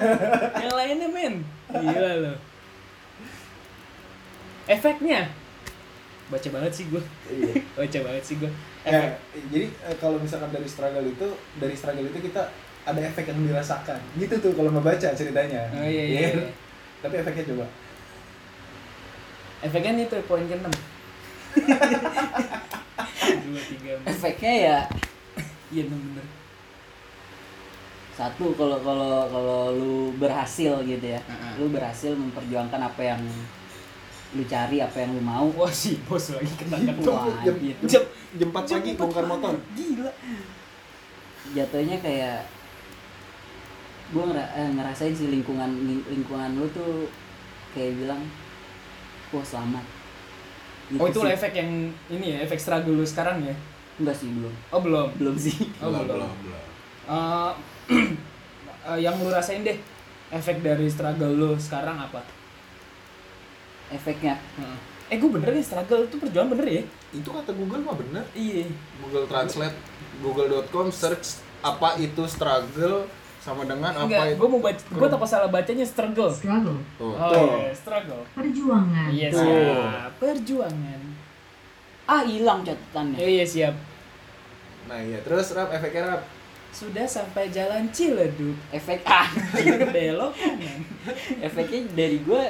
yang 0.63 0.73
lainnya 0.73 1.07
men 1.07 1.35
gila 1.67 2.13
loh 2.23 2.37
efeknya 4.65 5.27
baca 6.27 6.47
banget 6.49 6.71
sih 6.73 6.85
gue 6.87 6.99
Iya. 7.27 7.53
baca 7.77 7.99
banget 8.03 8.23
sih 8.23 8.35
gue 8.37 8.51
Ya, 8.87 9.19
jadi 9.51 9.67
eh, 9.67 9.95
kalau 9.99 10.15
misalkan 10.15 10.47
dari 10.47 10.63
struggle 10.63 11.03
itu, 11.03 11.27
dari 11.59 11.75
struggle 11.75 12.07
itu 12.07 12.23
kita 12.23 12.47
ada 12.87 12.99
efek 13.03 13.27
yang 13.27 13.43
dirasakan. 13.43 13.99
Gitu 14.15 14.35
tuh 14.39 14.55
kalau 14.55 14.71
membaca 14.71 15.11
ceritanya. 15.11 15.67
oh 15.75 15.83
iya 15.83 16.03
iya, 16.07 16.19
kan? 16.31 16.39
iya. 16.39 16.51
Tapi 17.03 17.15
efeknya 17.19 17.43
coba. 17.53 17.65
efeknya 19.57 19.91
nih 19.97 20.05
tuh 20.05 20.21
poin 20.29 20.45
ke 20.45 20.53
enam 20.53 20.69
dua 23.25 23.61
tiga 23.65 23.89
empat 23.97 24.05
Efeknya 24.13 24.53
ya 24.53 24.77
iya 25.73 25.83
bener 25.89 26.01
bener 26.13 26.25
satu 28.17 28.49
kalau 28.57 28.77
kalau 28.81 29.29
kalau 29.29 29.61
lu 29.77 30.09
berhasil 30.17 30.81
gitu 30.81 31.05
ya. 31.05 31.21
Heeh. 31.21 31.51
Lu 31.61 31.69
berhasil 31.69 32.17
memperjuangkan 32.17 32.81
apa 32.81 33.01
yang 33.05 33.21
lu 34.33 34.41
cari, 34.49 34.81
apa 34.81 34.97
yang 35.05 35.13
lu 35.13 35.21
mau. 35.21 35.45
wah 35.53 35.69
si 35.69 36.01
bos 36.01 36.33
lagi 36.33 36.49
kena 36.57 36.81
Wah, 37.05 37.29
Jam, 37.45 37.55
gitu. 37.61 37.83
jam, 37.85 38.03
jam 38.41 38.49
4 38.49 38.57
pagi 38.57 38.91
bongkar 38.97 39.25
motor. 39.29 39.53
gila 39.77 40.11
jatuhnya 41.53 41.97
kayak 42.01 42.41
gue 44.07 44.23
ngerasain 44.71 45.11
sih 45.11 45.27
lingkungan 45.27 45.67
ling- 45.81 46.07
lingkungan 46.07 46.55
lu 46.55 46.67
tuh 46.69 47.11
kayak 47.71 47.95
bilang 47.97 48.21
wah 49.29 49.43
selamat 49.43 49.83
Gitu 50.87 51.03
oh 51.03 51.07
itu 51.09 51.19
sih. 51.19 51.27
efek 51.29 51.51
yang 51.53 51.71
ini 52.07 52.25
ya 52.31 52.37
efek 52.41 52.55
struggle 52.57 52.95
lu 52.95 53.03
sekarang 53.03 53.43
ya 53.43 53.51
enggak 53.97 54.15
sih 54.15 54.31
belum 54.31 54.53
oh 54.71 54.79
belum 54.79 55.07
belum 55.17 55.35
sih 55.35 55.55
Oh, 55.77 55.91
belum. 55.91 56.31
Eh, 57.05 57.51
eh, 58.87 58.97
yang 58.97 59.15
lu 59.17 59.27
rasain 59.27 59.61
deh 59.61 59.75
efek 60.29 60.59
dari 60.59 60.87
struggle 60.87 61.27
lu 61.29 61.51
sekarang 61.57 61.97
apa? 61.97 62.23
efeknya 63.89 64.35
Heeh. 64.55 64.77
Eh 65.07 65.17
gue 65.17 65.27
bener 65.29 65.47
nih 65.49 65.59
struggle 65.61 66.03
itu 66.03 66.15
perjuangan 66.15 66.51
bener 66.51 66.67
ya? 66.69 66.83
Itu 67.13 67.31
kata 67.31 67.51
Google 67.51 67.79
mah 67.79 67.95
bener. 67.95 68.23
Iya. 68.31 68.67
Google 68.99 69.23
Translate, 69.23 69.77
google.com 70.19 70.87
search 70.89 71.39
apa 71.61 71.95
itu 71.97 72.23
struggle 72.27 73.07
sama 73.47 73.63
dengan 73.63 73.87
apa 73.89 74.03
Enggak, 74.03 74.25
itu. 74.27 74.35
gue 74.35 74.47
mau 74.49 74.59
baca, 74.59 74.81
gue 74.83 75.07
takut 75.07 75.23
salah 75.25 75.47
bacanya 75.47 75.85
struggle. 75.85 76.27
struggle, 76.29 76.75
Tuh. 76.93 77.15
Oh 77.15 77.31
Tuh. 77.31 77.47
iya, 77.57 77.71
struggle. 77.71 78.21
perjuangan, 78.29 79.07
Iya 79.09 79.27
Tuh. 79.29 79.39
siap. 79.39 80.11
Perjuangan. 80.19 80.99
ah 82.05 82.23
hilang 82.23 82.59
catatannya 82.61 83.15
Iya 83.15 83.29
iya 83.33 83.45
siap. 83.45 83.75
Nah 84.85 84.99
iya, 84.99 85.19
terus 85.21 85.51
rap 85.51 85.67
efeknya 85.69 86.03
rap. 86.09 86.21
Sudah 86.69 87.03
sampai 87.03 87.47
jalan 87.47 87.87
Ciledug. 87.89 88.55
efek 88.69 88.99
ah 89.03 89.27
Belok 89.89 90.35
efeknya 91.39 91.79
dari 91.93 92.19
gue 92.19 92.43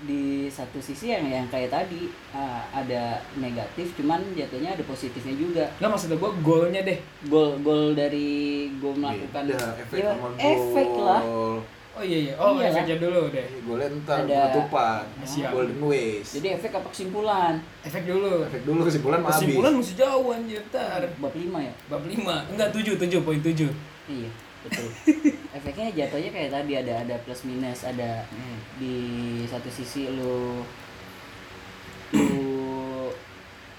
di 0.00 0.46
satu 0.46 0.78
sisi 0.78 1.10
yang 1.10 1.26
yang 1.26 1.46
kayak 1.46 1.68
tadi 1.68 2.06
ah, 2.30 2.62
ada 2.70 3.18
negatif 3.34 3.90
cuman 3.94 4.22
jatuhnya 4.30 4.70
ada 4.72 4.84
positifnya 4.84 5.34
juga 5.34 5.64
Nggak 5.78 5.90
maksud 5.90 6.08
gue 6.12 6.30
goalnya 6.38 6.80
deh. 6.82 6.98
gol 7.26 7.58
gol 7.60 7.92
dari 7.92 8.28
gue 8.72 8.92
melakukan 8.92 9.42
Beda, 9.48 9.74
efek 9.76 9.98
Ya, 9.98 10.12
efek 10.38 10.90
lah. 10.94 11.22
Oh 11.98 12.04
iya 12.06 12.30
iya. 12.30 12.34
Oh 12.38 12.54
Iya, 12.54 12.70
efeknya 12.70 13.02
dulu 13.02 13.26
deh. 13.26 13.42
Golnya 13.66 13.90
ntar 13.98 14.22
Ada- 14.22 14.54
penutupan, 14.54 15.02
Siap. 15.26 15.50
golden 15.50 15.82
ways. 15.82 16.30
Jadi 16.30 16.54
efek 16.54 16.70
apa 16.70 16.86
kesimpulan? 16.94 17.58
Efek 17.82 18.06
dulu. 18.06 18.46
efek 18.46 18.62
dulu 18.62 18.80
kesimpulan 18.86 19.18
mah. 19.18 19.34
Kesimpulan 19.34 19.72
mesti 19.74 19.98
jauh 19.98 20.30
anjir 20.30 20.62
ntar. 20.70 21.02
Bab 21.18 21.34
5 21.34 21.58
ya? 21.58 21.72
Bab 21.90 22.02
5. 22.06 22.54
Enggak 22.54 22.70
7, 22.70 22.94
7 22.94 23.18
poin 23.18 23.42
7. 23.42 23.66
Iya, 24.06 24.30
betul. 24.62 24.88
Efeknya 25.58 25.90
jatuhnya 25.90 26.30
kayak 26.30 26.50
tadi 26.52 26.72
ada 26.76 27.02
ada 27.02 27.14
plus 27.18 27.42
minus, 27.42 27.82
ada 27.82 28.22
Hmm. 28.24 28.58
di 28.78 28.94
satu 29.44 29.66
sisi 29.68 30.06
lu 30.08 30.62
lu 32.14 33.10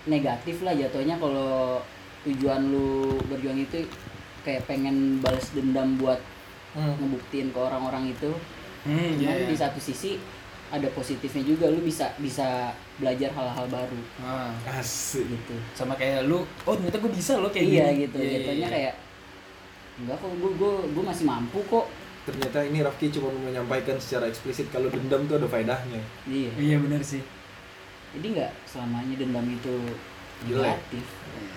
negatif 0.06 0.62
lah 0.62 0.74
jatuhnya 0.74 1.16
kalau 1.16 1.80
tujuan 2.24 2.68
lu 2.68 2.90
berjuang 3.26 3.58
itu 3.58 3.88
kayak 4.42 4.66
pengen 4.66 4.96
balas 5.20 5.50
dendam 5.52 5.96
buat 5.96 6.20
Hmm. 6.70 6.94
ngebuktiin 6.96 7.50
ke 7.50 7.58
orang-orang 7.58 8.14
itu. 8.14 8.30
Hmm, 8.86 9.18
Cuman 9.18 9.36
iya. 9.36 9.50
di 9.50 9.58
satu 9.58 9.82
sisi 9.82 10.22
ada 10.70 10.86
positifnya 10.90 11.42
juga 11.44 11.66
lu 11.66 11.82
bisa 11.82 12.14
bisa 12.16 12.70
belajar 12.96 13.34
hal-hal 13.34 13.66
baru 13.68 13.98
Ah, 14.22 14.54
Asik. 14.70 15.26
gitu. 15.26 15.58
sama 15.74 15.98
kayak 15.98 16.30
lu, 16.30 16.46
oh 16.64 16.74
ternyata 16.78 17.02
gue 17.02 17.10
bisa 17.10 17.36
loh 17.36 17.50
kayak 17.50 17.66
iya 17.66 17.86
gini. 17.90 18.06
gitu. 18.06 18.16
Iya, 18.16 18.24
iya, 18.24 18.34
jatuhnya 18.38 18.62
iya. 18.62 18.74
kayak 18.78 18.94
enggak 20.00 20.18
kok 20.20 20.32
gue 20.32 20.52
gue 20.56 20.74
gue 20.96 21.04
masih 21.04 21.26
mampu 21.28 21.60
kok. 21.68 21.88
Ternyata 22.28 22.62
ini 22.62 22.86
Rafki 22.86 23.10
cuma 23.10 23.34
menyampaikan 23.34 23.98
secara 23.98 24.30
eksplisit 24.30 24.70
kalau 24.70 24.88
dendam 24.92 25.26
tuh 25.26 25.42
ada 25.42 25.48
faedahnya. 25.50 26.02
Iya. 26.30 26.52
Iya 26.56 26.78
benar 26.80 27.02
sih. 27.02 27.24
Jadi 28.16 28.28
nggak 28.38 28.52
selamanya 28.66 29.16
dendam 29.18 29.46
itu 29.50 29.76
negatif. 30.46 31.06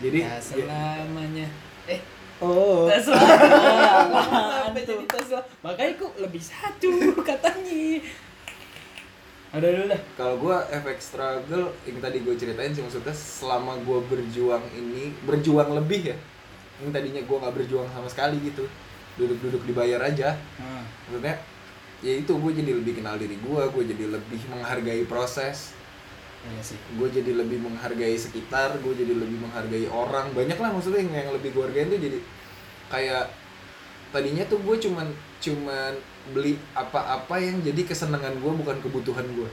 Jadi 0.02 0.18
Ya, 0.22 0.36
selamanya. 0.40 1.46
Eh, 1.86 2.00
oh. 2.42 2.90
Sampai 2.90 4.82
jadi 4.88 5.04
Makanya 5.62 5.92
kok 5.98 6.12
lebih 6.18 6.42
satu 6.42 6.90
katanya. 7.22 8.02
Ada 9.52 9.68
dulu 9.68 9.84
dah. 9.92 10.00
Kalau 10.16 10.34
gua 10.40 10.64
efek 10.72 10.96
struggle 10.96 11.76
yang 11.84 12.00
tadi 12.00 12.24
gue 12.24 12.34
ceritain 12.40 12.72
sih 12.72 12.80
maksudnya 12.80 13.12
selama 13.12 13.76
gua 13.84 14.00
berjuang 14.08 14.64
ini 14.72 15.12
berjuang 15.28 15.76
lebih 15.76 16.16
ya. 16.16 16.16
Yang 16.82 16.90
tadinya 16.98 17.22
gua 17.24 17.36
nggak 17.46 17.54
berjuang 17.62 17.88
sama 17.94 18.08
sekali 18.10 18.36
gitu. 18.42 18.66
Duduk-duduk 19.16 19.62
dibayar 19.64 20.02
aja. 20.02 20.34
Ah, 20.58 20.82
Maksudnya 21.06 21.38
ya 22.02 22.18
itu 22.18 22.34
gue 22.34 22.52
jadi 22.52 22.74
lebih 22.74 22.98
kenal 22.98 23.14
diri 23.14 23.38
gua, 23.38 23.70
gue 23.70 23.86
jadi 23.86 24.10
lebih 24.10 24.42
menghargai 24.50 25.06
proses, 25.06 25.70
iya 26.42 26.58
sih. 26.58 26.74
gue 26.98 27.08
jadi 27.14 27.30
lebih 27.38 27.62
menghargai 27.62 28.18
sekitar, 28.18 28.74
gue 28.82 28.90
jadi 28.98 29.14
lebih 29.14 29.38
menghargai 29.38 29.86
orang. 29.86 30.34
Banyak 30.34 30.58
lah 30.58 30.74
maksudnya 30.74 30.98
yang, 30.98 31.14
yang 31.14 31.30
lebih 31.30 31.54
gue 31.54 31.62
hargain 31.62 31.86
tuh 31.86 32.02
jadi 32.02 32.18
kayak 32.90 33.30
tadinya 34.10 34.42
tuh 34.50 34.58
gue 34.66 34.76
cuman 34.82 35.06
cuman 35.38 35.92
beli 36.34 36.58
apa-apa 36.74 37.38
yang 37.38 37.62
jadi 37.62 37.86
kesenangan 37.86 38.34
gue 38.42 38.50
bukan 38.50 38.76
kebutuhan 38.82 39.26
gue. 39.38 39.46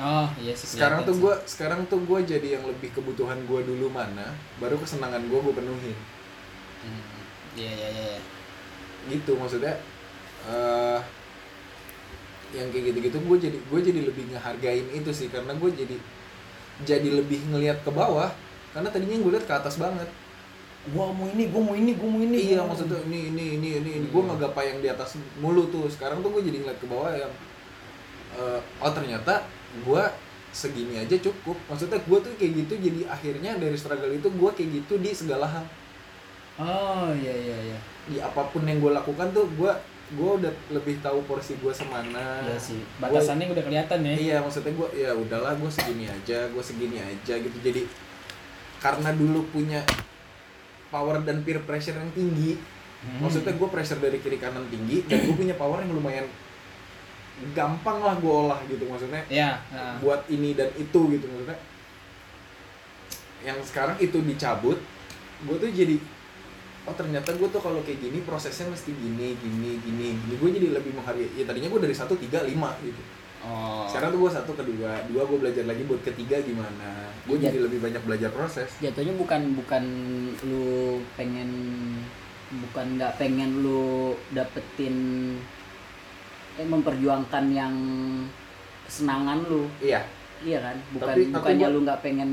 Oh, 0.00 0.24
iya 0.40 0.56
sih. 0.56 0.72
sekarang 0.72 1.04
tuh 1.04 1.12
gue 1.20 1.34
sekarang 1.44 1.84
tuh 1.84 2.00
gue 2.00 2.18
jadi 2.24 2.56
yang 2.56 2.64
lebih 2.64 2.96
kebutuhan 2.96 3.36
gue 3.44 3.60
dulu 3.60 3.92
mana 3.92 4.32
baru 4.56 4.80
kesenangan 4.80 5.20
gue 5.28 5.36
gue 5.36 5.52
penuhin. 5.52 5.96
Hmm, 6.80 7.04
Iya, 7.52 7.68
iya, 7.68 7.88
iya. 7.92 8.04
iya. 8.16 8.20
gitu 9.12 9.36
maksudnya 9.36 9.76
eh 10.48 11.00
yang 12.52 12.68
kayak 12.68 12.84
gitu-gitu 12.92 13.16
gue 13.20 13.36
jadi 13.40 13.58
gue 13.60 13.80
jadi 13.80 14.00
lebih 14.08 14.24
ngehargain 14.32 14.86
itu 14.92 15.10
sih 15.12 15.28
karena 15.28 15.52
gue 15.56 15.70
jadi 15.72 15.96
jadi 16.84 17.08
lebih 17.20 17.40
ngelihat 17.52 17.80
ke 17.84 17.90
bawah 17.92 18.32
karena 18.72 18.88
tadinya 18.88 19.20
gue 19.20 19.32
lihat 19.36 19.44
ke 19.48 19.54
atas 19.54 19.76
banget 19.76 20.08
Gua 20.82 21.14
mau 21.14 21.30
ini, 21.30 21.46
gua 21.46 21.62
mau 21.62 21.78
ini, 21.78 21.94
gua 21.94 22.10
mau 22.10 22.18
ini. 22.18 22.38
iya 22.42 22.58
mau 22.58 22.74
maksudnya 22.74 22.98
ini. 23.06 23.30
ini 23.30 23.44
ini 23.54 23.68
ini. 23.78 23.90
Iya. 24.02 24.10
gue 24.10 24.22
ngegapai 24.26 24.64
yang 24.74 24.78
di 24.82 24.90
atas 24.90 25.14
mulu 25.38 25.70
tuh 25.70 25.86
sekarang 25.86 26.26
tuh 26.26 26.34
gue 26.34 26.42
jadi 26.42 26.58
ngeliat 26.58 26.78
ke 26.82 26.90
bawah 26.90 27.14
yang 27.14 27.30
eh, 28.34 28.58
oh 28.82 28.90
ternyata 28.90 29.46
gue 29.78 30.02
segini 30.50 30.94
aja 30.98 31.16
cukup 31.18 31.56
maksudnya 31.64 31.96
gue 31.98 32.18
tuh 32.20 32.32
kayak 32.34 32.52
gitu 32.58 32.74
jadi 32.82 33.00
akhirnya 33.06 33.56
dari 33.56 33.72
struggle 33.74 34.10
itu 34.10 34.28
gue 34.28 34.50
kayak 34.50 34.70
gitu 34.76 34.94
di 34.96 35.10
segala 35.12 35.46
hal 35.46 35.64
Oh, 36.54 37.08
iya, 37.14 37.32
iya, 37.32 37.56
iya. 37.64 37.78
di 38.04 38.20
apa 38.20 38.44
pun 38.46 38.60
yang 38.62 38.76
gue 38.76 38.92
lakukan 38.92 39.32
tuh 39.32 39.48
gue 39.50 39.72
gue 40.12 40.30
udah 40.36 40.52
lebih 40.70 41.00
tahu 41.00 41.24
porsi 41.24 41.56
gue 41.56 41.72
semana 41.72 42.44
Iya 42.44 42.60
sih. 42.60 42.76
Gua- 43.00 43.08
Batasannya 43.08 43.48
udah 43.48 43.64
kelihatan 43.64 43.98
ya. 44.02 44.12
iya 44.14 44.36
maksudnya 44.38 44.68
gue 44.70 44.88
ya 44.94 45.10
udahlah 45.10 45.54
gue 45.54 45.70
segini 45.70 46.04
aja 46.04 46.44
gue 46.46 46.60
segini 46.60 47.00
aja 47.00 47.34
gitu 47.34 47.56
jadi 47.58 47.88
karena 48.78 49.10
dulu 49.12 49.48
punya 49.48 49.80
power 50.90 51.22
dan 51.22 51.40
peer 51.40 51.62
pressure 51.62 51.96
yang 51.96 52.12
tinggi 52.12 52.60
Hmm. 53.00 53.18
maksudnya 53.18 53.50
gue 53.50 53.66
pressure 53.66 53.98
dari 53.98 54.14
kiri 54.16 54.36
kanan 54.36 54.62
tinggi 54.68 55.02
dan 55.02 55.24
gue 55.24 55.34
punya 55.34 55.56
power 55.56 55.80
yang 55.80 55.90
lumayan 55.90 56.22
gampang 57.50 57.98
lah 57.98 58.14
gue 58.14 58.30
olah 58.32 58.60
gitu 58.64 58.84
maksudnya 58.84 59.22
Ya, 59.26 59.58
nah. 59.68 59.98
buat 59.98 60.22
ini 60.26 60.54
dan 60.54 60.70
itu 60.72 61.00
gitu 61.10 61.26
maksudnya 61.26 61.58
yang 63.42 63.58
sekarang 63.60 63.98
itu 63.98 64.22
dicabut 64.22 64.78
gue 65.42 65.56
tuh 65.58 65.66
jadi 65.68 65.98
oh 66.82 66.94
ternyata 66.94 67.30
gue 67.32 67.48
tuh 67.48 67.58
kalau 67.58 67.82
kayak 67.82 67.98
gini 68.00 68.22
prosesnya 68.22 68.66
mesti 68.66 68.90
gini 68.90 69.34
gini 69.36 69.78
gini 69.78 70.08
gini 70.16 70.34
gue 70.34 70.50
jadi 70.52 70.68
lebih 70.72 70.94
menghargai 70.94 71.30
ya 71.32 71.42
tadinya 71.42 71.66
gue 71.68 71.80
dari 71.80 71.94
satu 71.94 72.14
tiga 72.14 72.42
lima 72.42 72.74
gitu 72.80 73.02
Oh. 73.42 73.90
sekarang 73.90 74.14
tuh 74.14 74.22
gue 74.22 74.30
satu 74.30 74.54
kedua 74.54 75.02
dua 75.10 75.26
gue 75.26 75.34
belajar 75.34 75.66
lagi 75.66 75.82
buat 75.82 75.98
ketiga 76.00 76.38
gimana 76.38 77.10
gue 77.26 77.34
Iya. 77.34 77.50
jadi 77.50 77.58
lebih 77.66 77.82
banyak 77.82 77.98
belajar 78.06 78.30
proses 78.30 78.70
Jatuhnya 78.78 79.18
bukan 79.18 79.58
bukan 79.58 79.82
lu 80.46 80.66
pengen 81.18 81.50
bukan 82.62 82.86
nggak 82.94 83.18
pengen 83.18 83.66
lu 83.66 84.14
dapetin 84.30 84.94
eh 86.54 86.66
memperjuangkan 86.66 87.44
yang 87.48 87.74
kesenangan 88.84 89.40
lu. 89.44 89.64
Iya. 89.78 90.04
Iya 90.42 90.58
kan? 90.60 90.76
Bukan 90.92 91.06
Tapi 91.06 91.20
bukannya 91.30 91.66
buat- 91.66 91.74
lu 91.74 91.86
nggak 91.86 92.00
pengen 92.02 92.30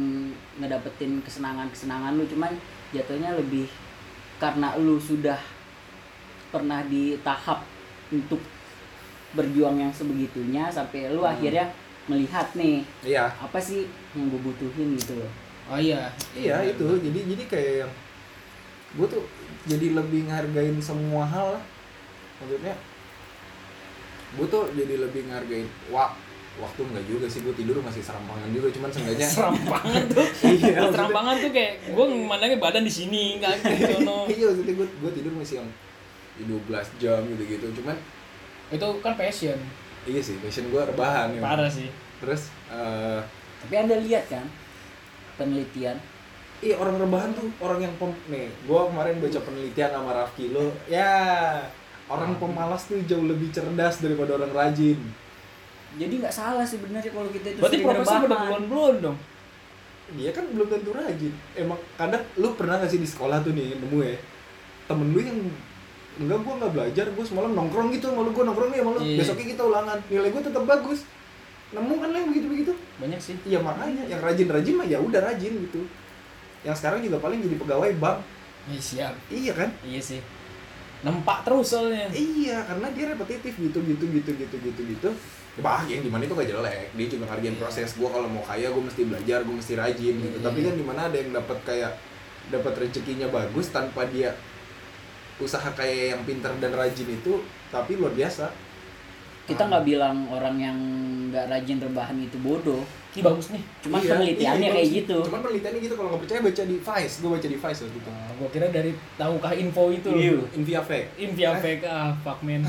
ngedapetin 0.57 1.21
kesenangan 1.21 1.69
kesenangan 1.69 2.17
lu 2.17 2.25
cuman 2.25 2.51
jatuhnya 2.89 3.37
lebih 3.37 3.69
karena 4.37 4.73
lu 4.75 4.97
sudah 4.97 5.37
pernah 6.49 6.81
di 6.83 7.13
tahap 7.21 7.61
untuk 8.09 8.41
berjuang 9.29 9.77
yang 9.77 9.93
sebegitunya 9.93 10.65
sampai 10.67 11.13
lu 11.13 11.21
Hmm. 11.21 11.29
akhirnya 11.29 11.69
melihat 12.09 12.49
nih 12.57 12.81
iya. 13.05 13.29
apa 13.37 13.61
sih 13.61 13.85
yang 14.17 14.25
gue 14.27 14.41
butuhin 14.41 14.97
gitu 14.97 15.13
loh. 15.13 15.29
Oh 15.69 15.77
iya. 15.77 16.09
iya 16.33 16.65
itu. 16.65 16.81
Jadi 16.81 17.19
jadi 17.29 17.43
kayak 17.45 17.73
yang 17.85 17.91
gue 18.97 19.05
tuh 19.05 19.21
jadi 19.69 19.93
lebih 19.93 20.25
ngehargain 20.25 20.81
semua 20.81 21.21
hal 21.23 21.53
lah. 21.53 21.63
Maksudnya 22.41 22.73
gue 24.29 24.45
tuh 24.45 24.63
jadi 24.71 24.93
lebih 24.99 25.25
ngehargain 25.25 25.65
wah 25.89 26.13
waktu 26.59 26.81
enggak 26.83 27.05
juga 27.07 27.25
sih 27.25 27.39
gue 27.39 27.55
tidur 27.55 27.79
masih 27.79 28.03
serampangan 28.03 28.51
juga 28.51 28.67
cuman 28.67 28.89
seenggaknya 28.91 29.27
Serampangan 29.35 30.03
tuh. 30.11 30.27
iya 30.59 30.79
Serampangan 30.91 31.35
tuh 31.39 31.51
kayak 31.55 31.73
gue 31.87 32.05
mandangnya 32.27 32.59
badan 32.59 32.83
di 32.83 32.91
sini, 32.91 33.39
di 33.39 33.83
sono. 33.95 34.27
iya 34.27 34.51
maksudnya 34.51 34.73
gue 34.75 34.87
gue 34.87 35.11
tidur 35.15 35.33
masih 35.33 35.63
yang 35.63 35.69
12 36.39 37.01
jam 37.03 37.19
gitu 37.25 37.43
gitu 37.47 37.65
cuman 37.81 37.95
Itu 38.69 38.87
kan 39.01 39.13
passion. 39.15 39.57
iya 40.05 40.21
sih 40.21 40.35
passion 40.39 40.67
gue 40.69 40.81
rebahan 40.83 41.33
ya. 41.33 41.41
Parah 41.41 41.71
sih. 41.71 41.87
terus 42.19 42.51
eh, 42.69 43.19
tapi 43.63 43.73
anda 43.75 43.95
lihat 43.97 44.27
kan 44.27 44.43
penelitian 45.35 45.95
Iya 46.59 46.75
orang 46.75 46.99
rebahan 46.99 47.31
tuh 47.31 47.47
orang 47.63 47.79
yang 47.79 47.95
pem 47.95 48.11
nih, 48.27 48.51
gua 48.67 48.91
kemarin 48.91 49.23
baca 49.23 49.39
penelitian 49.39 49.95
sama 49.95 50.11
Rafki 50.11 50.51
lo, 50.51 50.75
ya 50.91 51.15
orang 52.09 52.35
pemalas 52.35 52.83
tuh 52.83 52.97
jauh 53.05 53.23
lebih 53.23 53.53
cerdas 53.53 54.01
daripada 54.01 54.35
orang 54.35 54.49
rajin. 54.49 54.97
jadi 55.89 56.13
nggak 56.21 56.29
salah 56.29 56.61
sebenarnya 56.61 57.09
kalau 57.09 57.29
kita 57.29 57.49
itu 57.49 57.59
Berarti 57.61 57.77
sering 57.77 57.87
profesor 57.89 58.13
udah 58.13 58.21
rebahan. 58.25 58.45
belum-belum 58.45 58.95
dong. 59.01 59.17
Dia 60.09 60.31
kan 60.33 60.45
belum 60.49 60.67
tentu 60.69 60.89
rajin. 60.91 61.33
Emang 61.53 61.79
kadang 61.93 62.23
lu 62.35 62.53
pernah 62.53 62.77
gak 62.77 62.89
sih 62.89 62.97
di 62.97 63.05
sekolah 63.05 63.41
tuh 63.41 63.53
nih 63.53 63.77
nemu 63.77 63.97
ya 64.01 64.17
temen 64.85 65.13
lu 65.13 65.21
yang 65.21 65.37
enggak 66.17 66.39
gua 66.41 66.53
nggak 66.59 66.73
belajar, 66.73 67.05
gua 67.13 67.25
semalam 67.25 67.53
nongkrong 67.53 67.89
gitu 67.93 68.09
sama 68.09 68.21
lu, 68.21 68.33
gua 68.33 68.43
nongkrong 68.49 68.69
nih 68.69 68.79
sama 68.81 68.91
lu, 68.91 68.99
Iya. 69.01 69.17
besoknya 69.21 69.45
kita 69.49 69.61
ulangan, 69.65 69.97
nilai 70.09 70.29
gua 70.29 70.41
tetap 70.41 70.63
bagus. 70.65 70.99
Nemu 71.69 71.93
kan 71.95 72.09
lah 72.09 72.17
yang 72.17 72.29
begitu-begitu. 72.33 72.73
Banyak 72.97 73.19
sih. 73.21 73.35
Iya 73.45 73.59
makanya 73.61 74.03
yang 74.05 74.21
rajin-rajin 74.21 74.73
mah 74.75 74.85
ya 74.85 74.97
udah 74.97 75.21
rajin 75.21 75.53
gitu. 75.63 75.81
Yang 76.61 76.75
sekarang 76.81 76.99
juga 77.01 77.17
paling 77.17 77.39
jadi 77.41 77.55
pegawai 77.55 77.91
bank. 77.97 78.19
Iya 78.67 78.81
siap. 78.81 79.13
Iya 79.29 79.53
kan? 79.53 79.69
Iya 79.85 80.01
sih. 80.01 80.19
Nempak 80.99 81.47
terus 81.47 81.71
soalnya. 81.71 82.11
Iya, 82.11 82.67
karena 82.67 82.87
dia 82.91 83.05
repetitif 83.15 83.53
gitu 83.55 83.79
gitu 83.83 84.03
gitu 84.11 84.31
gitu 84.35 84.55
gitu 84.59 84.81
gitu. 84.83 85.09
Ya, 85.55 85.61
bah, 85.63 85.83
yang 85.87 86.03
di 86.03 86.11
mana 86.11 86.27
itu 86.27 86.35
gak 86.35 86.47
jelek. 86.51 86.91
Dia 86.95 87.07
juga 87.07 87.23
ngargain 87.31 87.55
Iya. 87.55 87.61
proses. 87.63 87.89
Gua 87.95 88.09
kalau 88.11 88.27
mau 88.27 88.43
kaya, 88.43 88.67
gue 88.67 88.83
mesti 88.83 89.07
belajar, 89.07 89.43
gue 89.47 89.55
mesti 89.55 89.73
rajin 89.79 90.15
gitu. 90.19 90.37
Iya. 90.39 90.45
Tapi 90.45 90.59
kan 90.63 90.73
di 90.75 90.83
mana 90.83 91.01
ada 91.07 91.17
yang 91.17 91.31
dapat 91.31 91.57
kayak 91.63 91.91
dapat 92.49 92.73
rezekinya 92.77 93.27
bagus 93.29 93.71
tanpa 93.71 94.03
dia 94.09 94.35
usaha 95.39 95.71
kayak 95.71 96.19
yang 96.19 96.21
pintar 96.27 96.51
dan 96.59 96.75
rajin 96.75 97.07
itu, 97.07 97.39
tapi 97.71 97.95
luar 97.95 98.11
biasa. 98.11 98.51
kita 99.47 99.65
nggak 99.65 99.81
bilang 99.81 100.29
orang 100.29 100.61
yang 100.61 100.77
nggak 101.33 101.49
rajin 101.49 101.81
rebahan 101.81 102.21
itu 102.21 102.37
bodoh 102.37 102.85
Ki 103.09 103.25
bagus 103.25 103.49
nih. 103.49 103.63
cuma 103.81 103.97
Iya, 103.97 104.09
penelitiannya 104.13 104.67
iya, 104.69 104.75
kayak 104.77 104.85
bagus. 104.85 104.99
gitu 105.01 105.17
Cuman 105.25 105.39
penelitiannya 105.41 105.79
gitu 105.81 105.95
kalau 105.97 106.09
nggak 106.13 106.21
percaya 106.21 106.39
baca 106.45 106.63
di 106.63 106.77
Vice, 106.77 107.13
gue 107.17 107.29
baca 107.33 107.47
di 107.49 107.57
Vice 107.57 107.79
waktu 107.81 107.97
itu. 107.97 108.09
Ah, 108.13 108.31
gua 108.37 108.49
kira 108.53 108.67
dari 108.69 108.91
tahukah 109.17 109.53
info 109.57 109.83
itu. 109.89 110.09
Iya. 110.13 110.37
Invia 110.53 110.81
Fake. 110.85 111.09
Invia 111.17 111.51
fake 111.57 111.83
ah 111.89 112.13
fuck 112.21 112.39
man. 112.45 112.61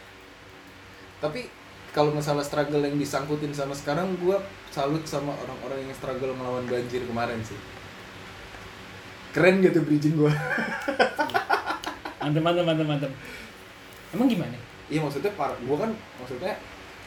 Tapi 1.22 1.40
kalau 1.90 2.14
masalah 2.14 2.46
struggle 2.46 2.86
yang 2.86 2.94
disangkutin 2.94 3.50
sama 3.50 3.74
sekarang, 3.74 4.14
gue 4.22 4.38
salut 4.70 5.02
sama 5.02 5.34
orang-orang 5.34 5.82
yang 5.82 5.92
struggle 5.98 6.30
melawan 6.38 6.62
banjir 6.70 7.02
kemarin 7.02 7.42
sih. 7.42 7.58
Keren 9.34 9.58
gitu 9.58 9.82
bridging 9.82 10.14
gue. 10.14 10.30
Mantep 12.22 12.42
mantep 12.42 12.64
mantep 12.64 12.86
mantep. 12.86 13.12
Emang 14.14 14.30
gimana? 14.30 14.54
Iya 14.86 15.02
maksudnya 15.02 15.34
par, 15.34 15.54
gue 15.58 15.76
kan 15.76 15.90
maksudnya 16.18 16.54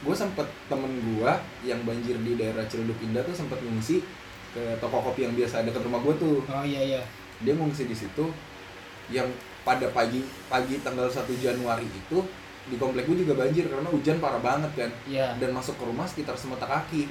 gue 0.04 0.14
sempet 0.14 0.44
temen 0.66 0.92
gue 0.92 1.32
yang 1.62 1.80
banjir 1.82 2.16
di 2.18 2.32
daerah 2.34 2.64
Ciledug 2.64 3.00
Indah 3.00 3.20
tuh 3.20 3.32
sempet 3.32 3.56
ngungsi 3.58 4.04
ke 4.52 4.62
toko 4.78 5.00
kopi 5.02 5.24
yang 5.24 5.34
biasa 5.34 5.60
ada 5.60 5.70
ke 5.70 5.80
rumah 5.80 5.98
gue 6.00 6.14
tuh. 6.14 6.36
Oh 6.44 6.62
iya 6.62 6.80
iya. 6.80 7.02
Dia 7.40 7.52
ngungsi 7.52 7.84
di 7.84 7.96
situ 7.96 8.28
yang 9.08 9.26
pada 9.60 9.88
pagi 9.90 10.20
pagi 10.46 10.78
tanggal 10.78 11.08
1 11.08 11.24
Januari 11.34 11.84
itu 11.84 12.20
di 12.64 12.76
komplek 12.76 13.04
gue 13.04 13.20
juga 13.20 13.36
banjir 13.38 13.64
karena 13.66 13.84
hujan 13.86 14.16
parah 14.18 14.40
banget 14.40 14.72
kan 14.74 14.90
Iya. 15.04 15.36
dan 15.36 15.52
masuk 15.52 15.76
ke 15.76 15.84
rumah 15.84 16.04
sekitar 16.04 16.32
semata 16.34 16.64
kaki 16.64 17.08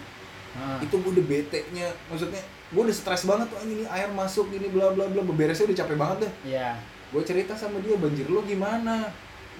Ah. 0.54 0.78
itu 0.78 0.94
gue 0.94 1.12
udah 1.12 1.26
bete 1.28 1.66
nya 1.70 1.90
maksudnya 2.08 2.38
gue 2.70 2.78
udah 2.80 2.94
stres 2.94 3.26
banget 3.26 3.50
tuh 3.50 3.58
ini 3.64 3.86
air 3.88 4.06
masuk 4.08 4.50
ini 4.50 4.70
bla 4.70 4.94
bla 4.94 5.06
bla 5.08 5.22
beberesnya 5.24 5.66
udah 5.66 5.78
capek 5.80 5.98
banget 5.98 6.18
deh 6.22 6.34
Iya. 6.48 6.78
gue 7.10 7.22
cerita 7.24 7.54
sama 7.54 7.78
dia 7.80 7.98
banjir 7.98 8.26
lo 8.26 8.42
gimana 8.42 9.10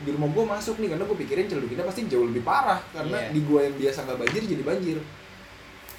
di 0.04 0.12
rumah 0.12 0.30
gue 0.30 0.44
masuk 0.44 0.76
nih 0.84 0.92
karena 0.92 1.04
gue 1.08 1.18
pikirin 1.24 1.48
kita 1.48 1.84
pasti 1.88 2.06
jauh 2.12 2.28
lebih 2.28 2.44
parah 2.44 2.80
karena 2.92 3.18
Iya. 3.24 3.32
di 3.32 3.40
gue 3.44 3.60
yang 3.64 3.76
biasa 3.80 4.00
nggak 4.04 4.20
banjir 4.20 4.42
jadi 4.44 4.64
banjir. 4.64 4.98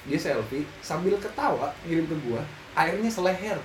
Dia 0.05 0.19
selfie 0.21 0.65
sambil 0.85 1.17
ketawa 1.17 1.73
ngirim 1.89 2.05
ke 2.05 2.15
gue 2.21 2.41
airnya 2.77 3.09
seleher. 3.09 3.57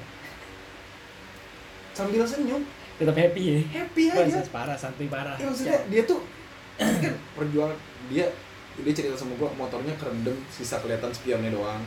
Sambil 1.93 2.25
senyum. 2.25 2.63
Tetap 2.97 3.17
happy 3.17 3.43
ya. 3.43 3.61
happy 3.81 4.05
aja. 4.13 4.41
Parah, 4.53 4.77
santai 4.77 5.09
parah. 5.09 5.37
ya, 5.41 5.49
maksudnya 5.49 5.81
dia 5.89 6.05
tuh 6.05 6.21
kan 6.81 7.13
perjuangan 7.37 7.77
dia 8.09 8.25
dia 8.81 8.93
cerita 8.97 9.13
sama 9.17 9.37
gua 9.37 9.53
motornya 9.53 9.93
kerendam 10.01 10.37
sisa 10.49 10.81
kelihatan 10.81 11.13
spionnya 11.13 11.53
doang. 11.53 11.81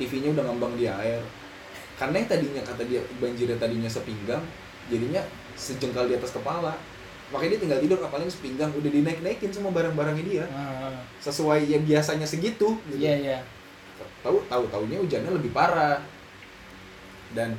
TV-nya 0.00 0.32
udah 0.32 0.44
ngambang 0.48 0.76
di 0.76 0.88
air. 0.88 1.20
Karena 1.96 2.24
yang 2.24 2.28
tadinya 2.28 2.62
kata 2.64 2.82
dia 2.88 3.00
banjirnya 3.20 3.56
tadinya 3.60 3.88
sepinggang 3.88 4.40
jadinya 4.88 5.22
sejengkal 5.54 6.08
di 6.10 6.16
atas 6.16 6.34
kepala 6.34 6.74
makanya 7.32 7.56
dia 7.56 7.62
tinggal 7.64 7.80
tidur 7.80 7.98
apalagi 8.04 8.30
sepinggang. 8.30 8.70
Udah 8.76 8.90
dinaik-naikin 8.92 9.50
semua 9.50 9.72
barang-barangnya 9.72 10.24
dia. 10.28 10.44
Ah, 10.52 11.00
sesuai 11.24 11.64
yang 11.64 11.82
biasanya 11.82 12.28
segitu 12.28 12.76
gitu. 12.86 12.96
Iya 13.00 13.12
iya. 13.18 13.38
tahu 14.22 14.38
tahu 14.46 14.64
taunya 14.70 15.00
hujannya 15.00 15.32
lebih 15.32 15.50
parah. 15.50 15.98
Dan 17.32 17.56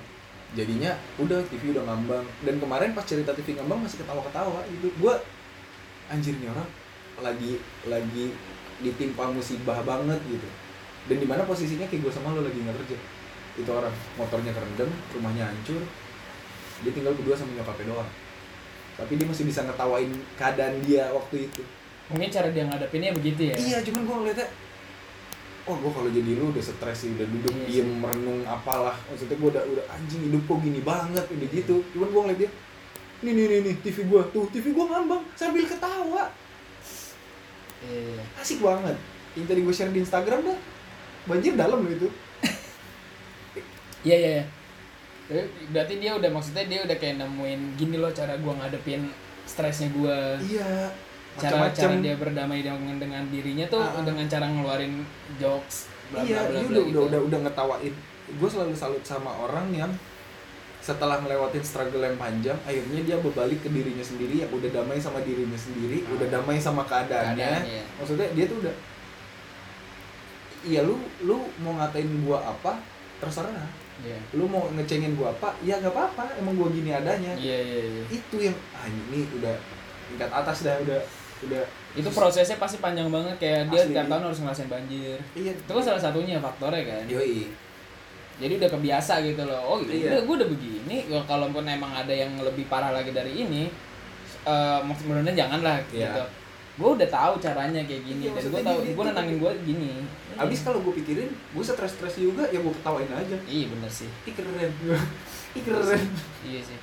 jadinya 0.53 0.93
udah 1.17 1.41
TV 1.49 1.73
udah 1.73 1.83
ngambang. 1.89 2.23
Dan 2.45 2.61
kemarin 2.61 2.93
pas 2.93 3.03
cerita 3.03 3.33
TV 3.33 3.57
ngambang 3.57 3.83
masih 3.83 3.99
ketawa-ketawa. 4.05 4.61
Gitu 4.69 4.87
gua 5.01 5.17
anjir 6.13 6.37
nih 6.37 6.53
orang 6.53 6.69
lagi 7.25 7.57
lagi 7.89 8.25
ditimpa 8.79 9.33
musibah 9.33 9.81
banget 9.81 10.21
gitu. 10.29 10.47
Dan 11.09 11.17
di 11.19 11.27
mana 11.27 11.43
posisinya 11.43 11.83
kayak 11.83 11.99
gue 11.99 12.13
sama 12.15 12.31
lo 12.31 12.47
lagi 12.47 12.63
nggak 12.63 12.77
kerja. 12.79 12.97
Itu 13.59 13.69
orang 13.75 13.91
motornya 14.15 14.55
kerendam 14.55 14.87
rumahnya 15.11 15.51
hancur. 15.51 15.83
Dia 16.79 16.91
tinggal 16.95 17.11
berdua 17.15 17.35
sama 17.35 17.51
nyokapnya 17.59 17.91
doang 17.91 18.11
tapi 18.93 19.17
dia 19.17 19.25
masih 19.25 19.45
bisa 19.47 19.65
ngetawain 19.65 20.11
keadaan 20.37 20.77
dia 20.85 21.09
waktu 21.09 21.49
itu 21.49 21.63
Mungkin 22.11 22.29
cara 22.29 22.51
dia 22.51 22.67
ngadepinnya 22.67 23.15
begitu 23.15 23.47
ya. 23.47 23.55
Iya, 23.55 23.77
cuman 23.89 24.01
gue 24.05 24.15
ngeliatnya 24.21 24.47
Oh, 25.63 25.79
gue 25.79 25.91
kalau 25.95 26.11
jadi 26.11 26.35
lu 26.35 26.51
udah 26.51 26.59
stres 26.59 27.07
sih, 27.07 27.15
udah 27.15 27.23
duduk 27.23 27.55
Iya 27.55 27.87
diem 27.87 27.89
merenung 27.95 28.43
apalah. 28.43 28.99
Maksudnya 29.07 29.39
gue 29.39 29.49
udah 29.55 29.63
udah 29.63 29.85
anjing 29.95 30.27
hidup 30.27 30.43
kok 30.43 30.59
gini 30.59 30.83
banget, 30.83 31.23
udah 31.23 31.47
gitu. 31.47 31.79
Cuman 31.95 32.11
gue 32.11 32.21
ngeliat 32.27 32.39
dia, 32.43 32.49
nih 33.23 33.31
nih 33.31 33.45
nih 33.47 33.59
nih 33.63 33.75
TV 33.79 33.97
gue 34.03 34.21
tuh, 34.35 34.45
TV 34.51 34.75
gue 34.75 34.85
ngambang 34.91 35.23
sambil 35.39 35.63
ketawa, 35.63 36.35
Iya. 37.87 38.23
asik 38.43 38.59
banget. 38.59 38.99
Yang 39.39 39.45
tadi 39.47 39.59
gue 39.63 39.73
share 39.73 39.93
di 39.95 39.99
Instagram 40.03 40.39
dah, 40.43 40.59
banjir 41.31 41.55
dalam 41.55 41.79
loh 41.79 41.91
itu. 41.95 42.11
Iya 44.03 44.15
iya. 44.19 44.43
Berarti 45.69 45.93
dia 45.97 46.11
udah 46.13 46.29
maksudnya 46.29 46.63
dia 46.63 46.79
udah 46.81 46.95
kayak 46.95 47.15
nemuin 47.17 47.61
gini 47.73 47.97
loh 47.97 48.09
cara 48.09 48.37
gua 48.37 48.53
ngadepin 48.57 49.09
stresnya 49.43 49.89
gua. 49.89 50.37
Iya, 50.37 50.91
Cara 51.33 51.57
macam-macam. 51.65 51.81
cara 51.89 51.95
dia 51.99 52.15
berdamai 52.15 52.59
dengan 52.61 52.95
dengan 52.95 53.23
dirinya 53.27 53.65
tuh 53.67 53.81
Ah. 53.81 54.01
dengan 54.01 54.25
cara 54.27 54.45
ngeluarin 54.45 55.01
jokes 55.35 55.89
bla 56.07 56.21
Iya, 56.21 56.45
bla 56.45 56.59
udah, 56.59 56.61
gitu. 56.63 56.81
udah 56.91 57.01
udah 57.07 57.19
udah 57.25 57.39
ngetawain. 57.41 57.93
Gue 58.33 58.49
selalu 58.49 58.73
salut 58.73 59.01
sama 59.01 59.33
orang 59.33 59.67
yang 59.69 59.91
setelah 60.77 61.15
ngelewatin 61.17 61.63
struggle 61.63 62.03
yang 62.03 62.15
panjang, 62.15 62.59
akhirnya 62.61 63.01
dia 63.01 63.15
berbalik 63.17 63.59
ke 63.59 63.69
dirinya 63.69 64.03
sendiri 64.03 64.43
yang 64.43 64.51
udah 64.51 64.67
damai 64.69 64.99
sama 64.99 65.19
dirinya 65.19 65.55
sendiri, 65.55 66.03
Ah. 66.03 66.13
udah 66.13 66.27
damai 66.29 66.57
sama 66.57 66.83
keadaannya. 66.83 67.39
Keadaan, 67.39 67.63
iya. 67.65 67.83
Maksudnya 67.97 68.27
dia 68.31 68.45
tuh 68.45 68.59
udah 68.59 68.75
Iya 70.63 70.79
lu 70.81 70.95
lu 71.21 71.35
mau 71.59 71.75
ngatain 71.75 72.07
gua 72.23 72.39
apa 72.39 72.79
terserah. 73.19 73.67
Iya. 73.99 74.17
Lu 74.33 74.45
mau 74.45 74.65
ngecengin 74.69 75.13
gua 75.13 75.29
apa 75.31 75.53
ya 75.59 75.77
nggak 75.77 75.91
apa-apa 75.91 76.25
emang 76.35 76.55
gua 76.55 76.67
gini 76.69 76.89
adanya. 76.89 77.31
Iya 77.35 77.57
iya 77.59 77.81
iya. 77.85 78.03
Itu 78.09 78.35
yang 78.39 78.55
ah 78.73 78.85
ini 78.85 79.29
udah 79.31 79.55
tingkat 80.07 80.29
atas 80.29 80.57
dah 80.61 80.75
udah 80.79 80.99
udah 81.43 81.63
Itu 81.93 82.09
prosesnya 82.09 82.57
pasti 82.57 82.79
panjang 82.79 83.07
banget 83.07 83.35
kayak 83.37 83.69
dia 83.69 83.81
Asli. 83.83 83.93
tiap 83.93 84.07
tahun 84.07 84.23
harus 84.25 84.39
ngerasain 84.39 84.65
banjir. 84.67 85.17
iya 85.33 85.51
Itu 85.51 85.71
kan 85.71 85.83
salah 85.83 86.01
satunya 86.01 86.37
faktornya 86.37 86.81
kan. 86.83 87.03
yoi 87.05 87.53
Jadi 88.33 88.57
udah 88.57 88.65
kebiasa 88.67 89.21
gitu 89.21 89.43
loh. 89.43 89.61
Oh, 89.63 89.77
Iya. 89.79 90.09
udah 90.09 90.21
gue 90.23 90.35
udah 90.35 90.49
begini. 90.49 90.97
Kalaupun 91.23 91.63
emang 91.63 91.93
ada 91.93 92.09
yang 92.09 92.33
lebih 92.35 92.65
parah 92.65 92.89
lagi 92.89 93.13
dari 93.13 93.29
ini, 93.39 93.69
eh 94.43 94.79
maksudnya 94.81 95.29
janganlah 95.31 95.77
Iya. 95.87 96.09
gitu. 96.09 96.23
Gue 96.73 96.89
udah 96.97 97.05
tahu 97.07 97.33
caranya 97.37 97.77
kayak 97.79 98.01
gini 98.01 98.25
Iya, 98.25 98.33
dan 98.33 98.43
gue 98.43 98.61
tahu 98.63 98.79
dia- 98.81 98.89
gue 98.89 98.97
dia- 98.97 99.09
nenangin 99.13 99.35
gue 99.37 99.51
gini. 99.63 99.91
Abis 100.39 100.59
kalau 100.65 100.79
gue 100.81 100.93
pikirin, 101.03 101.29
gue 101.29 101.63
stres-stres 101.63 102.15
juga, 102.17 102.47
ya 102.49 102.59
gue 102.61 102.73
ketawain 102.81 103.11
aja. 103.11 103.37
Iya 103.45 103.65
bener 103.69 103.91
sih. 103.91 104.09
Ih 104.25 104.33
keren, 104.33 104.71
ih 105.53 105.63
keren. 105.63 106.03
Iya 106.45 106.61
sih. 106.63 106.79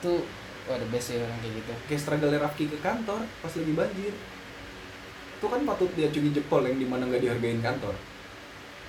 Itu 0.00 0.26
wah 0.68 0.78
the 0.78 0.88
best 0.90 1.12
sih 1.12 1.18
orang 1.18 1.38
kayak 1.40 1.54
gitu. 1.62 1.72
Kayak 1.90 2.00
struggle 2.00 2.32
Rafki 2.36 2.64
ke 2.70 2.78
kantor 2.82 3.22
pas 3.40 3.52
lagi 3.52 3.72
banjir. 3.72 4.14
Itu 5.40 5.46
kan 5.50 5.60
patut 5.66 5.90
dia 5.98 6.08
cungi 6.12 6.30
jempol 6.30 6.62
yang 6.62 6.78
di 6.78 6.86
mana 6.86 7.02
nggak 7.08 7.22
dihargain 7.22 7.60
kantor. 7.64 7.94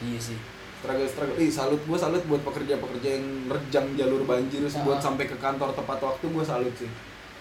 Iya 0.03 0.19
sih. 0.19 0.37
Struggle 0.83 1.07
struggle, 1.07 1.37
ih 1.39 1.47
salut 1.47 1.79
gue 1.79 1.95
salut 1.95 2.19
buat 2.27 2.43
pekerja-pekerja 2.43 3.09
yang 3.15 3.47
nerjang 3.47 3.87
jalur 3.95 4.27
banjir 4.27 4.59
buat 4.83 4.99
Ah. 4.99 5.03
sampai 5.07 5.31
ke 5.31 5.39
kantor 5.39 5.71
tepat 5.71 5.99
waktu 6.03 6.25
gue 6.27 6.43
salut 6.43 6.75
sih. 6.75 6.91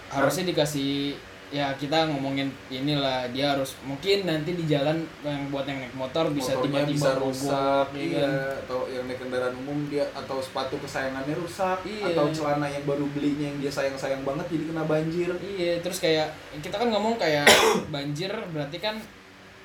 Harusnya 0.07 0.47
dikasih 0.47 1.19
ya 1.53 1.69
kita 1.77 2.09
ngomongin 2.09 2.49
inilah 2.65 3.29
dia 3.29 3.53
harus 3.53 3.77
mungkin 3.85 4.25
nanti 4.25 4.57
di 4.57 4.65
jalan 4.65 5.05
yang 5.21 5.53
buat 5.53 5.69
yang 5.69 5.85
naik 5.85 5.93
motor 5.93 6.33
bisa 6.33 6.57
tiba-tiba 6.57 7.13
rusak, 7.21 7.93
ya 7.93 8.01
iya, 8.01 8.25
kan? 8.25 8.65
atau 8.65 8.89
yang 8.89 9.05
naik 9.05 9.21
kendaraan 9.21 9.53
umum 9.61 9.85
dia 9.85 10.01
atau 10.17 10.41
sepatu 10.41 10.81
kesayangannya 10.81 11.37
rusak, 11.37 11.77
Iya. 11.85 12.17
atau 12.17 12.25
celana 12.33 12.65
yang 12.65 12.81
baru 12.89 13.05
belinya 13.13 13.53
yang 13.53 13.61
dia 13.61 13.69
sayang-sayang 13.69 14.25
banget 14.25 14.49
jadi 14.49 14.63
kena 14.65 14.83
banjir. 14.89 15.29
Iya, 15.37 15.73
terus 15.85 16.01
kayak 16.01 16.33
kita 16.57 16.73
kan 16.73 16.89
ngomong 16.89 17.21
kayak 17.21 17.45
banjir 17.93 18.33
berarti 18.49 18.81
kan 18.81 18.97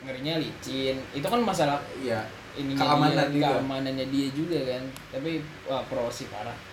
ngerinya 0.04 0.36
licin. 0.36 1.00
Itu 1.16 1.24
kan 1.24 1.40
masalah 1.40 1.80
Iya, 1.96 2.20
ininya 2.52 2.84
Keamanan 2.84 3.32
dia, 3.32 3.40
juga. 3.40 3.48
keamanannya 3.64 4.06
dia 4.12 4.28
juga 4.36 4.58
kan. 4.76 4.84
Tapi 5.16 5.40
wah 5.64 5.80
pro 5.88 6.12
sih 6.12 6.28
parah. 6.28 6.67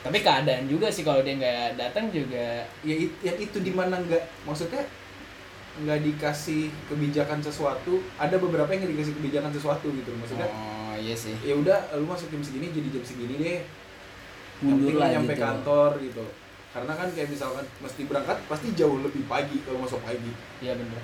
Tapi 0.00 0.18
keadaan 0.24 0.64
juga 0.64 0.88
sih 0.88 1.04
kalau 1.04 1.20
dia 1.20 1.36
nggak 1.36 1.76
datang 1.76 2.08
juga. 2.08 2.64
Ya 2.80 2.94
it- 2.96 3.18
yang 3.20 3.36
itu 3.36 3.60
di 3.60 3.72
mana 3.72 4.00
nggak 4.00 4.48
maksudnya 4.48 4.80
nggak 5.80 6.00
dikasih 6.02 6.68
kebijakan 6.88 7.40
sesuatu 7.40 8.02
ada 8.18 8.36
beberapa 8.36 8.68
yang 8.74 8.90
dikasih 8.90 9.14
kebijakan 9.16 9.54
sesuatu 9.54 9.86
gitu 9.94 10.10
maksudnya 10.18 10.50
oh 10.50 10.92
iya 10.98 11.14
sih. 11.14 11.32
ya 11.46 11.56
udah 11.56 11.94
lu 11.96 12.04
masuk 12.10 12.26
jam 12.28 12.42
segini 12.42 12.68
jadi 12.74 12.88
jam 12.90 13.04
segini 13.06 13.34
deh. 13.38 13.60
Mundur 14.60 15.00
lah 15.00 15.08
nyampe 15.08 15.32
gitu. 15.32 15.40
kantor 15.40 15.90
gitu. 16.04 16.24
Karena 16.70 16.92
kan 16.94 17.08
kayak 17.10 17.28
misalkan 17.32 17.64
mesti 17.80 18.02
berangkat 18.04 18.38
pasti 18.46 18.68
jauh 18.76 19.00
lebih 19.00 19.24
pagi 19.24 19.58
kalau 19.64 19.84
masuk 19.84 20.00
pagi. 20.04 20.32
Iya 20.60 20.76
bener. 20.76 21.00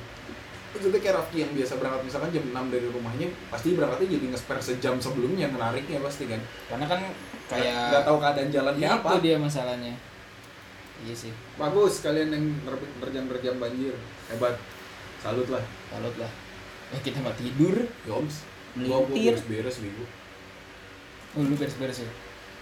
Maksudnya 0.77 1.01
kayak 1.01 1.16
Rafki 1.16 1.37
yang 1.43 1.53
biasa 1.57 1.72
berangkat 1.81 2.03
misalkan 2.05 2.31
jam 2.31 2.45
6 2.53 2.74
dari 2.74 2.87
rumahnya 2.93 3.27
pasti 3.49 3.68
berangkatnya 3.72 4.09
jadi 4.20 4.27
nge-spare 4.31 4.62
sejam 4.62 4.95
sebelumnya 5.01 5.47
menariknya 5.49 5.99
pasti 6.05 6.24
kan 6.29 6.41
Karena 6.68 6.85
kan 6.85 7.01
nggak 7.01 7.62
kayak 7.64 8.05
tahu 8.05 8.18
keadaan 8.20 8.49
jalannya 8.53 8.87
itu 8.87 8.97
apa 9.01 9.11
dia 9.22 9.37
masalahnya. 9.41 9.95
Iya 10.97 11.14
sih. 11.14 11.33
bagus 11.61 12.01
kalian 12.01 12.33
yang 12.33 12.45
nerjang-nerjang 13.05 13.57
banjir 13.61 13.93
hebat 14.33 14.57
salut 15.20 15.45
lah 15.53 15.61
Salut 15.93 16.14
lah. 16.16 16.31
Eh 16.95 17.01
kita 17.03 17.18
mah 17.20 17.35
tidur. 17.35 17.85
Yoms, 18.07 18.47
gua 18.79 19.03
gua 19.03 19.11
Melintir. 19.11 19.37
beres-beres 19.37 19.77
minggu. 19.83 20.05
Oh 21.37 21.43
lu 21.45 21.55
beres-beres 21.59 21.99
ya. 22.01 22.11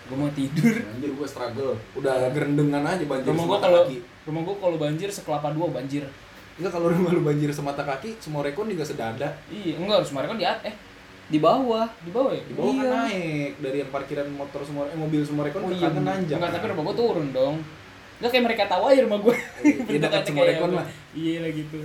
Gue 0.04 0.16
mau 0.20 0.28
tidur. 0.32 0.74
Anjir 0.84 1.10
gua 1.16 1.26
struggle. 1.28 1.74
Udah 1.96 2.28
gerendengan 2.32 2.84
aja 2.84 3.04
banjir 3.06 3.28
Rumah 3.32 3.44
gua 3.48 3.58
kalau 3.60 3.82
rumah 4.28 4.42
gua 4.44 4.56
kalau 4.60 4.76
banjir 4.80 5.08
sekelapa 5.08 5.52
dua 5.54 5.68
banjir. 5.72 6.04
Enggak 6.54 6.72
kalau 6.72 6.86
rumah 6.88 7.10
lu 7.10 7.20
banjir 7.20 7.50
semata 7.50 7.82
kaki, 7.82 8.14
semua 8.16 8.40
rekon 8.40 8.66
juga 8.66 8.82
sedada. 8.82 9.26
Iya, 9.48 9.74
enggak 9.74 9.96
harus 10.00 10.10
mereka 10.10 10.32
di 10.34 10.44
at 10.44 10.60
eh 10.62 10.74
Di 11.24 11.38
bawah. 11.38 11.88
di 12.00 12.10
bawah 12.10 12.30
ya. 12.30 12.42
Di 12.42 12.52
bawah 12.52 12.70
Iya. 12.70 12.82
kan 12.84 12.92
naik 13.02 13.52
dari 13.58 13.76
yang 13.80 13.90
parkiran 13.90 14.28
motor 14.30 14.60
semua 14.60 14.84
eh, 14.86 14.94
mobil 14.94 15.24
semua 15.24 15.42
rekon 15.42 15.62
Oh 15.62 15.72
iya, 15.72 15.88
kanan 15.88 16.04
nanjak. 16.04 16.36
enggak 16.36 16.52
tapi 16.52 16.64
rumah 16.68 16.84
gua 16.84 16.94
turun 16.94 17.28
dong. 17.30 17.56
Enggak 18.16 18.30
kayak 18.30 18.44
mereka 18.44 18.62
tahu 18.68 18.82
aja 18.86 19.00
rumah 19.02 19.18
gua. 19.18 19.34
Iya, 19.64 19.98
dekat 20.04 20.22
semua 20.22 20.44
rekon 20.44 20.70
lah. 20.72 20.86
Iya 21.10 21.40
lah 21.40 21.50
gitu. 21.50 21.80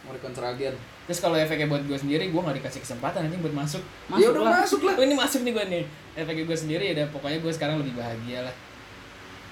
Semua 0.00 0.12
rekon 0.14 0.32
seragian. 0.32 0.74
Terus 1.06 1.18
kalau 1.18 1.36
efeknya 1.36 1.66
buat 1.66 1.82
gue 1.82 1.94
sendiri, 1.94 2.24
gue 2.26 2.40
nggak 2.40 2.58
dikasih 2.58 2.82
kesempatan 2.82 3.20
nanti 3.22 3.38
buat 3.38 3.54
masuk. 3.54 3.78
Masuk 4.08 4.18
ya 4.18 4.28
udah 4.30 4.42
lah. 4.42 4.52
masuk 4.58 4.80
lah. 4.82 4.94
Oh 4.94 5.04
ini 5.04 5.14
masuk 5.14 5.40
nih 5.42 5.52
gue 5.52 5.64
nih. 5.68 5.84
Efeknya 6.16 6.44
gue 6.44 6.56
sendiri 6.56 6.82
ya 6.82 6.92
udah 6.94 7.06
pokoknya 7.10 7.38
gue 7.38 7.52
sekarang 7.52 7.76
lebih 7.78 7.94
bahagia 7.94 8.42
lah. 8.42 8.54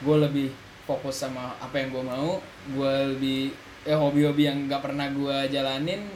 Gue 0.01 0.17
lebih 0.21 0.49
fokus 0.83 1.15
sama 1.17 1.55
apa 1.57 1.75
yang 1.77 1.91
gue 1.91 2.03
mau. 2.03 2.43
Gue 2.71 2.93
lebih 3.09 3.41
eh 3.85 3.97
hobi-hobi 3.97 4.49
yang 4.49 4.65
nggak 4.67 4.81
pernah 4.81 5.07
gue 5.13 5.37
jalanin. 5.53 6.09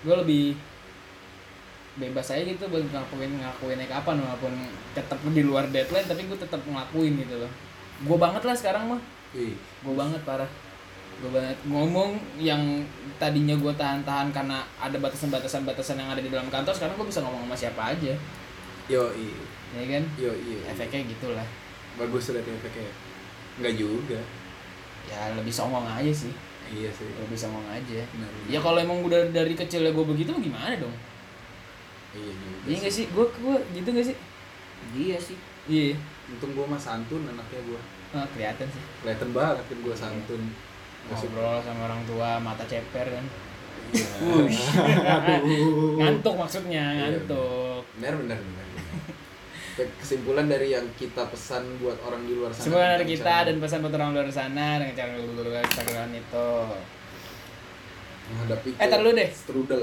Gue 0.00 0.16
lebih 0.16 0.44
bebas 2.00 2.32
aja 2.32 2.40
gitu 2.40 2.64
buat 2.72 2.80
ngelakuin 2.80 3.36
ngelakuinnya 3.36 3.84
kapan 3.90 4.16
walaupun 4.24 4.54
tetap 4.96 5.20
di 5.20 5.42
luar 5.44 5.68
deadline 5.68 6.06
tapi 6.08 6.24
gue 6.24 6.38
tetap 6.40 6.64
ngelakuin 6.64 7.20
gitu 7.20 7.36
loh. 7.36 7.52
Gue 8.08 8.16
banget 8.16 8.42
lah 8.48 8.56
sekarang 8.56 8.96
mah. 8.96 9.00
Ih, 9.36 9.52
gue 9.56 9.94
banget 9.94 10.20
parah. 10.24 10.48
Gue 11.20 11.30
banget. 11.36 11.60
Ngomong 11.68 12.16
yang 12.40 12.88
tadinya 13.20 13.52
gue 13.52 13.72
tahan-tahan 13.76 14.32
karena 14.32 14.64
ada 14.80 14.96
batasan-batasan 14.96 15.68
batasan 15.68 16.00
yang 16.00 16.08
ada 16.08 16.24
di 16.24 16.32
dalam 16.32 16.48
kantor 16.48 16.72
sekarang 16.72 16.96
gue 16.96 17.08
bisa 17.12 17.20
ngomong 17.20 17.44
sama 17.44 17.56
siapa 17.56 17.82
aja. 17.92 18.16
Yo 18.88 19.06
i, 19.14 19.28
ya 19.76 19.84
kan? 19.86 20.02
Yo 20.16 20.32
i. 20.32 20.64
efeknya 20.66 21.04
gitulah. 21.04 21.46
Bagus 22.00 22.32
lihat 22.32 22.48
efeknya. 22.48 22.90
Enggak 23.60 23.76
juga. 23.76 24.20
ya 25.10 25.32
lebih 25.34 25.50
songong 25.50 25.82
aja 25.90 26.12
sih 26.12 26.30
Iya 26.70 26.90
sih. 26.90 27.06
lebih 27.10 27.34
songong 27.34 27.66
aja 27.66 28.00
Benar. 28.08 28.30
ya 28.46 28.58
kalau 28.58 28.78
emang 28.78 29.02
udah 29.02 29.26
dari 29.28 29.52
kecil 29.52 29.82
gue 29.84 30.04
begitu 30.06 30.30
gimana 30.32 30.74
dong 30.76 30.94
Iya 32.10 32.30
juga. 32.32 32.58
iya 32.64 32.76
gak 32.80 32.90
sih 32.92 33.04
gue 33.06 33.26
gue 33.26 33.56
gitu 33.72 33.88
gak 33.90 34.06
sih 34.06 34.16
Iya 34.92 35.16
sih. 35.18 35.36
iya 35.66 35.94
Untung 36.28 36.54
gua 36.54 36.64
mah 36.64 36.78
santun 36.78 37.26
anaknya 37.26 37.58
gua. 37.64 37.80
ah, 38.12 38.26
kelihatan 38.30 38.66
sih 38.66 38.82
Kelihatan 39.02 39.28
banget 39.30 39.60
kan 39.60 39.78
gua 39.80 39.94
santun. 39.94 40.42
Nggak 41.00 41.16
suka. 41.16 41.26
ngobrol 41.28 41.58
sama 41.60 41.80
orang 41.84 42.02
tua 42.04 42.28
mata 42.38 42.64
ceper 42.64 43.06
kan 43.08 43.24
Iya. 43.90 44.62
Ngantuk 45.98 46.34
maksudnya 46.36 46.84
Iya, 46.88 47.02
ngantuk 47.12 47.82
Benar 47.98 48.14
benar 48.16 48.38
benar. 48.38 48.66
Kesimpulan 49.72 50.44
dari 50.44 50.70
yang 50.70 50.84
kita 50.94 51.24
pesan 51.26 51.78
buat 51.78 51.96
orang 52.02 52.22
di 52.22 52.34
luar 52.34 52.50
sana. 52.50 52.64
Semua 52.64 52.84
dari 52.90 53.06
kita 53.06 53.22
cara 53.22 53.46
dan 53.46 53.56
pesan 53.56 53.78
buat 53.80 53.94
orang 53.94 54.10
luar 54.12 54.28
sana 54.28 54.66
dengan 54.76 54.94
cara 54.94 55.10
Instagram 55.62 56.08
itu. 56.12 56.48
menghadapi 58.30 58.68
Eh, 58.72 58.86
tar 58.86 58.98
dulu 58.98 59.10
deh. 59.12 59.26
strudel. 59.28 59.82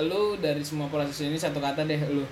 Lu 0.00 0.38
dari 0.38 0.62
semua 0.62 0.86
proses 0.86 1.18
ini 1.20 1.34
satu 1.34 1.58
kata 1.58 1.82
deh 1.82 1.98
lu. 2.06 2.22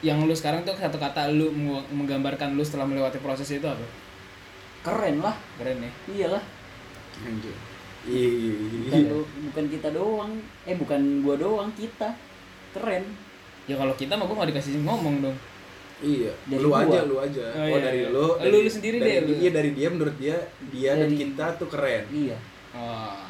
Yang 0.00 0.18
lu 0.22 0.34
sekarang 0.34 0.62
tuh 0.62 0.74
satu 0.74 0.98
kata 0.98 1.30
lu 1.30 1.50
meng- 1.50 1.86
menggambarkan 1.92 2.52
lu 2.52 2.62
setelah 2.62 2.82
melewati 2.82 3.18
proses 3.18 3.46
itu 3.48 3.62
apa? 3.62 3.86
Keren 4.82 5.22
lah. 5.22 5.38
Keren 5.54 5.78
ya. 5.78 5.90
Iyalah. 6.08 6.42
Anjir. 7.22 7.54
Bukan, 8.02 8.98
Iya. 8.98 9.06
do- 9.06 9.30
bukan 9.46 9.64
kita 9.70 9.88
doang. 9.94 10.32
Eh 10.64 10.74
bukan 10.74 11.22
gua 11.22 11.38
doang, 11.38 11.70
kita. 11.72 12.10
Keren. 12.74 13.06
Ya 13.70 13.78
kalau 13.78 13.94
kita 13.94 14.18
mah 14.18 14.26
gua 14.26 14.42
gak 14.42 14.50
dikasih 14.50 14.82
ngomong 14.82 15.22
dong. 15.22 15.38
Iya, 16.02 16.32
Dari 16.44 16.58
lu 16.58 16.68
gua. 16.68 16.82
aja, 16.82 16.98
lu 17.06 17.16
aja. 17.16 17.44
Oh, 17.48 17.62
Oh, 17.62 17.66
iya, 17.68 17.78
dari 17.80 17.98
iya. 18.00 18.08
lu. 18.10 18.18
Lu- 18.18 18.36
dari- 18.36 18.58
lu 18.58 18.70
sendiri 18.70 18.96
dari 18.98 19.06
deh, 19.06 19.16
lu. 19.22 19.32
Iya, 19.38 19.50
dari 19.52 19.70
dia 19.70 19.88
menurut 19.88 20.16
dia, 20.18 20.36
dia 20.68 20.90
dan 20.92 21.06
Dari- 21.06 21.14
kita 21.16 21.46
tuh 21.56 21.68
keren. 21.68 22.04
Iya. 22.10 22.36
Oh. 22.72 23.22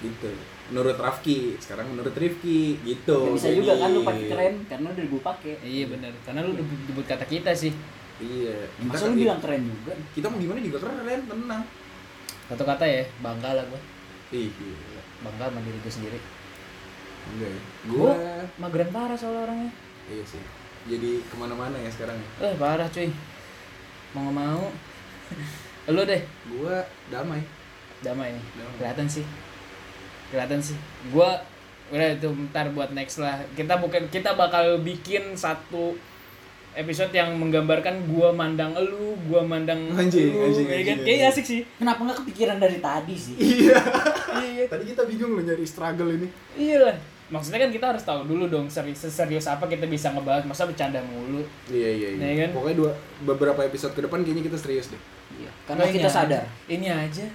Gitu. 0.00 0.28
Menurut 0.68 0.96
Rafki, 0.96 1.38
sekarang 1.58 1.86
menurut 1.86 2.14
Rifki, 2.14 2.80
gitu. 2.80 3.18
Ya, 3.22 3.32
bisa 3.34 3.46
Jadi- 3.46 3.58
juga 3.60 3.72
kan 3.76 3.88
lu 3.88 4.00
pakai 4.02 4.24
keren 4.26 4.54
karena 4.64 4.86
udah 4.88 5.04
gua 5.06 5.22
pakai. 5.28 5.52
Iya 5.60 5.84
benar. 5.86 6.12
Karena 6.22 6.40
lu 6.42 6.50
nyebut 6.54 6.78
nyebut 6.86 7.06
kata 7.06 7.24
kita 7.24 7.50
sih. 7.52 7.72
Iya. 8.18 8.56
Masa 8.80 9.04
kan- 9.04 9.12
lu 9.12 9.20
bilang 9.20 9.38
keren 9.38 9.62
juga? 9.62 9.92
kita 10.10 10.26
mau 10.26 10.38
gimana 10.38 10.58
juga 10.58 10.78
keren, 10.80 11.20
tenang. 11.22 11.62
Satu 12.48 12.64
kata 12.64 12.84
ya, 12.84 13.02
bangga 13.18 13.50
lah 13.52 13.64
gua. 13.68 13.80
Ih, 14.30 14.48
gila. 14.48 15.02
Bangga 15.22 15.44
sama 15.46 15.60
diri 15.60 15.78
gua 15.78 15.92
sendiri. 15.92 16.18
Enggak 17.28 17.48
ya. 17.48 17.60
Gua 17.86 18.10
Gua, 18.10 18.14
mageran 18.58 18.90
parah 18.90 19.14
soal 19.14 19.36
orangnya. 19.38 19.70
iya 20.08 20.24
sih. 20.24 20.40
Jadi 20.84 21.22
ke 21.22 21.34
mana-mana 21.34 21.76
ya 21.76 21.88
sekarang 21.88 22.14
ya. 22.14 22.28
Eh 22.44 22.54
parah 22.56 22.86
cuy. 22.86 23.08
Mau 24.12 24.22
nggak 24.24 24.36
mau. 24.36 24.64
lu 25.88 26.02
deh. 26.02 26.22
Gua 26.48 26.82
damai. 27.08 27.42
damai 28.00 28.30
nih 28.30 28.44
Damai. 28.52 28.74
kelihatan 28.76 29.06
sih 29.06 29.22
kelihatan 30.26 30.58
sih 30.58 30.74
gua 31.08 31.38
udah 31.88 32.10
itu 32.10 32.26
bentar 32.26 32.66
buat 32.68 32.90
next 32.90 33.22
lah 33.22 33.38
kita 33.54 33.78
bukan 33.78 34.10
kita 34.10 34.34
bakal 34.34 34.82
bikin 34.82 35.38
satu 35.38 35.94
episode 36.72 37.12
yang 37.12 37.30
menggambarkan 37.36 38.02
gua 38.08 38.34
mandang 38.34 38.74
elu 38.74 39.14
gua 39.22 39.46
mandang 39.46 39.86
Anjing, 39.94 40.34
elu, 40.34 40.50
anjing, 40.50 40.66
ya 40.66 40.82
kan? 40.82 40.82
anjing, 40.82 40.98
kayak 40.98 41.14
anjing. 41.14 41.30
asik 41.30 41.44
sih 41.46 41.60
Kenapa 41.78 42.00
nggak 42.02 42.18
kepikiran 42.18 42.58
dari 42.58 42.78
tadi 42.80 43.14
sih? 43.14 43.34
Iya. 43.38 43.78
Tadi 44.66 44.82
kita 44.84 45.02
bingung 45.04 45.30
loh 45.32 45.42
nyari 45.44 45.62
struggle 45.62 46.10
ini. 46.10 46.26
iya 46.58 46.82
lah 46.82 46.96
maksudnya 47.32 47.58
kan 47.58 47.70
kita 47.70 47.86
harus 47.88 48.02
tahu 48.02 48.20
dulu 48.22 48.44
dong 48.46 48.68
serius 48.68 49.00
serius 49.02 49.48
apa 49.48 49.64
kita 49.64 49.88
bisa 49.88 50.12
ngebahas 50.12 50.44
masa 50.44 50.62
bercanda 50.64 51.00
mulu 51.02 51.40
Iya 51.66 51.88
iya 51.90 52.08
iya. 52.10 52.22
Iya 52.22 52.34
kan? 52.38 52.48
Pokoknya 52.52 52.76
dua 52.76 52.90
beberapa 53.24 53.60
episode 53.62 53.92
ke 53.92 54.00
depan 54.00 54.20
kayaknya 54.20 54.44
kita 54.46 54.58
serius 54.58 54.86
deh. 54.86 55.00
Iya. 55.34 55.50
Karena 55.64 55.82
Ini 55.82 55.92
kita 55.94 56.06
aja. 56.06 56.16
sadar. 56.18 56.44
ini 56.68 56.86
aja 56.86 57.26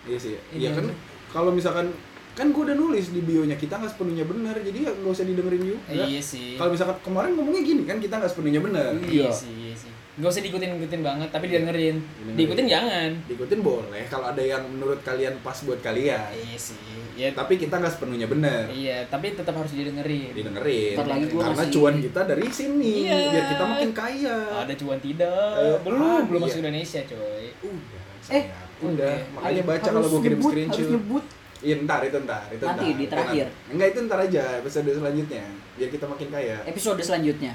Iya 0.00 0.16
sih. 0.16 0.38
Iya 0.50 0.70
kan 0.70 0.86
aja. 0.86 0.94
kalau 1.28 1.50
misalkan 1.50 1.90
kan 2.30 2.46
gue 2.48 2.62
udah 2.62 2.72
nulis 2.72 3.10
di 3.10 3.20
bionya 3.20 3.52
kita 3.54 3.74
nggak 3.74 3.90
sepenuhnya 3.90 4.22
benar 4.24 4.54
jadi 4.56 4.78
ya 4.80 4.90
nggak 4.94 5.12
usah 5.12 5.26
didengerin 5.26 5.62
juga. 5.66 5.78
iya 6.00 6.22
sih 6.22 6.54
Kalau 6.54 6.70
misalkan 6.70 6.96
kemarin 7.02 7.34
ngomongnya 7.34 7.60
gini 7.60 7.82
kan 7.84 7.98
kita 7.98 8.14
nggak 8.16 8.30
sepenuhnya 8.30 8.62
benar. 8.62 8.94
iya 9.02 9.28
sih 9.28 9.50
iya 9.50 9.74
sih 9.74 9.90
gak 10.20 10.28
usah 10.28 10.42
diikutin 10.42 10.76
ikutin 10.76 11.00
banget 11.00 11.28
tapi 11.28 11.44
didengerin 11.46 11.96
Didengerin. 11.96 12.36
diikutin 12.36 12.66
jangan 12.68 13.10
Diikutin 13.24 13.60
boleh 13.60 14.02
kalau 14.06 14.26
ada 14.28 14.42
yang 14.42 14.62
menurut 14.62 15.00
kalian 15.00 15.34
pas 15.40 15.56
buat 15.60 15.80
kalian. 15.80 16.30
iya 16.30 16.54
sih 16.54 16.76
ya 17.16 17.28
Tapi 17.30 17.56
kita 17.56 17.76
nggak 17.76 17.92
sepenuhnya 17.92 18.24
benar. 18.24 18.64
Iya, 18.66 19.04
tapi 19.06 19.36
tetap 19.36 19.52
harus 19.52 19.68
didengerin. 19.70 20.32
Didengerin. 20.32 20.96
Lagi 20.96 21.26
gua 21.28 21.42
Karena 21.42 21.56
masih- 21.58 21.74
cuan 21.74 21.94
kita 22.00 22.20
dari 22.24 22.46
sini 22.48 22.94
Iya. 23.04 23.18
biar 23.28 23.44
kita 23.50 23.64
makin 23.66 23.90
kaya. 23.92 24.36
Ada 24.56 24.72
cuan 24.74 24.98
tidak? 24.98 25.52
Eh, 25.58 25.76
belum, 25.84 26.00
ah, 26.00 26.20
belum 26.24 26.40
iya. 26.40 26.46
masuk 26.48 26.60
Indonesia, 26.64 27.00
coy. 27.04 27.44
Udah. 27.60 28.00
Eh, 28.30 28.44
udah. 28.80 29.12
oke. 29.12 29.32
Makanya 29.36 29.62
baca 29.62 29.80
harus 29.82 29.92
kalau 29.92 30.08
gue 30.08 30.20
kirim 30.22 30.40
screenshot. 30.40 30.80
Harus 30.80 30.90
nyebut. 30.90 31.24
Iya 31.60 31.74
ntar 31.84 32.00
itu 32.00 32.18
ntar 32.24 32.44
itu 32.48 32.64
Nanti, 32.64 32.86
ntar. 32.86 32.96
di 32.96 33.06
terakhir. 33.06 33.46
Enggak 33.68 33.88
itu 33.92 33.98
ntar 34.00 34.18
aja 34.22 34.42
episode 34.56 34.88
selanjutnya 34.90 35.44
biar 35.76 35.88
kita 35.92 36.04
makin 36.08 36.28
kaya. 36.30 36.56
Episode 36.64 37.00
selanjutnya. 37.00 37.52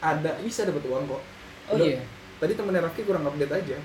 Ada 0.00 0.30
bisa 0.42 0.66
dapat 0.66 0.82
uang 0.84 1.06
kok. 1.06 1.22
Oh 1.68 1.76
Udah. 1.76 1.86
iya. 1.86 2.02
Tadi 2.38 2.52
temennya 2.54 2.82
Rafki 2.82 3.02
kurang 3.02 3.24
update 3.24 3.52
aja. 3.52 3.78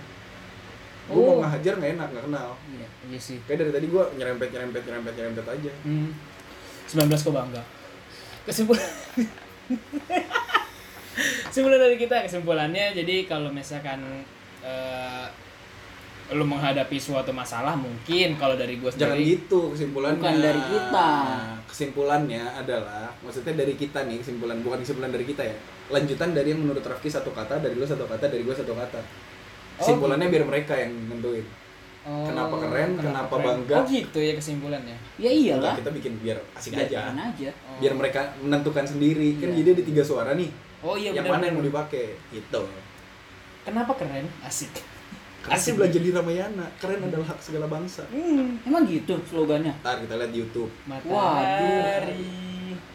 Gue 1.04 1.20
Oh. 1.20 1.36
mau 1.36 1.44
ngajar 1.44 1.74
nggak 1.76 1.92
enak 1.96 2.08
nggak 2.12 2.26
kenal. 2.26 2.50
Iya. 2.70 2.88
Iya 3.12 3.20
sih. 3.20 3.38
Kayak 3.44 3.58
dari 3.60 3.72
tadi 3.74 3.88
gue 3.88 4.04
nyerempet 4.16 4.48
nyerempet 4.50 4.82
nyerempet 4.84 5.14
nyerempet 5.14 5.46
aja. 5.46 5.72
Hmm. 5.84 6.10
19 6.88 7.12
kok 7.18 7.34
bangga. 7.34 7.64
Kesimpulan 8.44 8.84
Kesimpulan 11.46 11.80
dari 11.80 11.96
kita 11.96 12.26
kesimpulannya 12.26 12.92
jadi 12.94 13.16
kalau 13.24 13.54
misalkan 13.54 14.26
eh, 14.60 15.26
lu 16.32 16.48
menghadapi 16.48 16.96
suatu 16.96 17.36
masalah 17.36 17.76
mungkin 17.76 18.40
kalau 18.40 18.56
dari 18.56 18.80
gue 18.80 18.88
Jangan 18.90 19.20
sendiri 19.20 19.44
gitu 19.44 19.76
kesimpulannya. 19.76 20.18
Bukan 20.18 20.38
dari 20.40 20.62
kita. 20.64 21.10
Nah, 21.20 21.58
kesimpulannya 21.68 22.44
adalah 22.56 23.12
maksudnya 23.20 23.54
dari 23.54 23.76
kita 23.76 24.08
nih 24.08 24.24
kesimpulan 24.24 24.58
bukan 24.64 24.80
kesimpulan 24.80 25.12
dari 25.12 25.26
kita 25.26 25.44
ya. 25.44 25.56
Lanjutan 25.92 26.32
dari 26.32 26.56
yang 26.56 26.64
menurut 26.64 26.80
Rafki 26.80 27.12
satu 27.12 27.36
kata, 27.36 27.60
dari 27.60 27.76
lu 27.76 27.84
satu 27.84 28.08
kata, 28.08 28.32
dari 28.32 28.42
gue 28.42 28.56
satu 28.56 28.72
kata. 28.72 29.04
Kesimpulannya 29.78 30.32
biar 30.32 30.46
mereka 30.46 30.74
yang 30.74 30.96
nentuin. 31.12 31.44
Oh, 32.04 32.28
Kenapa 32.28 32.60
keren, 32.60 33.00
kenapa 33.00 33.32
keren. 33.32 33.46
bangga. 33.64 33.76
Oh 33.80 33.84
gitu 33.88 34.20
ya 34.20 34.34
kesimpulannya. 34.36 34.98
Ya 35.16 35.32
iyalah. 35.32 35.72
Enggak, 35.72 35.88
kita 35.88 35.92
bikin 35.96 36.14
biar 36.20 36.38
asik 36.54 36.72
Biar 36.76 36.88
aja. 36.88 37.00
aja. 37.16 37.50
Oh. 37.64 37.80
Biar 37.80 37.94
mereka 37.96 38.22
menentukan 38.40 38.84
sendiri. 38.84 39.40
Kan 39.40 39.52
Iya. 39.52 39.64
jadi 39.64 39.70
ada 39.72 39.84
tiga 39.88 40.04
suara 40.04 40.32
nih. 40.36 40.52
Oh 40.84 41.00
iya 41.00 41.16
yang 41.16 41.24
benar. 41.24 41.40
mana 41.40 41.44
yang 41.48 41.56
mau 41.56 41.64
dipakai? 41.64 42.20
Gitu. 42.30 42.62
Kenapa 43.64 43.92
keren? 43.96 44.28
Asik. 44.44 44.72
Karena 45.44 45.60
Asik. 45.60 45.66
sih 45.68 45.74
belajar 45.76 46.00
di 46.00 46.12
Ramayana. 46.16 46.66
Keren 46.80 47.04
adalah 47.04 47.28
hak 47.36 47.40
segala 47.44 47.68
bangsa. 47.68 48.08
Hmm. 48.08 48.64
Emang 48.64 48.88
gitu 48.88 49.20
slogannya? 49.28 49.76
Ntar 49.84 50.00
kita 50.00 50.16
lihat 50.16 50.32
di 50.32 50.40
YouTube. 50.40 50.72
Matahari. 50.88 52.32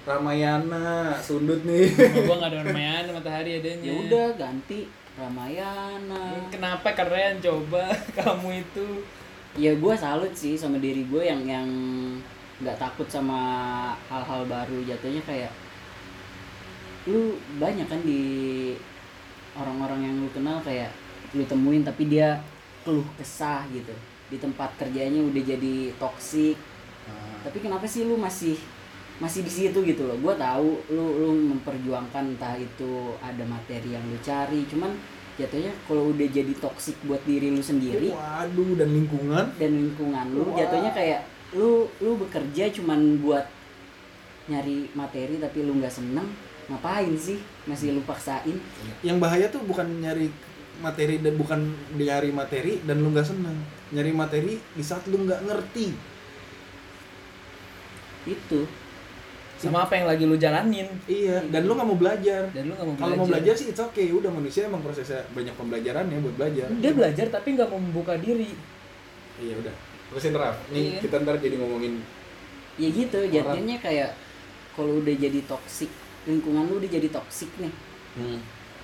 Ramayana, 0.08 1.12
sundut 1.20 1.60
nih. 1.68 1.92
Gua 2.24 2.40
nggak 2.40 2.50
ada 2.56 2.60
Ramayana 2.64 3.10
matahari 3.12 3.60
adanya. 3.60 3.84
Ya 3.84 3.94
udah 4.00 4.26
ganti 4.40 4.88
Ramayana. 5.20 6.48
Kenapa 6.48 6.88
keren 6.96 7.36
coba 7.44 7.92
kamu 8.16 8.64
itu? 8.64 9.04
Ya 9.60 9.76
gue 9.76 9.94
salut 9.98 10.32
sih 10.32 10.56
sama 10.56 10.80
diri 10.80 11.04
gue 11.04 11.20
yang 11.24 11.44
yang 11.44 11.68
nggak 12.64 12.78
takut 12.80 13.04
sama 13.10 13.38
hal-hal 14.08 14.48
baru 14.48 14.82
jatuhnya 14.86 15.22
kayak 15.26 15.52
lu 17.06 17.34
banyak 17.58 17.86
kan 17.86 18.00
di 18.02 18.22
orang-orang 19.58 20.00
yang 20.06 20.14
lu 20.22 20.28
kenal 20.30 20.58
kayak 20.62 20.90
lu 21.32 21.44
temuin 21.44 21.82
tapi 21.82 22.08
dia 22.08 22.40
keluh 22.84 23.04
kesah 23.16 23.66
gitu. 23.72 23.92
Di 24.28 24.36
tempat 24.36 24.76
kerjanya 24.76 25.20
udah 25.20 25.42
jadi 25.42 25.92
toksik 25.96 26.56
Ah. 27.08 27.40
tapi 27.40 27.64
kenapa 27.64 27.88
sih 27.88 28.04
lu 28.04 28.20
masih 28.20 28.52
masih 29.16 29.40
di 29.40 29.48
situ 29.48 29.80
gitu 29.80 30.04
loh? 30.04 30.12
Gue 30.20 30.36
tahu 30.36 30.76
lu 30.92 31.06
lu 31.16 31.30
memperjuangkan 31.56 32.36
entah 32.36 32.52
itu 32.54 33.16
ada 33.24 33.40
materi 33.48 33.96
yang 33.96 34.04
lu 34.04 34.20
cari 34.20 34.68
cuman 34.68 34.92
jatuhnya 35.40 35.72
kalau 35.88 36.12
udah 36.12 36.28
jadi 36.28 36.52
toksik 36.60 37.00
buat 37.08 37.24
diri 37.24 37.48
lu 37.48 37.64
sendiri 37.64 38.12
waduh 38.12 38.76
dan 38.76 38.92
lingkungan. 38.92 39.44
dan 39.56 39.70
lingkungan 39.72 40.26
lu 40.36 40.52
Wah. 40.52 40.60
jatuhnya 40.60 40.92
kayak 40.92 41.24
lu 41.56 41.88
lu 42.04 42.20
bekerja 42.20 42.68
cuman 42.76 43.24
buat 43.24 43.48
nyari 44.48 44.92
materi 44.92 45.40
tapi 45.40 45.64
lu 45.64 45.80
nggak 45.80 45.92
seneng 45.92 46.28
ngapain 46.68 47.16
sih 47.16 47.40
masih 47.64 47.96
lu 47.96 48.04
paksain? 48.04 48.60
Yang 49.00 49.16
bahaya 49.16 49.46
tuh 49.48 49.64
bukan 49.64 49.88
nyari 50.04 50.28
materi 50.78 51.18
dan 51.18 51.34
bukan 51.34 51.60
nyari 51.98 52.30
materi 52.30 52.80
dan 52.86 53.02
lu 53.02 53.10
nggak 53.10 53.26
seneng 53.26 53.58
nyari 53.90 54.12
materi 54.12 54.54
di 54.56 54.82
saat 54.84 55.04
lu 55.10 55.24
nggak 55.26 55.40
ngerti. 55.48 55.86
Itu. 58.28 58.60
Sama 59.58 59.90
apa 59.90 59.98
yang 59.98 60.06
lagi 60.06 60.22
lu 60.22 60.38
jalanin. 60.38 60.86
Iya 61.10 61.42
dan 61.50 61.66
lu 61.66 61.74
nggak 61.74 61.88
mau 61.88 61.98
belajar. 61.98 62.46
Dan 62.54 62.70
lu 62.70 62.72
nggak 62.78 62.86
mau 62.86 62.96
kalau 62.96 63.14
mau 63.24 63.26
belajar. 63.26 63.54
sih 63.58 63.74
it's 63.74 63.82
okay. 63.82 64.14
Udah 64.14 64.30
manusia 64.30 64.70
emang 64.70 64.84
prosesnya 64.84 65.26
banyak 65.34 65.54
pembelajaran 65.58 66.06
ya 66.06 66.18
buat 66.22 66.36
belajar. 66.38 66.66
Dia 66.78 66.92
belajar 66.94 67.26
tapi 67.32 67.58
nggak 67.58 67.68
mau 67.70 67.80
membuka 67.82 68.14
diri. 68.14 68.54
Iya 69.42 69.58
udah. 69.58 69.74
Terusin 70.14 70.34
Raf. 70.38 70.56
Nih 70.70 70.96
Iya. 70.96 71.00
kita 71.02 71.20
ntar 71.26 71.36
jadi 71.42 71.58
ngomongin 71.58 72.00
ya 72.78 72.88
gitu 72.94 73.18
jadinya 73.26 73.76
kayak 73.82 74.14
kalau 74.78 75.02
udah 75.02 75.14
jadi 75.18 75.42
toksik 75.50 75.90
lingkungan 76.30 76.70
lu 76.70 76.78
udah 76.78 76.90
jadi 76.94 77.10
toksik 77.10 77.50
nih 77.58 77.74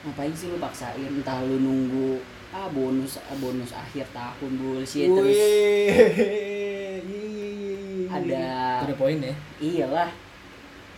ngapain 0.04 0.32
sih 0.32 0.52
lu 0.52 0.60
paksain? 0.60 1.08
Entah 1.08 1.40
lu 1.44 1.56
nunggu 1.58 2.20
ah 2.54 2.68
bonus 2.70 3.18
ah, 3.18 3.34
bonus 3.40 3.74
akhir 3.74 4.06
tahun 4.14 4.52
bullshit 4.54 5.10
terus 5.10 5.26
Wih, 5.26 7.02
iya, 7.02 8.06
ada 8.14 8.86
the 8.86 8.94
poin 8.94 9.18
ya? 9.18 9.34
Iyalah. 9.58 10.10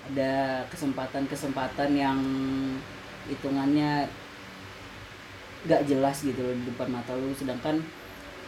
Ada 0.06 0.62
kesempatan-kesempatan 0.70 1.90
yang 1.96 2.18
hitungannya 3.26 4.06
gak 5.66 5.82
jelas 5.82 6.22
gitu 6.22 6.38
loh 6.38 6.54
di 6.54 6.62
depan 6.68 6.92
mata 6.92 7.16
lu. 7.16 7.34
Sedangkan 7.34 7.82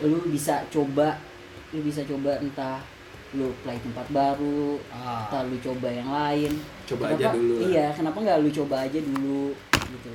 lu 0.05 0.23
bisa 0.31 0.63
coba 0.71 1.19
lu 1.75 1.83
bisa 1.83 2.07
coba 2.07 2.39
entah 2.39 2.79
lu 3.37 3.53
play 3.61 3.77
tempat 3.83 4.07
baru 4.09 4.79
ah. 4.89 5.27
entah 5.27 5.43
lu 5.51 5.57
coba 5.59 5.89
yang 5.91 6.07
lain. 6.09 6.53
Coba 6.87 7.11
Kenapa- 7.11 7.19
aja 7.19 7.37
dulu 7.37 7.55
iya 7.67 7.87
kenapa 7.91 8.19
nggak 8.23 8.39
lu 8.41 8.51
coba 8.55 8.77
aja 8.87 8.99
dulu 9.03 9.45
gitu 9.75 10.13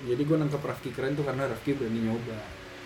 jadi 0.00 0.22
gue 0.22 0.36
nangkep 0.36 0.60
Rafki 0.60 0.90
keren 0.90 1.12
tuh 1.12 1.22
karena 1.22 1.46
Rafki 1.46 1.74
berani 1.74 2.00
nyoba 2.04 2.38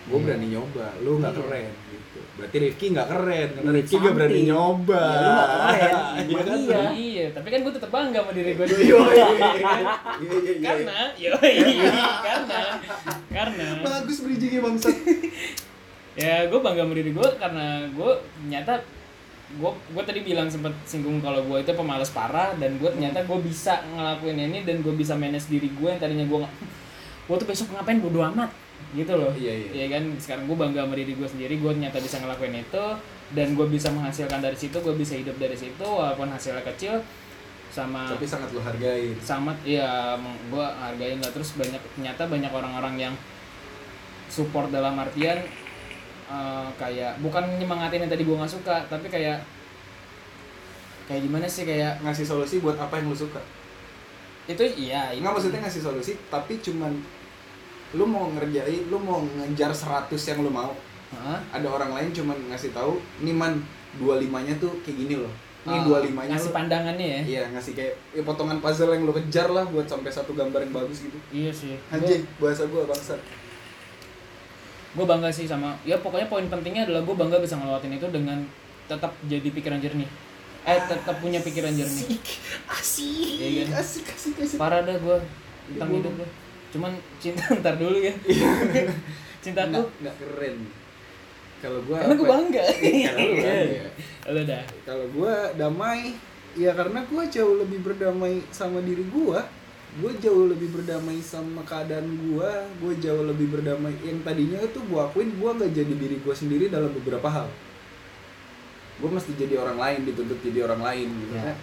gue 0.03 0.11
Iya. 0.13 0.25
berani 0.25 0.47
nyoba 0.51 0.85
lu 0.99 1.11
nggak 1.15 1.31
Iya. 1.31 1.39
keren 1.39 1.71
gitu 1.87 2.19
berarti 2.33 2.57
Rifki 2.59 2.85
nggak 2.91 3.07
keren 3.07 3.49
karena 3.53 3.69
Duit 3.69 3.77
Rifki 3.79 3.95
gak 3.95 4.13
berani 4.13 4.41
nyoba 4.43 4.99
Ya, 4.99 5.15
lu 5.15 5.29
nggak 5.29 5.49
keren. 5.53 5.93
Iya 6.23 6.41
kan? 6.43 6.57
Iya. 6.59 6.81
iya 6.91 7.25
tapi 7.31 7.47
kan 7.47 7.59
gue 7.63 7.73
tetap 7.73 7.89
bangga 7.89 8.19
sama 8.19 8.31
diri 8.33 8.51
gue 8.53 8.65
Iya, 8.65 8.75
iya, 8.75 8.99
iya, 9.31 9.49
iya, 10.19 10.33
iya. 10.43 10.53
karena 10.59 10.97
yoi 11.15 11.53
karena 12.19 12.59
karena 13.29 13.65
bagus 13.79 14.17
bridgingnya 14.19 14.59
bangsat 14.59 14.95
ya 16.21 16.35
gue 16.45 16.59
bangga 16.59 16.83
sama 16.83 16.93
diri 16.93 17.11
gue 17.11 17.27
karena 17.39 17.65
gue 17.89 18.11
ternyata 18.43 18.73
gue 19.53 19.71
gue 19.71 20.03
tadi 20.03 20.19
bilang 20.19 20.49
sempat 20.49 20.73
singgung 20.83 21.21
kalau 21.21 21.45
gue 21.45 21.57
itu 21.61 21.71
pemalas 21.71 22.09
parah 22.09 22.57
dan 22.57 22.75
gue 22.75 22.89
ternyata 22.89 23.21
gue 23.21 23.39
bisa 23.39 23.79
ngelakuin 23.87 24.35
ini 24.41 24.65
dan 24.65 24.81
gue 24.81 24.91
bisa 24.91 25.13
manage 25.13 25.47
diri 25.47 25.69
gue 25.69 25.87
yang 25.87 26.01
tadinya 26.01 26.25
gue 26.25 26.39
nggak 26.41 26.53
gue 27.23 27.35
tuh 27.39 27.47
besok 27.47 27.67
ngapain 27.73 27.99
bodo 28.03 28.19
amat. 28.33 28.51
Gitu 28.93 29.13
loh. 29.15 29.31
Iya, 29.33 29.53
iya. 29.53 29.69
ya 29.85 29.85
kan? 29.97 30.03
Sekarang 30.19 30.43
gue 30.45 30.57
bangga 30.57 30.85
sama 30.85 30.95
diri 30.99 31.13
gue 31.15 31.27
sendiri 31.27 31.55
gue 31.57 31.71
ternyata 31.71 31.97
bisa 32.03 32.17
ngelakuin 32.19 32.55
itu 32.61 32.85
dan 33.33 33.47
gue 33.57 33.67
bisa 33.71 33.89
menghasilkan 33.89 34.39
dari 34.43 34.57
situ 34.57 34.77
gue 34.77 34.93
bisa 34.93 35.17
hidup 35.17 35.33
dari 35.41 35.57
situ 35.57 35.87
walaupun 35.87 36.29
hasilnya 36.29 36.61
kecil 36.61 37.01
sama 37.73 38.05
tapi 38.05 38.27
sangat 38.27 38.53
lu 38.53 38.61
hargai. 38.61 39.17
Sama 39.23 39.57
ya 39.65 40.19
gue 40.21 40.65
hargain 40.65 41.17
lah. 41.17 41.31
Terus 41.33 41.57
banyak 41.57 41.81
ternyata 41.97 42.29
banyak 42.29 42.51
orang-orang 42.53 42.95
yang 43.09 43.13
support 44.33 44.69
dalam 44.73 44.97
artian 44.97 45.41
eh, 46.29 46.67
kayak 46.81 47.21
bukan 47.21 47.45
nyemangatin 47.61 48.05
yang 48.05 48.11
tadi 48.11 48.25
gue 48.25 48.33
nggak 48.33 48.49
suka 48.49 48.89
tapi 48.89 49.05
kayak 49.09 49.45
kayak 51.05 51.21
gimana 51.21 51.45
sih 51.45 51.67
kayak 51.67 51.99
ngasih 52.01 52.25
solusi 52.25 52.57
buat 52.63 52.79
apa 52.79 52.97
yang 52.97 53.11
lu 53.11 53.17
suka 53.17 53.37
itu 54.45 54.63
iya 54.77 55.09
itu. 55.09 55.19
Enggak 55.19 55.33
maksudnya 55.35 55.59
ngasih 55.61 55.81
solusi 55.81 56.11
tapi 56.27 56.59
cuman 56.59 56.91
lu 57.93 58.03
mau 58.03 58.25
ngerjain 58.29 58.83
lu 58.85 58.97
mau 58.97 59.21
ngejar 59.21 59.69
100 59.69 60.09
yang 60.11 60.39
lu 60.39 60.49
mau. 60.49 60.73
Hah? 61.13 61.37
ada 61.53 61.69
orang 61.69 61.93
lain 61.93 62.09
cuman 62.09 62.33
ngasih 62.49 62.73
tahu 62.73 62.97
nih 63.21 63.29
man 63.31 63.61
25 63.95 64.17
nya 64.41 64.57
tuh 64.57 64.73
kayak 64.81 64.97
gini 64.99 65.15
loh. 65.15 65.29
Ini 65.63 65.77
Ah, 65.77 65.85
25 66.01 66.09
nya 66.19 66.33
ngasih 66.33 66.49
lu- 66.49 66.55
pandangannya 66.55 67.07
ya? 67.07 67.21
Iya 67.23 67.43
ngasih 67.53 67.71
kayak 67.71 67.93
ya, 68.11 68.21
potongan 68.23 68.57
puzzle 68.57 68.89
yang 68.89 69.05
lu 69.05 69.13
kejar 69.13 69.47
lah 69.47 69.61
buat 69.63 69.85
sampai 69.85 70.09
satu 70.09 70.33
gambar 70.33 70.59
yang 70.59 70.73
bagus 70.73 71.05
gitu. 71.05 71.13
Iya 71.29 71.53
sih. 71.53 71.77
Anjing 71.87 72.25
bahasa 72.35 72.65
gua 72.65 72.83
bangsat. 72.83 73.21
Gue 74.93 75.05
bangga 75.05 75.29
sih 75.29 75.45
sama 75.45 75.73
ya 75.81 75.97
pokoknya 75.97 76.25
poin 76.27 76.45
pentingnya 76.45 76.85
adalah 76.85 77.01
gue 77.01 77.15
bangga 77.15 77.37
bisa 77.37 77.57
ngelewatin 77.57 77.93
itu 77.93 78.07
dengan 78.09 78.37
tetap 78.85 79.09
jadi 79.23 79.47
pikiran 79.47 79.79
jernih 79.79 80.05
eh 80.63 80.79
tetap 80.81 81.15
punya 81.19 81.39
pikiran 81.39 81.71
jernih. 81.71 82.07
Asik. 82.65 83.35
Iya 83.35 83.63
kan? 83.65 83.79
asik 83.79 84.05
asik 84.07 84.35
asik. 84.39 84.57
Parah 84.57 84.81
dah 84.81 84.95
gue 84.95 85.17
tentang 85.69 85.89
Iya, 85.89 85.97
hidup 85.99 86.13
gue 86.17 86.29
cuman 86.73 86.91
cinta 87.19 87.43
ntar 87.61 87.75
dulu 87.77 87.97
ya. 87.99 88.13
Cintaku 89.39 89.69
nggak 89.71 89.87
nggak 90.01 90.15
keren. 90.17 90.57
Kalau 91.59 91.79
gua 91.83 91.95
karena 92.01 92.15
gue 92.15 92.25
apa- 92.25 92.33
bangga. 92.33 92.63
Iya, 92.99 93.09
lu 93.13 93.33
bangga. 93.39 93.87
lo 94.27 94.41
dah. 94.43 94.63
Kalau 94.83 95.05
gua 95.11 95.33
damai 95.53 96.15
ya 96.53 96.71
karena 96.73 96.99
gua 97.05 97.23
jauh 97.25 97.55
lebih 97.57 97.79
berdamai 97.81 98.41
sama 98.49 98.79
diri 98.79 99.03
gua. 99.07 99.43
Gue 99.93 100.09
jauh 100.17 100.49
lebih 100.49 100.73
berdamai 100.73 101.21
sama 101.21 101.61
keadaan 101.61 102.09
gua. 102.25 102.49
Gue 102.81 102.97
jauh 102.97 103.23
lebih 103.23 103.53
berdamai. 103.53 103.93
Yang 104.01 104.25
tadinya 104.25 104.57
tuh 104.71 104.81
gua 104.89 105.05
akuin 105.05 105.29
gua 105.37 105.53
nggak 105.53 105.71
jadi 105.71 105.93
diri 105.93 106.17
gua 106.19 106.33
sendiri 106.33 106.67
dalam 106.67 106.89
beberapa 106.89 107.27
hal 107.27 107.47
gue 108.93 109.09
mesti 109.09 109.31
jadi 109.33 109.57
orang 109.57 109.77
lain 109.77 109.99
dituntut 110.05 110.39
jadi 110.41 110.69
orang 110.69 110.81
lain 110.81 111.07
gitu 111.09 111.33
Ya. 111.33 111.51
kan. 111.51 111.57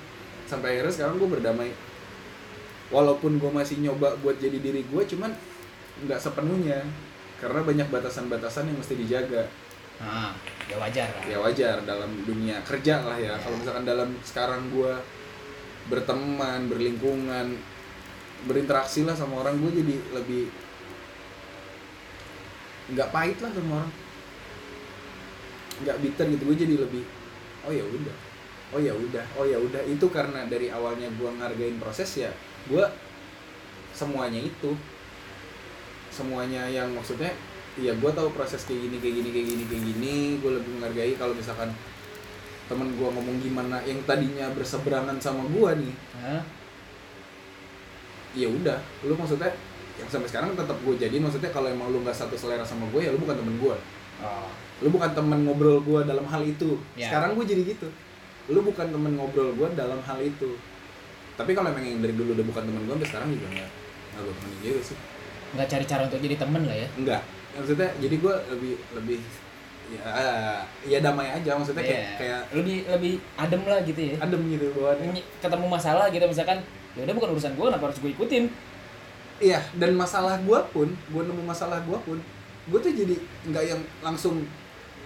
Sampai 0.47 0.69
akhirnya 0.75 0.95
sekarang 0.95 1.15
gue 1.19 1.31
berdamai. 1.31 1.71
Walaupun 2.91 3.39
gue 3.39 3.51
masih 3.55 3.79
nyoba 3.79 4.19
buat 4.19 4.35
jadi 4.43 4.59
diri 4.59 4.83
gue 4.83 5.03
cuman 5.07 5.31
nggak 6.07 6.19
sepenuhnya. 6.19 6.83
Karena 7.39 7.63
banyak 7.65 7.89
batasan-batasan 7.89 8.69
yang 8.69 8.77
mesti 8.77 8.95
dijaga. 8.99 9.47
Nah 10.01 10.35
ya 10.67 10.77
wajar 10.81 11.09
lah. 11.09 11.25
Ya 11.25 11.39
wajar 11.39 11.77
dalam 11.87 12.11
dunia 12.27 12.59
kerja 12.67 13.01
lah 13.05 13.17
ya. 13.17 13.39
Kalau 13.39 13.57
misalkan 13.57 13.85
dalam 13.85 14.13
sekarang 14.21 14.69
gua 14.73 15.01
berteman 15.89 16.69
berlingkungan 16.69 17.57
berinteraksi 18.45 19.05
lah 19.05 19.13
sama 19.13 19.45
orang 19.45 19.57
gue 19.61 19.85
jadi 19.85 19.97
lebih 20.17 20.49
nggak 22.93 23.09
pahit 23.15 23.39
lah 23.41 23.51
sama 23.55 23.73
orang. 23.85 23.93
Nggak 25.81 25.97
bitter 26.05 26.27
gitu 26.37 26.43
gue 26.45 26.57
jadi 26.59 26.75
lebih 26.77 27.05
oh 27.67 27.73
ya 27.73 27.85
udah. 27.85 28.17
Oh 28.71 28.81
ya 28.81 28.93
udah. 28.95 29.25
Oh 29.35 29.45
ya 29.45 29.59
udah. 29.59 29.83
Itu 29.87 30.07
karena 30.09 30.47
dari 30.47 30.71
awalnya 30.71 31.11
gua 31.19 31.35
ngargain 31.35 31.77
proses 31.83 32.11
ya 32.17 32.31
gua 32.69 32.89
semuanya 33.97 34.41
itu. 34.41 34.77
Semuanya 36.11 36.67
yang 36.67 36.91
maksudnya 36.93 37.31
iya 37.79 37.95
gue 37.95 38.11
tahu 38.11 38.35
proses 38.35 38.67
kayak 38.67 38.83
gini 38.83 38.97
kayak 38.99 39.15
gini 39.23 39.29
kayak 39.31 39.47
gini 39.47 39.65
kayak 39.71 39.83
gini. 39.95 40.15
Gue 40.43 40.51
lebih 40.59 40.71
menghargai 40.79 41.15
kalau 41.15 41.33
misalkan 41.39 41.71
temen 42.67 42.95
gue 42.99 43.09
ngomong 43.09 43.37
gimana 43.43 43.83
yang 43.87 44.03
tadinya 44.07 44.51
berseberangan 44.55 45.19
sama 45.23 45.47
gue 45.47 45.71
nih. 45.87 45.95
Hah? 46.19 46.43
ya 48.35 48.47
udah. 48.47 48.79
Lu 49.07 49.15
maksudnya 49.19 49.51
yang 49.99 50.09
sampai 50.09 50.29
sekarang 50.31 50.57
tetap 50.57 50.79
gue 50.81 50.95
jadi 50.97 51.17
maksudnya 51.21 51.51
kalau 51.53 51.69
emang 51.69 51.93
lu 51.93 52.01
nggak 52.01 52.17
satu 52.17 52.33
selera 52.33 52.65
sama 52.65 52.89
gue 52.89 53.05
ya 53.05 53.13
lu 53.13 53.21
bukan 53.21 53.37
temen 53.37 53.61
gue 53.61 53.77
oh 54.21 54.49
lu 54.81 54.89
bukan 54.89 55.13
temen 55.13 55.45
ngobrol 55.45 55.77
gue 55.79 56.01
dalam 56.09 56.25
hal 56.25 56.41
itu. 56.41 56.81
Ya. 56.97 57.13
sekarang 57.13 57.37
gue 57.37 57.45
jadi 57.45 57.63
gitu. 57.69 57.89
Lu 58.49 58.65
bukan 58.65 58.89
temen 58.89 59.13
ngobrol 59.13 59.53
gue 59.53 59.69
dalam 59.77 60.01
hal 60.01 60.17
itu. 60.19 60.57
Tapi 61.37 61.53
kalau 61.53 61.69
emang 61.69 61.85
yang 61.85 62.01
dari 62.01 62.17
dulu 62.17 62.33
udah 62.33 62.47
bukan 62.49 62.63
temen 62.65 62.81
gue 62.85 62.93
sampai 62.97 63.09
sekarang 63.09 63.29
juga 63.29 63.47
nggak 63.51 63.71
nggak 64.11 64.23
gue 64.25 64.35
temenin 64.35 64.59
juga 64.65 64.81
sih. 64.83 64.97
Nggak 65.53 65.69
cari 65.69 65.85
cara 65.85 66.03
untuk 66.09 66.21
jadi 66.21 66.37
temen 66.41 66.63
lah 66.65 66.77
ya? 66.77 66.89
Enggak 66.97 67.23
maksudnya 67.51 67.89
jadi 67.99 68.15
gue 68.17 68.35
lebih 68.49 68.73
lebih 68.95 69.19
ya 69.91 70.01
ya 70.87 70.99
damai 71.03 71.29
aja. 71.29 71.51
Maksudnya 71.61 71.85
kayak 71.85 72.01
Iya. 72.01 72.17
kayak 72.17 72.41
lebih 72.55 72.77
lebih 72.89 73.13
adem 73.37 73.63
lah 73.69 73.81
gitu 73.85 74.01
ya. 74.01 74.17
Adem 74.17 74.41
gitu 74.49 74.67
bawaannya 74.73 75.07
Ny- 75.13 75.29
ketemu 75.39 75.67
masalah 75.69 76.07
gitu 76.09 76.25
misalkan 76.25 76.59
ya 76.97 77.05
udah 77.05 77.15
bukan 77.21 77.29
urusan 77.37 77.53
gue 77.53 77.65
kenapa 77.69 77.85
harus 77.85 78.01
gue 78.01 78.11
ikutin? 78.11 78.45
Iya 79.41 79.61
dan 79.77 79.93
masalah 79.93 80.41
gue 80.41 80.59
pun 80.73 80.89
gue 80.89 81.23
nemu 81.23 81.43
masalah 81.45 81.85
gue 81.85 81.99
pun 82.01 82.17
gue 82.67 82.79
tuh 82.79 82.93
jadi 82.93 83.15
nggak 83.47 83.65
yang 83.65 83.81
langsung 84.01 84.45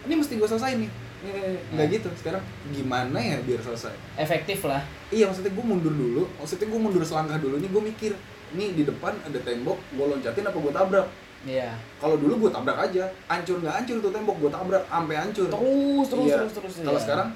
ini 0.02 0.14
mesti 0.14 0.34
gue 0.34 0.48
selesai 0.48 0.74
nih 0.76 0.90
Eh, 1.24 1.56
nggak 1.72 1.88
Hmm. 1.88 1.94
gitu 1.96 2.08
sekarang 2.20 2.44
gimana 2.68 3.16
ya 3.16 3.40
biar 3.40 3.56
selesai 3.56 3.96
efektif 4.20 4.68
lah 4.68 4.84
iya 5.08 5.24
maksudnya 5.24 5.56
gue 5.56 5.64
mundur 5.64 5.88
dulu 5.90 6.28
maksudnya 6.36 6.68
gue 6.68 6.76
mundur 6.76 7.00
selangkah 7.00 7.40
dulu 7.40 7.56
nih 7.56 7.70
gue 7.72 7.82
mikir 7.82 8.12
nih 8.52 8.76
di 8.76 8.82
depan 8.84 9.16
ada 9.24 9.40
tembok 9.40 9.80
gue 9.90 10.04
loncatin 10.04 10.44
apa 10.44 10.58
gue 10.58 10.72
tabrak 10.72 11.08
Iya. 11.44 11.76
Kalau 12.00 12.16
dulu 12.16 12.48
gue 12.48 12.50
tabrak 12.56 12.72
aja, 12.80 13.04
hancur 13.28 13.60
nggak 13.60 13.76
hancur 13.76 14.00
tuh 14.00 14.08
tembok 14.08 14.32
gue 14.40 14.48
tabrak 14.48 14.80
sampai 14.88 15.12
hancur. 15.12 15.44
Terus 15.52 16.06
terus 16.08 16.24
Iya. 16.24 16.36
terus 16.40 16.52
terus. 16.56 16.74
Kalau 16.80 16.96
iya. 16.96 17.04
sekarang, 17.04 17.28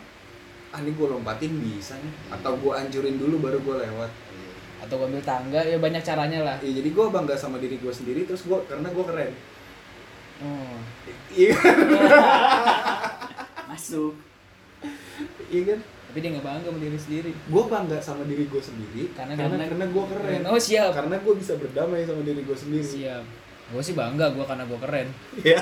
ah 0.73 0.79
ini 0.81 0.91
gue 0.97 1.07
lompatin 1.13 1.53
bisa 1.61 1.93
nih, 2.01 2.13
atau 2.33 2.57
gue 2.57 2.73
hancurin 2.73 3.17
dulu 3.17 3.37
baru 3.39 3.61
gue 3.61 3.77
lewat. 3.85 4.09
atau 4.79 4.95
gua 4.97 5.13
ambil 5.13 5.21
tangga 5.21 5.61
ya 5.61 5.77
banyak 5.77 6.01
caranya 6.01 6.41
lah. 6.41 6.57
Iya 6.65 6.81
jadi 6.81 6.89
gue 6.89 7.05
bangga 7.11 7.37
sama 7.37 7.61
diri 7.61 7.77
gue 7.77 7.93
sendiri, 7.93 8.25
terus 8.25 8.49
gue 8.49 8.57
karena 8.65 8.89
gue 8.89 9.05
keren. 9.05 9.29
Oh. 10.39 10.79
Iya, 11.31 11.51
Masuk. 13.69 14.15
iya 15.49 15.63
kan? 15.67 15.81
Tapi 16.09 16.19
dia 16.19 16.31
nggak 16.31 16.41
bangga 16.43 16.65
sama 16.65 16.79
diri 16.79 16.97
sendiri. 16.97 17.31
Gue 17.45 17.63
bangga 17.65 17.99
sama 17.99 18.23
diri 18.25 18.45
gue 18.45 18.59
sendiri 18.59 19.13
Karena- 19.13 19.35
karena 19.35 19.55
karena- 19.55 19.67
karena 19.69 19.87
gue 19.89 20.05
keren. 20.09 20.41
Oh 20.47 20.57
siap. 20.57 20.91
Karena 20.93 21.17
gue 21.17 21.35
bisa 21.35 21.53
berdamai 21.55 22.03
sama 22.03 22.23
diri 22.23 22.41
gue 22.41 22.55
sendiri. 22.55 22.81
Siap. 22.83 23.25
Gue 23.69 23.83
sih 23.83 23.93
bangga 23.93 24.31
gue 24.31 24.41
karena 24.43 24.65
gue 24.65 24.79
keren. 24.79 25.09
Iya. 25.39 25.59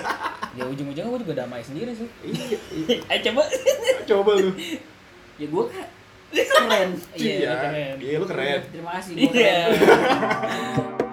Ya 0.55 0.63
ujung-ujungnya 0.65 1.11
gue 1.11 1.21
juga 1.21 1.35
damai 1.37 1.61
sendiri 1.61 1.91
sih. 1.93 2.09
Iya, 2.23 2.57
iya. 2.71 2.97
Ayo 3.07 3.21
coba. 3.27 3.43
Coba 4.07 4.31
lu. 4.37 4.53
Ya 5.37 5.47
gue 5.47 5.65
kan 5.69 5.87
keren. 6.65 6.91
Iya, 7.13 7.35
Iya, 7.37 7.53
keren. 7.59 7.95
Iya, 7.99 8.15
lu 8.17 8.27
keren. 8.27 8.61
Terima 8.71 8.91
kasih. 8.95 9.13
gua 9.15 9.33
Iya. 9.33 9.59
keren. 9.67 10.97